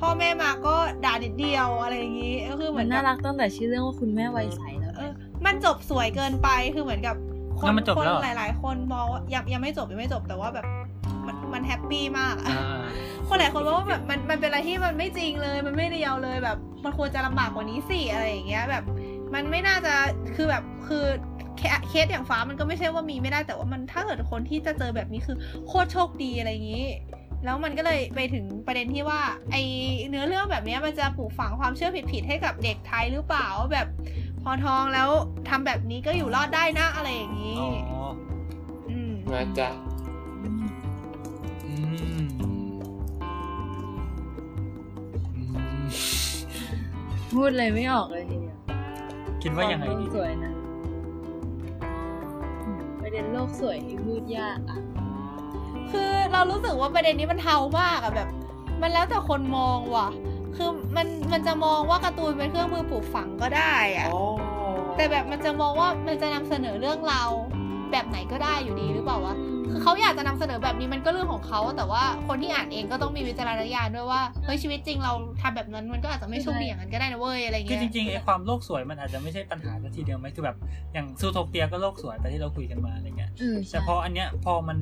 [0.02, 0.76] พ่อแม่มาก็
[1.06, 5.12] ด่านิดเดียวอะไรอย่างงี้ก็คือเหมืมัอนนน่ารักตั้งแต่ชื่อเรื่องว่าคุณแม่วัยใสแล้วเออ
[5.46, 7.16] มันจบสวยเกินไปคือเหมือนกับ
[7.60, 10.66] คแล้นวมันจบคนแล้วเหรอหลาย ๆ คนมองว่ายังยังไม่จบยังไม่จบแต่ว่าแบบ
[11.28, 12.84] มันมัน happy มากอะอ่า
[13.28, 18.84] คนหลายคนบอกว่าแบบมันมันเป็นอะไรที่มันไม่จริงเลย มันไม่ real เลยแบบ มันควรจะลำบากกว่านี้สิอะไรอย่างเงี้ยแบบ
[19.34, 19.94] มันไม่น่าจะ
[20.36, 21.06] คือแบบคือ
[21.58, 25.38] เคเคสอย่างฟ้ามันก็ไม่ใช่ว่ามีไม่ได้แต่ว่ามันถ้าเกิดคนที่จะเจอแบบนี้คือ
[25.68, 26.86] โคตรโชคดีอะไรอย่างงี้
[27.44, 29.22] แล้วมันก็เลยไปถึงประเด็นที่ว่า
[29.52, 29.56] ไอ
[30.10, 33.88] เนื้อเรื่องแบบเนี้ยมันจะปลูกฝังความเชื่อผิดๆให้กับเด็กไทยหรือเปล่าว่าแบบ
[34.44, 35.10] พอท้องแล้ว
[35.50, 37.60] ทำแบบนี้ก็อยู่รอดได้นะอะไรอย่างงี้
[37.92, 38.04] อ๋อ
[38.90, 39.70] อืมนะจ๊ะ
[40.44, 40.70] อืม
[41.66, 41.74] อื
[42.26, 42.28] ม
[47.34, 48.58] พูดเลยไม่ออกเลยทีเดียว
[49.42, 50.54] คิดว่ายังไงโลดีกสวยนะ
[52.64, 54.80] อืมประเด็นโลกสวยนี่พูดยากอะ
[55.92, 58.30] คือเรารู้สึกว่าประเด็นนี้มันเทามากอะแบบ
[58.82, 60.08] มันแล้วแต่คนมองว่ะ
[60.58, 64.22] คือมันมันจะมองว่าการ์ตูนเป็นเครื่องมือปลูกฝังก็ได้อะอ๋อ
[64.96, 67.30] แต่แบบมันจะมองว่ามันจะนำเสนอเรื่องราว
[67.92, 69.36] แบบไหนก็ได้อยู่ดีหรือเปล่าวะ
[69.72, 80.58] คือเขาอยากจะนำเสนอแบบนี้มันก็เรื่องของเขาแต่ว่าคนที่อ่านเองก็ต้องมีวิจารณญาณด้วยว่าเฮ้ยชีวิตจริงเราทำแบบนั้นมันก็อาจจะไม่โชคดีอย่างนั้นก็ได้นะเว้ยอะไรคือเงี้ยจริงๆไอ้ความโลกสวยมันอาจจะไม่ใช่ปัญหาทีเดียวไหมคือแบบ
[80.94, 84.78] อย่างซูโทเปียก็โลกสวยแต่ที่เราคุยกันมาอะไรเงี้ยอืมแต่พออันเนี้ยพอมัน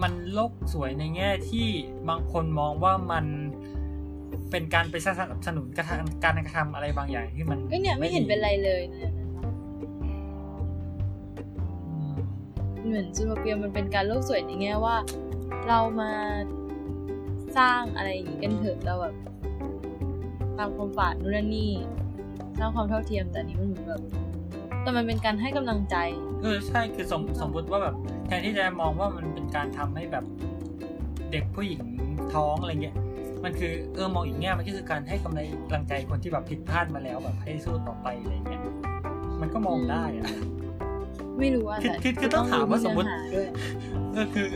[0.00, 1.68] มันโลกสวยในแง่ที่
[2.08, 3.26] บางคนมองว่ามัน
[4.50, 9.12] เป็นการไปสนับสนุนการทำการกระทำอะไรบางอย่างที่มันก็เนี่ยไม่เห็นเป็นไรเลยนะ
[11.88, 12.14] อืม
[12.84, 14.96] เหมือนซูโทเปียมันเป็นการโลกสวยในแง่ว่า
[15.68, 16.12] เรามา
[17.58, 19.14] สร้างอะไรอย่างนี้กันเถอะเราแบบ
[20.58, 21.72] ตามความฝันนู่นนนนี่
[22.58, 24.02] สร้างความเท่าเทียมแต่อันนี้มันเหมือนแบบ
[24.82, 25.96] แต่มันเป็นการให้กำลังใจ
[26.42, 27.94] เออใช่คือสมสมมติว่าแบบ
[28.26, 30.24] แทนที่จะมองว่ามันเป็นการทำให้แบบ
[31.32, 31.82] เด็กผู้หญิง
[32.34, 32.96] ท้องอะไรเงี้ย
[33.44, 35.38] มันคือเออมองอีกแง่มันก็คือการให้กำ
[35.74, 38.62] ลังใจคนที่แบบผิดพลาดมาแล้วแบบให้สู้ต่อไปอะไรเงี้ย
[39.40, 40.26] มันก็มองได้อะ
[41.38, 43.48] ไม่รู้ว่าคือแต่คือคือต้องถามว่าสมมุติเนื้อหด้วย
[44.12, 44.46] เออคือ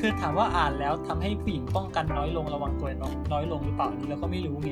[0.00, 2.88] คือถามว่าอ่านแล้วทำให้ผู้หญิงป้องกันน้อยลงระวังตัว
[3.32, 4.70] น้อยลงหรือเปล่าอันนี้เราก็ไม่รู้ไง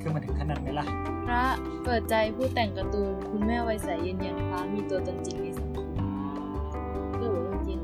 [0.00, 0.86] ขึ้นมาถึงขนาดไหมล่ะ
[1.26, 1.44] พระ
[1.84, 5.88] เปิดใจผู้แต่งการ์ตูนคุณแม่ไวยใสเย็นเย็นฟ้ามีตัวตนจริงในสังคม
[7.18, 7.34] หรือ
[7.68, 7.80] จริง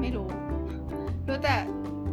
[0.00, 0.26] ไม่รู้
[1.28, 1.54] รู้แต่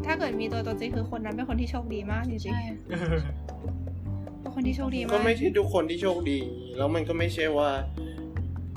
[0.06, 6.40] ถ้าเกิดมีตัวตนจริงคือคนนั้นเป็นคนที่โชคดีมากจริงๆเป็นคนที่โชคดีมากก็ไม่ใช่ทุกคนที่โชคดี
[6.78, 7.70] แล้วมันก็ไม่ใช่ว่า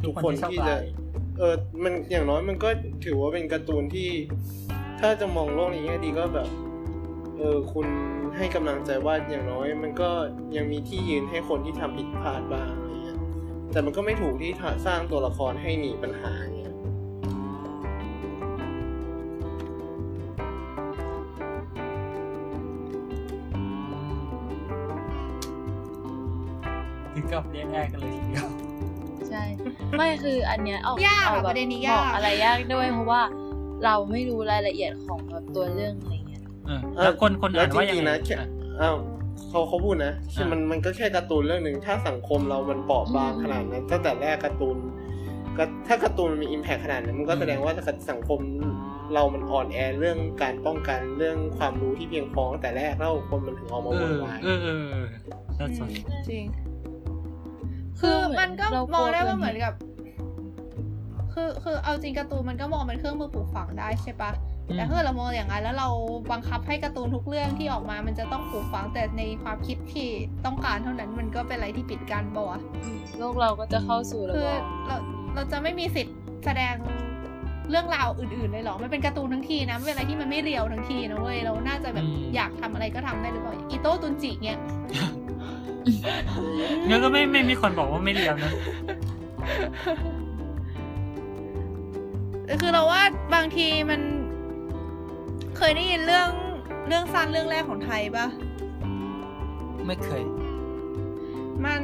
[0.05, 0.75] ทุกคนที่จะ
[1.39, 2.69] เออมันอย่างน้อยมันก็
[3.05, 4.09] ถือว่าเป็นการ์ตูนที่
[5.01, 6.49] ถ้าจะมองโลกในแง่ดีก็แบบ
[7.39, 7.87] เออคุณ
[8.37, 10.11] ให้กำลังใจว่าอย่างน้อย มันก็
[10.57, 13.19] ยังมีที่ยืนให้คนที่ทำผิดพลาดบ้างอะไรเงี้ย
[13.73, 14.53] แต่มันก็ไม่ถูกที่
[14.87, 16.75] สร้างตัวละครให้หนีปัญหาอย่างเงี้ย
[27.15, 28.49] ถึงกับแยกๆกันเลยทีเดียว
[29.29, 29.43] ใช่
[29.97, 33.23] ไม่คืออันเนี้ยเอายากเอาอะแบปบระเด็นนี้บยาอกกอะไรยากด้วยเพราะว่า
[33.85, 36.20] เราไม่รู้รายละเอียดของแบบตัวเรื่องอะไรเงี้ยเออ
[37.03, 38.49] แล้วคนคนแล้วอ่านว่าจยัริงงๆไงนะแค่อะ
[38.81, 38.97] อ้าว
[39.49, 44.77] เขาเขาพูดนะคืออ่ามัมันมันก็แค่การ์ตูนเรื่องหนึ่งถ้าสังคมเรามันเปราะบางขนาดนั้นตั้งแต่แรกการ์ตูน
[45.59, 47.73] ก็ถ้าการ์ตูนมันมีอิมแพคขนาดนั้นมันก็แสดงว่า
[48.11, 48.41] สังคม
[49.15, 55.07] เรามันอ่อนแอเรื่องการป้องกันเรื่องความรู้ที่เพียงพอตั้งแต่แรกแล้วคนมันถึงออกมาเอโวอยวายเออเออเออ
[55.57, 55.89] แล้วส่วน
[56.31, 56.45] จริง
[58.01, 59.75] คือมันก็เรามองได้กลัวว่าเหมือนกับ
[61.35, 65.89] คือคือเอาจริงการ์ตูนมันก็มองเป็นเครื่องมือปลูกฝังได้ใช่ปะอืม แต่ถ้าเกิดเรามองอย่างนั้นแล้วเรา
[66.33, 70.09] บังคับให้การ์ตูนทุกเรื่องที่ออกมา มันจะต้องปลูกฝังแต่ในความคิดที่
[70.47, 72.59] ต้องการเท่านั้นมันก็เป็นอะไรที่ปิดกั้นปะวะ
[73.19, 74.97] โลกเราก็จะเข้าสู่ระคืบอบเรา
[75.35, 76.75] เราจะไม่มีสิทธิ์แสดง
[77.71, 84.59] เรื่องราวอื่นๆเลยเหรอ มันเป็นการ์ตูนทั้งทีนะมันเป็นอะไรที่มันไม่เรียวทั้งทีนะเว้ย เราน่าจะแบบอืมอยากทำอะไรก็ทำได้หรือเปล่าอีโต้ตุนจิเนี่ย
[86.87, 88.53] เนี่ยก็ไม่ไม่มีคนบอกว่าไม่เรียวนะ
[92.61, 93.03] คือเราว่า
[93.35, 94.01] บางทีมัน
[95.63, 96.31] เคยได้ยินเรื่อง
[96.89, 98.27] เรื่องสั้นเรื่องแรกของไทยปะ
[99.87, 100.23] ไม่เคย
[101.65, 101.83] มัน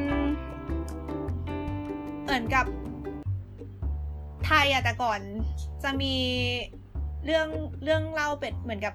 [2.23, 2.67] เหมือนกับ
[4.47, 5.21] ไทยอะแต่ก่อน
[5.83, 6.15] จะมี
[7.25, 7.49] เรื่อง
[7.85, 8.95] เรื่องเล่าเป็นเหมือนกับ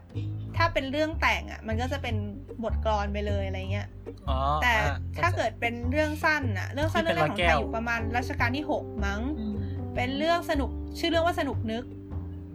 [0.57, 2.15] ถ้าเป็นเรื่องแต่งอะมันก็จะเป็น
[2.63, 3.88] บทกลอนไปเลยอะไรเงี้ย
[4.29, 4.86] อ๋อแต่อะ
[5.21, 9.55] ถ้าเกิดเป็นเรื่องสั้นอะเรื่องสั้นที่เรื่เป็อนงแรกของร้อยแก้ไทยวอยู่ประมาณรัชกาลที่หกมั้งอืม
[9.95, 10.69] เป็นเรื่องสนุก
[10.99, 11.84] ชื่อเรื่องว่าสนุกนึก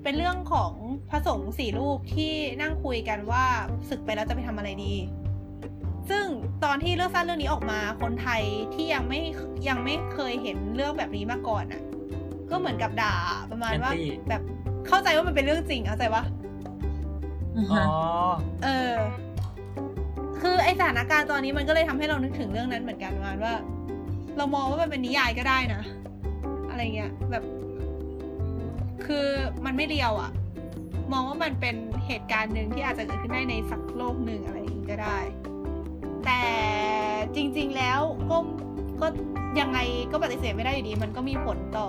[0.09, 0.73] เป็นเรื่องของ
[1.11, 2.33] พระสงฆ์สี่รูปที่
[2.63, 3.45] นั่งคุยกันว่า
[3.89, 4.95] ศึกไปแล้วจะไปทำอะไรดี
[6.11, 6.25] ซึ่ง
[6.65, 8.43] ตอนที่เรื่องสั้นเรื่องนี้ออกมาคนไทย
[8.75, 9.21] ที่ยังไม่
[9.69, 11.83] ยังไม่เคยเห็นเรื่องแบบนี้มาก่อนอะ
[12.51, 13.15] ก็เหมือนกับด่า
[13.51, 14.43] ประมาณว่า Anti แบบ
[14.87, 16.23] เข้าใจว่ามันเป็นเรื่องจริงเข้าใจปะ
[17.57, 17.87] อ๋อ
[18.65, 18.95] เออ
[20.41, 23.55] คือไอสถานการณ์ตอนนี้มันก็เลยทำให้เรานึกถึงเรื่องนั้นเหมือนกันประมาณว่า
[24.37, 25.83] เรามองว่ามันเป็นนิยายก็ได้นะ
[26.71, 27.45] อะไรเงี้ยแบบ
[29.05, 29.27] คือ
[29.65, 30.33] มันไม่เรียวอะ
[31.13, 31.77] มองว่ามันเป็น
[32.07, 35.19] เหตุการณ์หนึ่งที่อาจจะเกิดขึ้นได้ในสักโลกหนึ่งอะไรอย่างงี้ก็ได้
[36.27, 36.43] แต่
[37.35, 38.37] จริง ๆแล้วก็
[39.01, 39.07] ก็
[39.61, 39.79] ยังไง
[40.13, 41.89] ก็ปฏิเสธไม่ได้อยู่ดี มันก็มีผลต่อ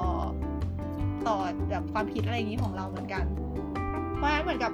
[1.27, 1.35] ต่อ
[1.69, 3.25] แบบความคิดอะไรอย่างนี้ของเราเหมือนกัน
[4.15, 4.71] เพราะฉะนั้นเหมือนกับ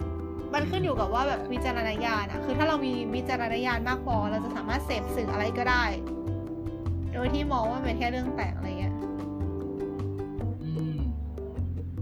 [0.53, 5.85] มันขึ้นอยู่กับว่าแบบวิจารณญาณอะคือถ้าเรามีวิจารณญาณมากพอเราจะสามารถเสพสื่ออะไรก็ได้
[7.13, 8.92] โดยที่มองว่ามันเป็นแค่เรื่องแต่งอะไรเงี้ย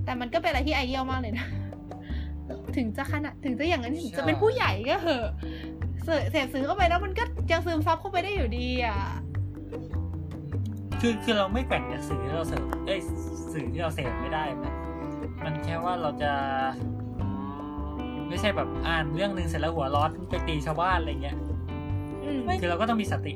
[0.05, 1.47] แต่มันก็เป็นอะไรที่ไอเดียลมากเลยนะ
[2.77, 5.27] ถึงจะขนาดถึงจะอย่างนั้นใช่ถึงจะเป็นผู้ใหญ่ก็เหอะ
[6.03, 8.97] เสพเสพสื่อเข้าไปแล้วมันก็ยังซึมซับเข้าไปได้อยู่ดีอะ
[11.01, 12.99] คือคือเราไม่แกว่งจากสื่อที่เราเสพเอ้ย
[13.51, 14.73] สื่อที่เราเสพไม่ได้มัน
[15.43, 16.31] มันแค่ว่าเราจะ
[18.29, 21.37] ไม่ใช่แบบอ่านเรื่องหนึ่งเสร็จแล้วหัวร้อนไปตีชาวบ้านอะไรเงี้ย
[22.23, 23.33] อืมคือเราก็ต้องมีสติ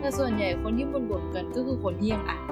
[0.00, 2.42] แต่ส่วนใหญ่คนที่บ่นบ่นๆกันก็คือคนที่ยังอ่าน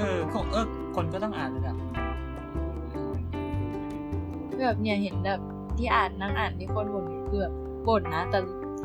[0.00, 1.76] เออคงเออคนก็ต้องอ่านเลยอะ
[4.60, 5.40] แบบเนี่ยเห็นแบบ
[5.78, 7.54] ที่อ่านนั่งอ่านที่คนบ่นคือแบบ
[7.88, 8.38] บ่นนะ แต่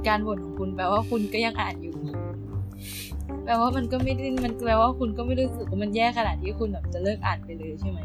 [0.07, 1.93] การบ่นของคุณแปลว่าคุณก็ยังอ่านอยู่
[3.45, 7.99] แปลว่ามันก็ไม่ได้มันแปลว่าคุณก็ไม่รู้สึกว่ามันแย่ขนาดที่คุณแบบจะเลิกอ่านไปเลยใช่ไหม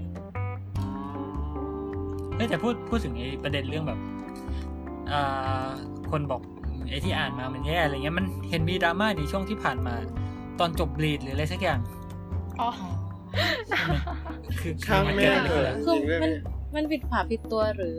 [2.36, 3.98] เฮ้ยแต่พูดพูดถึงไอ้ประเด็นเรื่องแบบ
[5.12, 5.68] อ่า
[6.10, 6.40] คนบอก
[6.90, 9.94] ไอ้ที่อ่านมามันแย่อะไรเงี้ยมันเห็นมีดราม่าในช่วงที่ผ่านมา
[10.60, 11.80] ตอนจบบลีดหรืออะไรสักอย่าง
[12.60, 12.99] อ๋อใช่ไหม
[14.60, 16.42] คือช่างมันแม่เกิดอะไรเถขึ้นอะอะคือจริงด้วยมันเนี่ย
[16.74, 17.96] มันผิดผาผิดตัวหรือ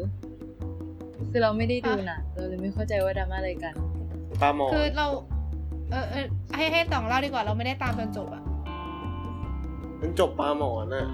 [1.32, 3.74] คือเราไม่ได้ดูนะเราเลยไม่เข้าใจว่าดราม่าอะไรกัน
[4.42, 5.08] ปลาหมอคือเรา
[5.92, 6.26] เออเออ
[6.56, 8.44] ให้ให้ต่องเล่าดีกว่าเราไม่ได้ตามจนจบอะ
[10.02, 11.08] มันจบปลาหมอนอะ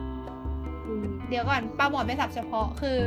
[1.30, 2.97] เดี๋ยวก่อนปลาหมอนเป็นศัพท์เฉพาะคือ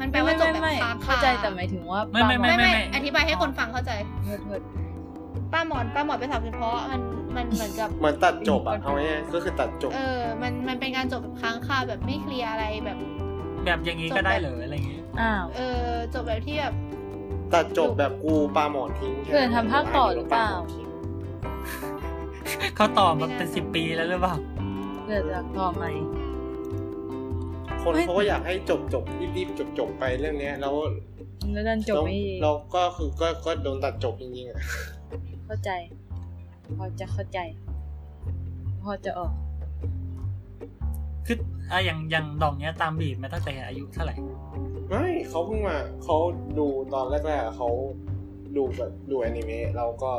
[0.00, 3.92] มันแปลไม่ว่าจบไม่แบบไม่ค้างเข้าใจแต่หมายถึงว่าไม่ไม่ไม่ไม่ไม่ไม่อธิบายให้คนฟังเข้าใจ
[4.24, 4.60] โทษโทษ
[5.54, 7.00] ป้าหมอนป้าหมอนเป็นศัพท์เฉพาะมัน
[7.36, 12.98] มันเหมือนกับเหมือนตัดจบอะเอาง่ายๆก็คือตัดจบ เออ มันมันเป็นการจบแบบค้างคาแบบไม่เคลียร์อะไรแบบ
[13.64, 15.80] แบบอย่างนี้ก็ได้เหรออะไรเงี้ยอ้าวเออ
[16.14, 16.74] จบแบบที่แบบ
[17.54, 20.48] ตัดจบแบบกูปลาหมอนทิ้งแค่เพื่อนทำภาคต่อหรือเปล่า
[22.76, 24.36] เขาตอบมาเป็นสิบปีแล้วหรือเปล่า
[25.06, 25.84] เกิดจากต่อไหม
[27.82, 29.04] คนไม่เขาก็อยากให้จบจบ
[29.36, 30.74] รีบๆจบจบไปเรื่องเนี้ยแล้ว
[31.52, 34.60] แล้วดันจบแล้วไม่ดีเราก็คือก็ก็โดนตัดจบจริงๆอะ
[35.44, 35.70] เข้าใจ
[36.76, 37.38] พอจะเข้าใจ
[38.82, 39.32] พอจะออก
[41.26, 41.36] คือ
[41.70, 44.16] อะอย่างอย่างดองเนี้ยตามบีดมาตั้งแต่อายุเท่าไหร่
[44.88, 46.16] ไม่เขาเพิ่งมาเขา
[46.58, 47.68] ดูตอนแรกๆอะเขา
[48.56, 50.12] ดูแบบดูอนิเมะแล้วก็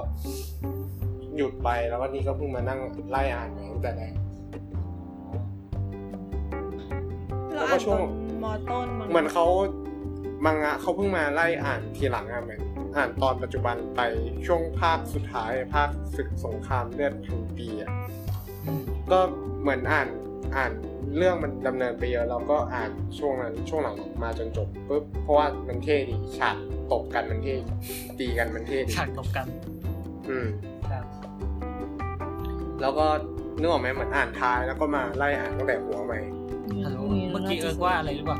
[1.36, 4.14] หยุดไปแล้ววันนี้ก็เพิ่งมานั่งไล่อ่านมาตั้งแต่แรก
[7.54, 8.04] เราแล้วก็อ่านช่ตวองน
[8.44, 9.46] มอต้นมั้งเหมือนเขา
[10.46, 12.62] มังงะเขาเพิ่งมาไล่อ่านทีหลังอะเหมือน
[12.98, 14.02] อ่านตอนปัจจุบันไป
[14.46, 17.92] ช่วงภาคสุดท้าย ภาคศึกสงครามเลือดพันปีอะ
[18.66, 18.82] อืม
[19.12, 19.20] ก็
[19.62, 20.08] เหมือนอ่าน
[20.56, 20.72] อ่าน
[21.18, 26.56] เรื่องมันดำเนินไปเยอะเราก็อ่านช่วงนั้นช่วงหลังมาจนจบปุ๊บเพราะว่ามันเท่ดีฉาก
[26.92, 27.56] ตบกันมันเท่
[28.20, 29.48] ตีกันมันเท่ดีฉากตบกัน
[30.30, 30.48] อืม
[30.92, 31.06] ครับ
[32.82, 33.06] แล้วก็
[33.60, 36.20] นึกออกไหมเหมือนอ่านท้ายแล้วก็มาไล่อ่านตั้งแต่หัวใหม่
[36.84, 37.00] ฮัลโหล
[37.32, 38.40] เมื่อกี้เอิร์กว่าอะไรหรือเปล่า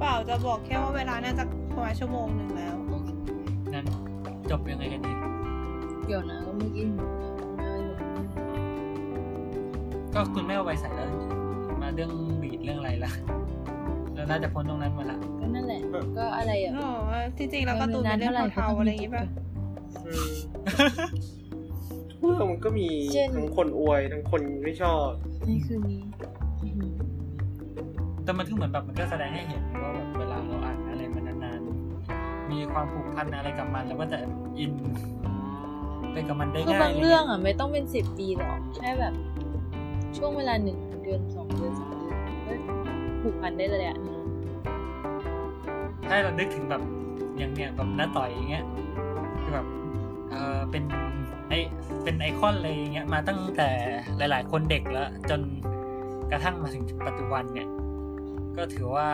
[0.00, 3.03] เปล่าจะบอกแค่ว่าเวลาน่าจะประมาณชั่วโมงหนึ่งแล้วงั้น
[4.50, 5.12] จบยังไงกันดี
[6.06, 6.84] เดี๋ยวนะก็เมื่อกี้
[10.14, 11.08] ก็คุณไม่เอาไปใส่แล้ว
[11.82, 12.10] มาเรื่อง
[12.42, 13.12] บีดเรื่องอะไรล่ะ
[14.14, 15.80] เราน่าจะพ้นตรงนั้นมาละก็นั่นแหละ
[16.16, 16.90] ก็อะไรอะอ๋อ
[17.38, 19.24] จริงๆแล้วก็ตูนเป็นเรื่องเทาๆอะไรอย่างงี้ป่ะ
[20.06, 20.28] อืม
[22.10, 25.06] ทุกเรื่องมันก็มีเช่นทั้งคนอวยทั้งคนไม่ชอบ
[25.48, 26.02] นี่คือนี้
[26.62, 26.92] อื้อหือ
[28.24, 30.06] แต่มันก็เหมือนแบบมันก็แสดงให้เห็นว่าแบบ
[32.54, 34.18] มีความผูกพันอะไรกับมัน แล้วก็จะ
[34.58, 34.72] อิน
[36.12, 39.14] ไปกับมันได้คือง่ายบางเรื่องอะ ไม่ต้องเป็นสิบปีหรอกแค่แบบ
[40.16, 42.52] ช่วงเวลาหนึ่งเดือนสองเดือนสามเดือนก็
[43.22, 43.98] ผูกพันได้เลยอะ
[46.08, 46.82] ถ้าเรานึกถึงแบบ
[47.38, 48.64] อย่างเนี้ยแบบน้าต่อยอย่างเงี้ย
[49.42, 49.66] คือแบบ
[50.30, 50.82] เออเป็น
[51.48, 51.52] ไอ
[52.02, 53.68] เป็นไอคอนเลยอย่างเงี้ยมาตั้งแต่
[54.18, 55.40] หลาย ๆ คนเด็กแล้ว จน
[56.30, 57.68] กระทั่งมาถึงปัจจุบันเนี่ย
[58.56, 59.08] ก็ถือว่า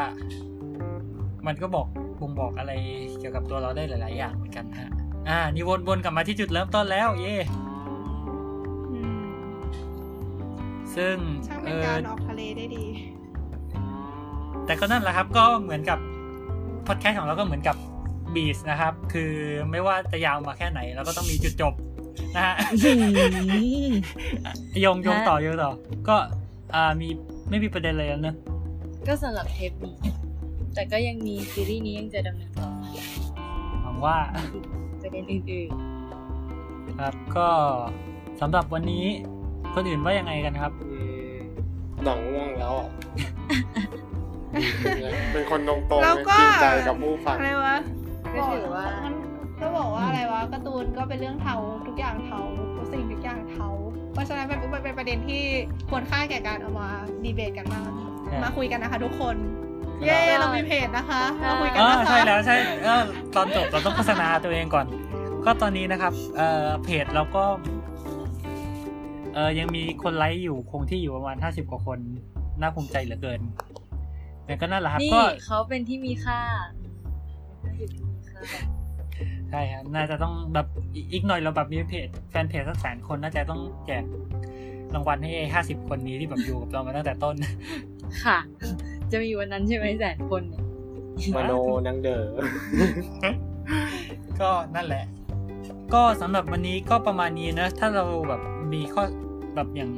[1.47, 1.86] มันก็บอก
[2.21, 2.73] บ่งบอกอะไร
[3.18, 4.91] เกี่ยวกับตัวเราได้หลาย ๆ อย่างเหมือนกันฮะ
[5.29, 7.37] อ่านี่วนวนกลับมาที่จุดเริ่มต้นแล้ว เย่
[8.93, 9.23] อืม
[10.97, 11.16] ซึ่ง
[11.47, 12.85] ช่างเอเป็นอการออกทะเลได้ดี
[14.66, 15.99] แต่ก็นั่นแหละครับ ก็เหมือนกับ
[16.87, 17.77] พอดแคสต์ของเราก็เหมือนกับ
[18.35, 19.33] บีสนะครับ คือ
[19.71, 21.75] ไม่ว่าจะยาวมาแค่ไหนเราก็ต้องมีจุดจบ
[22.37, 22.55] นะฮะ
[24.81, 25.73] โยงโยงต่อโยงต่อ
[26.09, 26.16] ก็
[26.75, 27.09] อ่ามี
[27.51, 28.37] ไม่มีประเด็นอะไรแล้วเนอะ
[29.07, 29.95] ก็สำหรับเทปนี้
[30.75, 32.71] แต่ก็ยังมีซีรีส์นี้ยังจะดำเนินต่อ
[33.83, 34.16] หวังว่า
[35.01, 35.71] ประเด็นอื่น
[36.99, 37.49] ครับ ก็
[38.41, 39.07] สำหรับวันนี้
[39.75, 40.99] คนอื่นว่ายังไงกันครับอื
[41.31, 41.35] ม
[42.05, 42.89] หนังง่วงแล้วอะ
[45.33, 49.14] เป็นคนตรงๆแล้วก็จริงใจกับผู้ฟังอะไรวะๆก็ถือว่างั้น
[49.61, 51.57] ก็บอกว่าอะไรวะการ์ตูนก็เป็นเรื่องเทา
[51.87, 52.41] ทุกอย่างเทา
[52.77, 53.68] ทุกสิ่งทุกอย่างเทา
[54.12, 55.43] เพราะฉะนั้นมันเป็นเป็นประเด็นที่
[55.91, 56.89] ควรค่าแก่การเอามา
[57.25, 59.70] ดีเบตกันมากครับมาคุยกันนะคะทุกคนครับ
[60.07, 63.03] เย้เรามีเพจนะคะมาคุยกันอ๋อนะคะใช่แล้วใช่เออ
[63.35, 64.87] ตอนจบเราต้องโฆษณาตัวเองก่อน
[65.45, 67.45] ก็ตอนนี้นะครับเอ่อเพจเราก็
[69.35, 71.99] เออยังมีคนไลค์อยู่คงที่อยู่ประมาณห้าสิบกว่าคน
[72.61, 73.41] น่าภูมิใจเหลือเกิน
[74.45, 76.41] แต่ก็นั่นแหละครับนี่ก็เขาเป็นที่มีค่า
[77.61, 78.41] เป็นที่มีค่า
[79.51, 84.05] ใช่ครับน่าจะต้องแบบอีกอีกหน่อยเราแบบมีเพจแฟนเพจสักแสนคนน่าจะต้องแจก
[84.95, 87.35] รางวัลให้ห้าสิบคนนี้ที่แบบอยู่กับเรามาตั้งแต่ต้น
[88.25, 88.39] ค่ะ
[89.13, 90.63] จะมีวันนั้นใช่ไหมแสนคนเนี่ย
[91.37, 91.53] มโน
[91.87, 92.23] นังเดอ
[94.41, 95.05] ก็นั่นแหละ
[95.95, 98.41] ก็สำหรับวันนี้ก็ประมาณนี้นะ ถ้าเราแบบ
[98.75, 99.03] มีข้อ
[99.55, 99.91] แบบอย่าง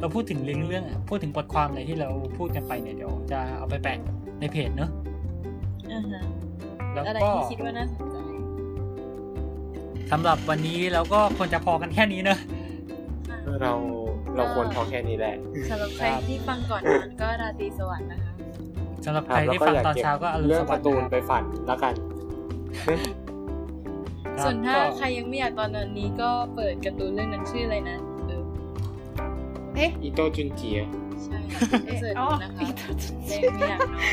[0.00, 3.98] เราพูดถึงเรื่องเรื่องอะพูดถึงบทความอะไรที่เราพูดกันไปเนี่ยเดี๋ยวจะเอาไปแปะ
[4.40, 4.90] ในเพจเนอะ
[5.92, 6.22] อ่าฮะ
[6.92, 8.16] แล้วอะไรก็ที่คิดว่าน่าสนใจ
[10.12, 12.38] สำหรับวันนี้เราก็ควรจะพอกันแค่นี้เนอะ
[13.62, 13.72] เรา
[14.36, 15.36] เราควรพอแค่นี้แหละ
[15.70, 18.25] สำหรับใครครับที่ฟังก่อนนอนก็ราตรีสวัสดิ์นะคะ
[19.04, 21.94] สำหรับคใครัรบแล้วที่ก็ฟังอยากตอนเก็บเช้าก็อรุณเรื่องสวัสการ์ดิ์ตูนนะไปฝันแล้วกัน
[22.78, 22.98] ครับ
[24.44, 28.42] ส่วนถ้าก็ใครยังไม่อยากตอนนอนนี้ก็เปิดการ์ตูนเรื่องนั้นชื่ออะไรนะเออ
[29.74, 30.80] เอ๊ะอิโตจุนเจีย
[31.24, 31.38] ใช่
[31.84, 32.66] ไปเสิร์ชอ๋อดูนะคะ
[33.26, 34.04] ใครยังไม่อยากนอน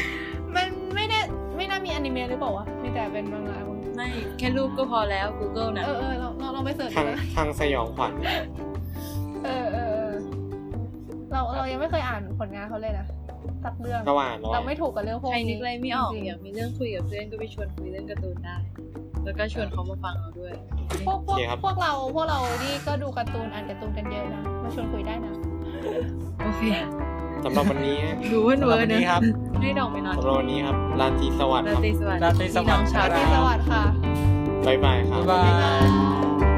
[0.56, 1.20] มันไม่ได้
[1.58, 4.08] ไม่น่ามีอนิเมะหรือเปล่าวะมีแต่เป็นมังงะมั้งไม่
[4.38, 8.14] แค่รูปก็พอแล้ว Google นะเออเออเราเราเราไปเสิร์ชทาดูงนะทางสยองขวัญ
[9.44, 10.14] เออเออเออ
[11.32, 13.06] เราเรายังไม่เคยอ่านผลงานเขาเลยนะ
[13.66, 18.58] สักเรื่องระหว่างรอเราไม่ถูกกับเรื่องพวกใครนี้นึกอะไรไม่ออกจริงๆอยากมีเรื่องคุยกับเพื่อนก็ไปชวนคุยเรื่องการ์ตูนได้
[19.24, 20.54] แล้วก็ชวนเขามาฟังเราด้วย
[21.08, 25.34] พวกพวกพวกเราพวกเรานี่ก็ดูการ์ตูนอ่านการ์ตูนกันเยอะนะมาชวนคุยได้นะ
[26.44, 26.64] โอเค
[27.46, 27.98] สำหรับวันนี้
[28.32, 29.22] ดูเวิร์นสำหเวิรับร์วันนนี้ครับ
[29.62, 33.84] ให้ดอกไปนอนสำหรับวันนี้ครับราตรีสวัสดิ์ราครับ ตรีสวัสดิ์ราตรีสวัสดิ์ พี่น้องชาว ราตรีสวัสดิ์ค่ะ
[34.66, 35.74] บ๊ายบายครับ บ๊ายบา
[36.50, 36.53] ย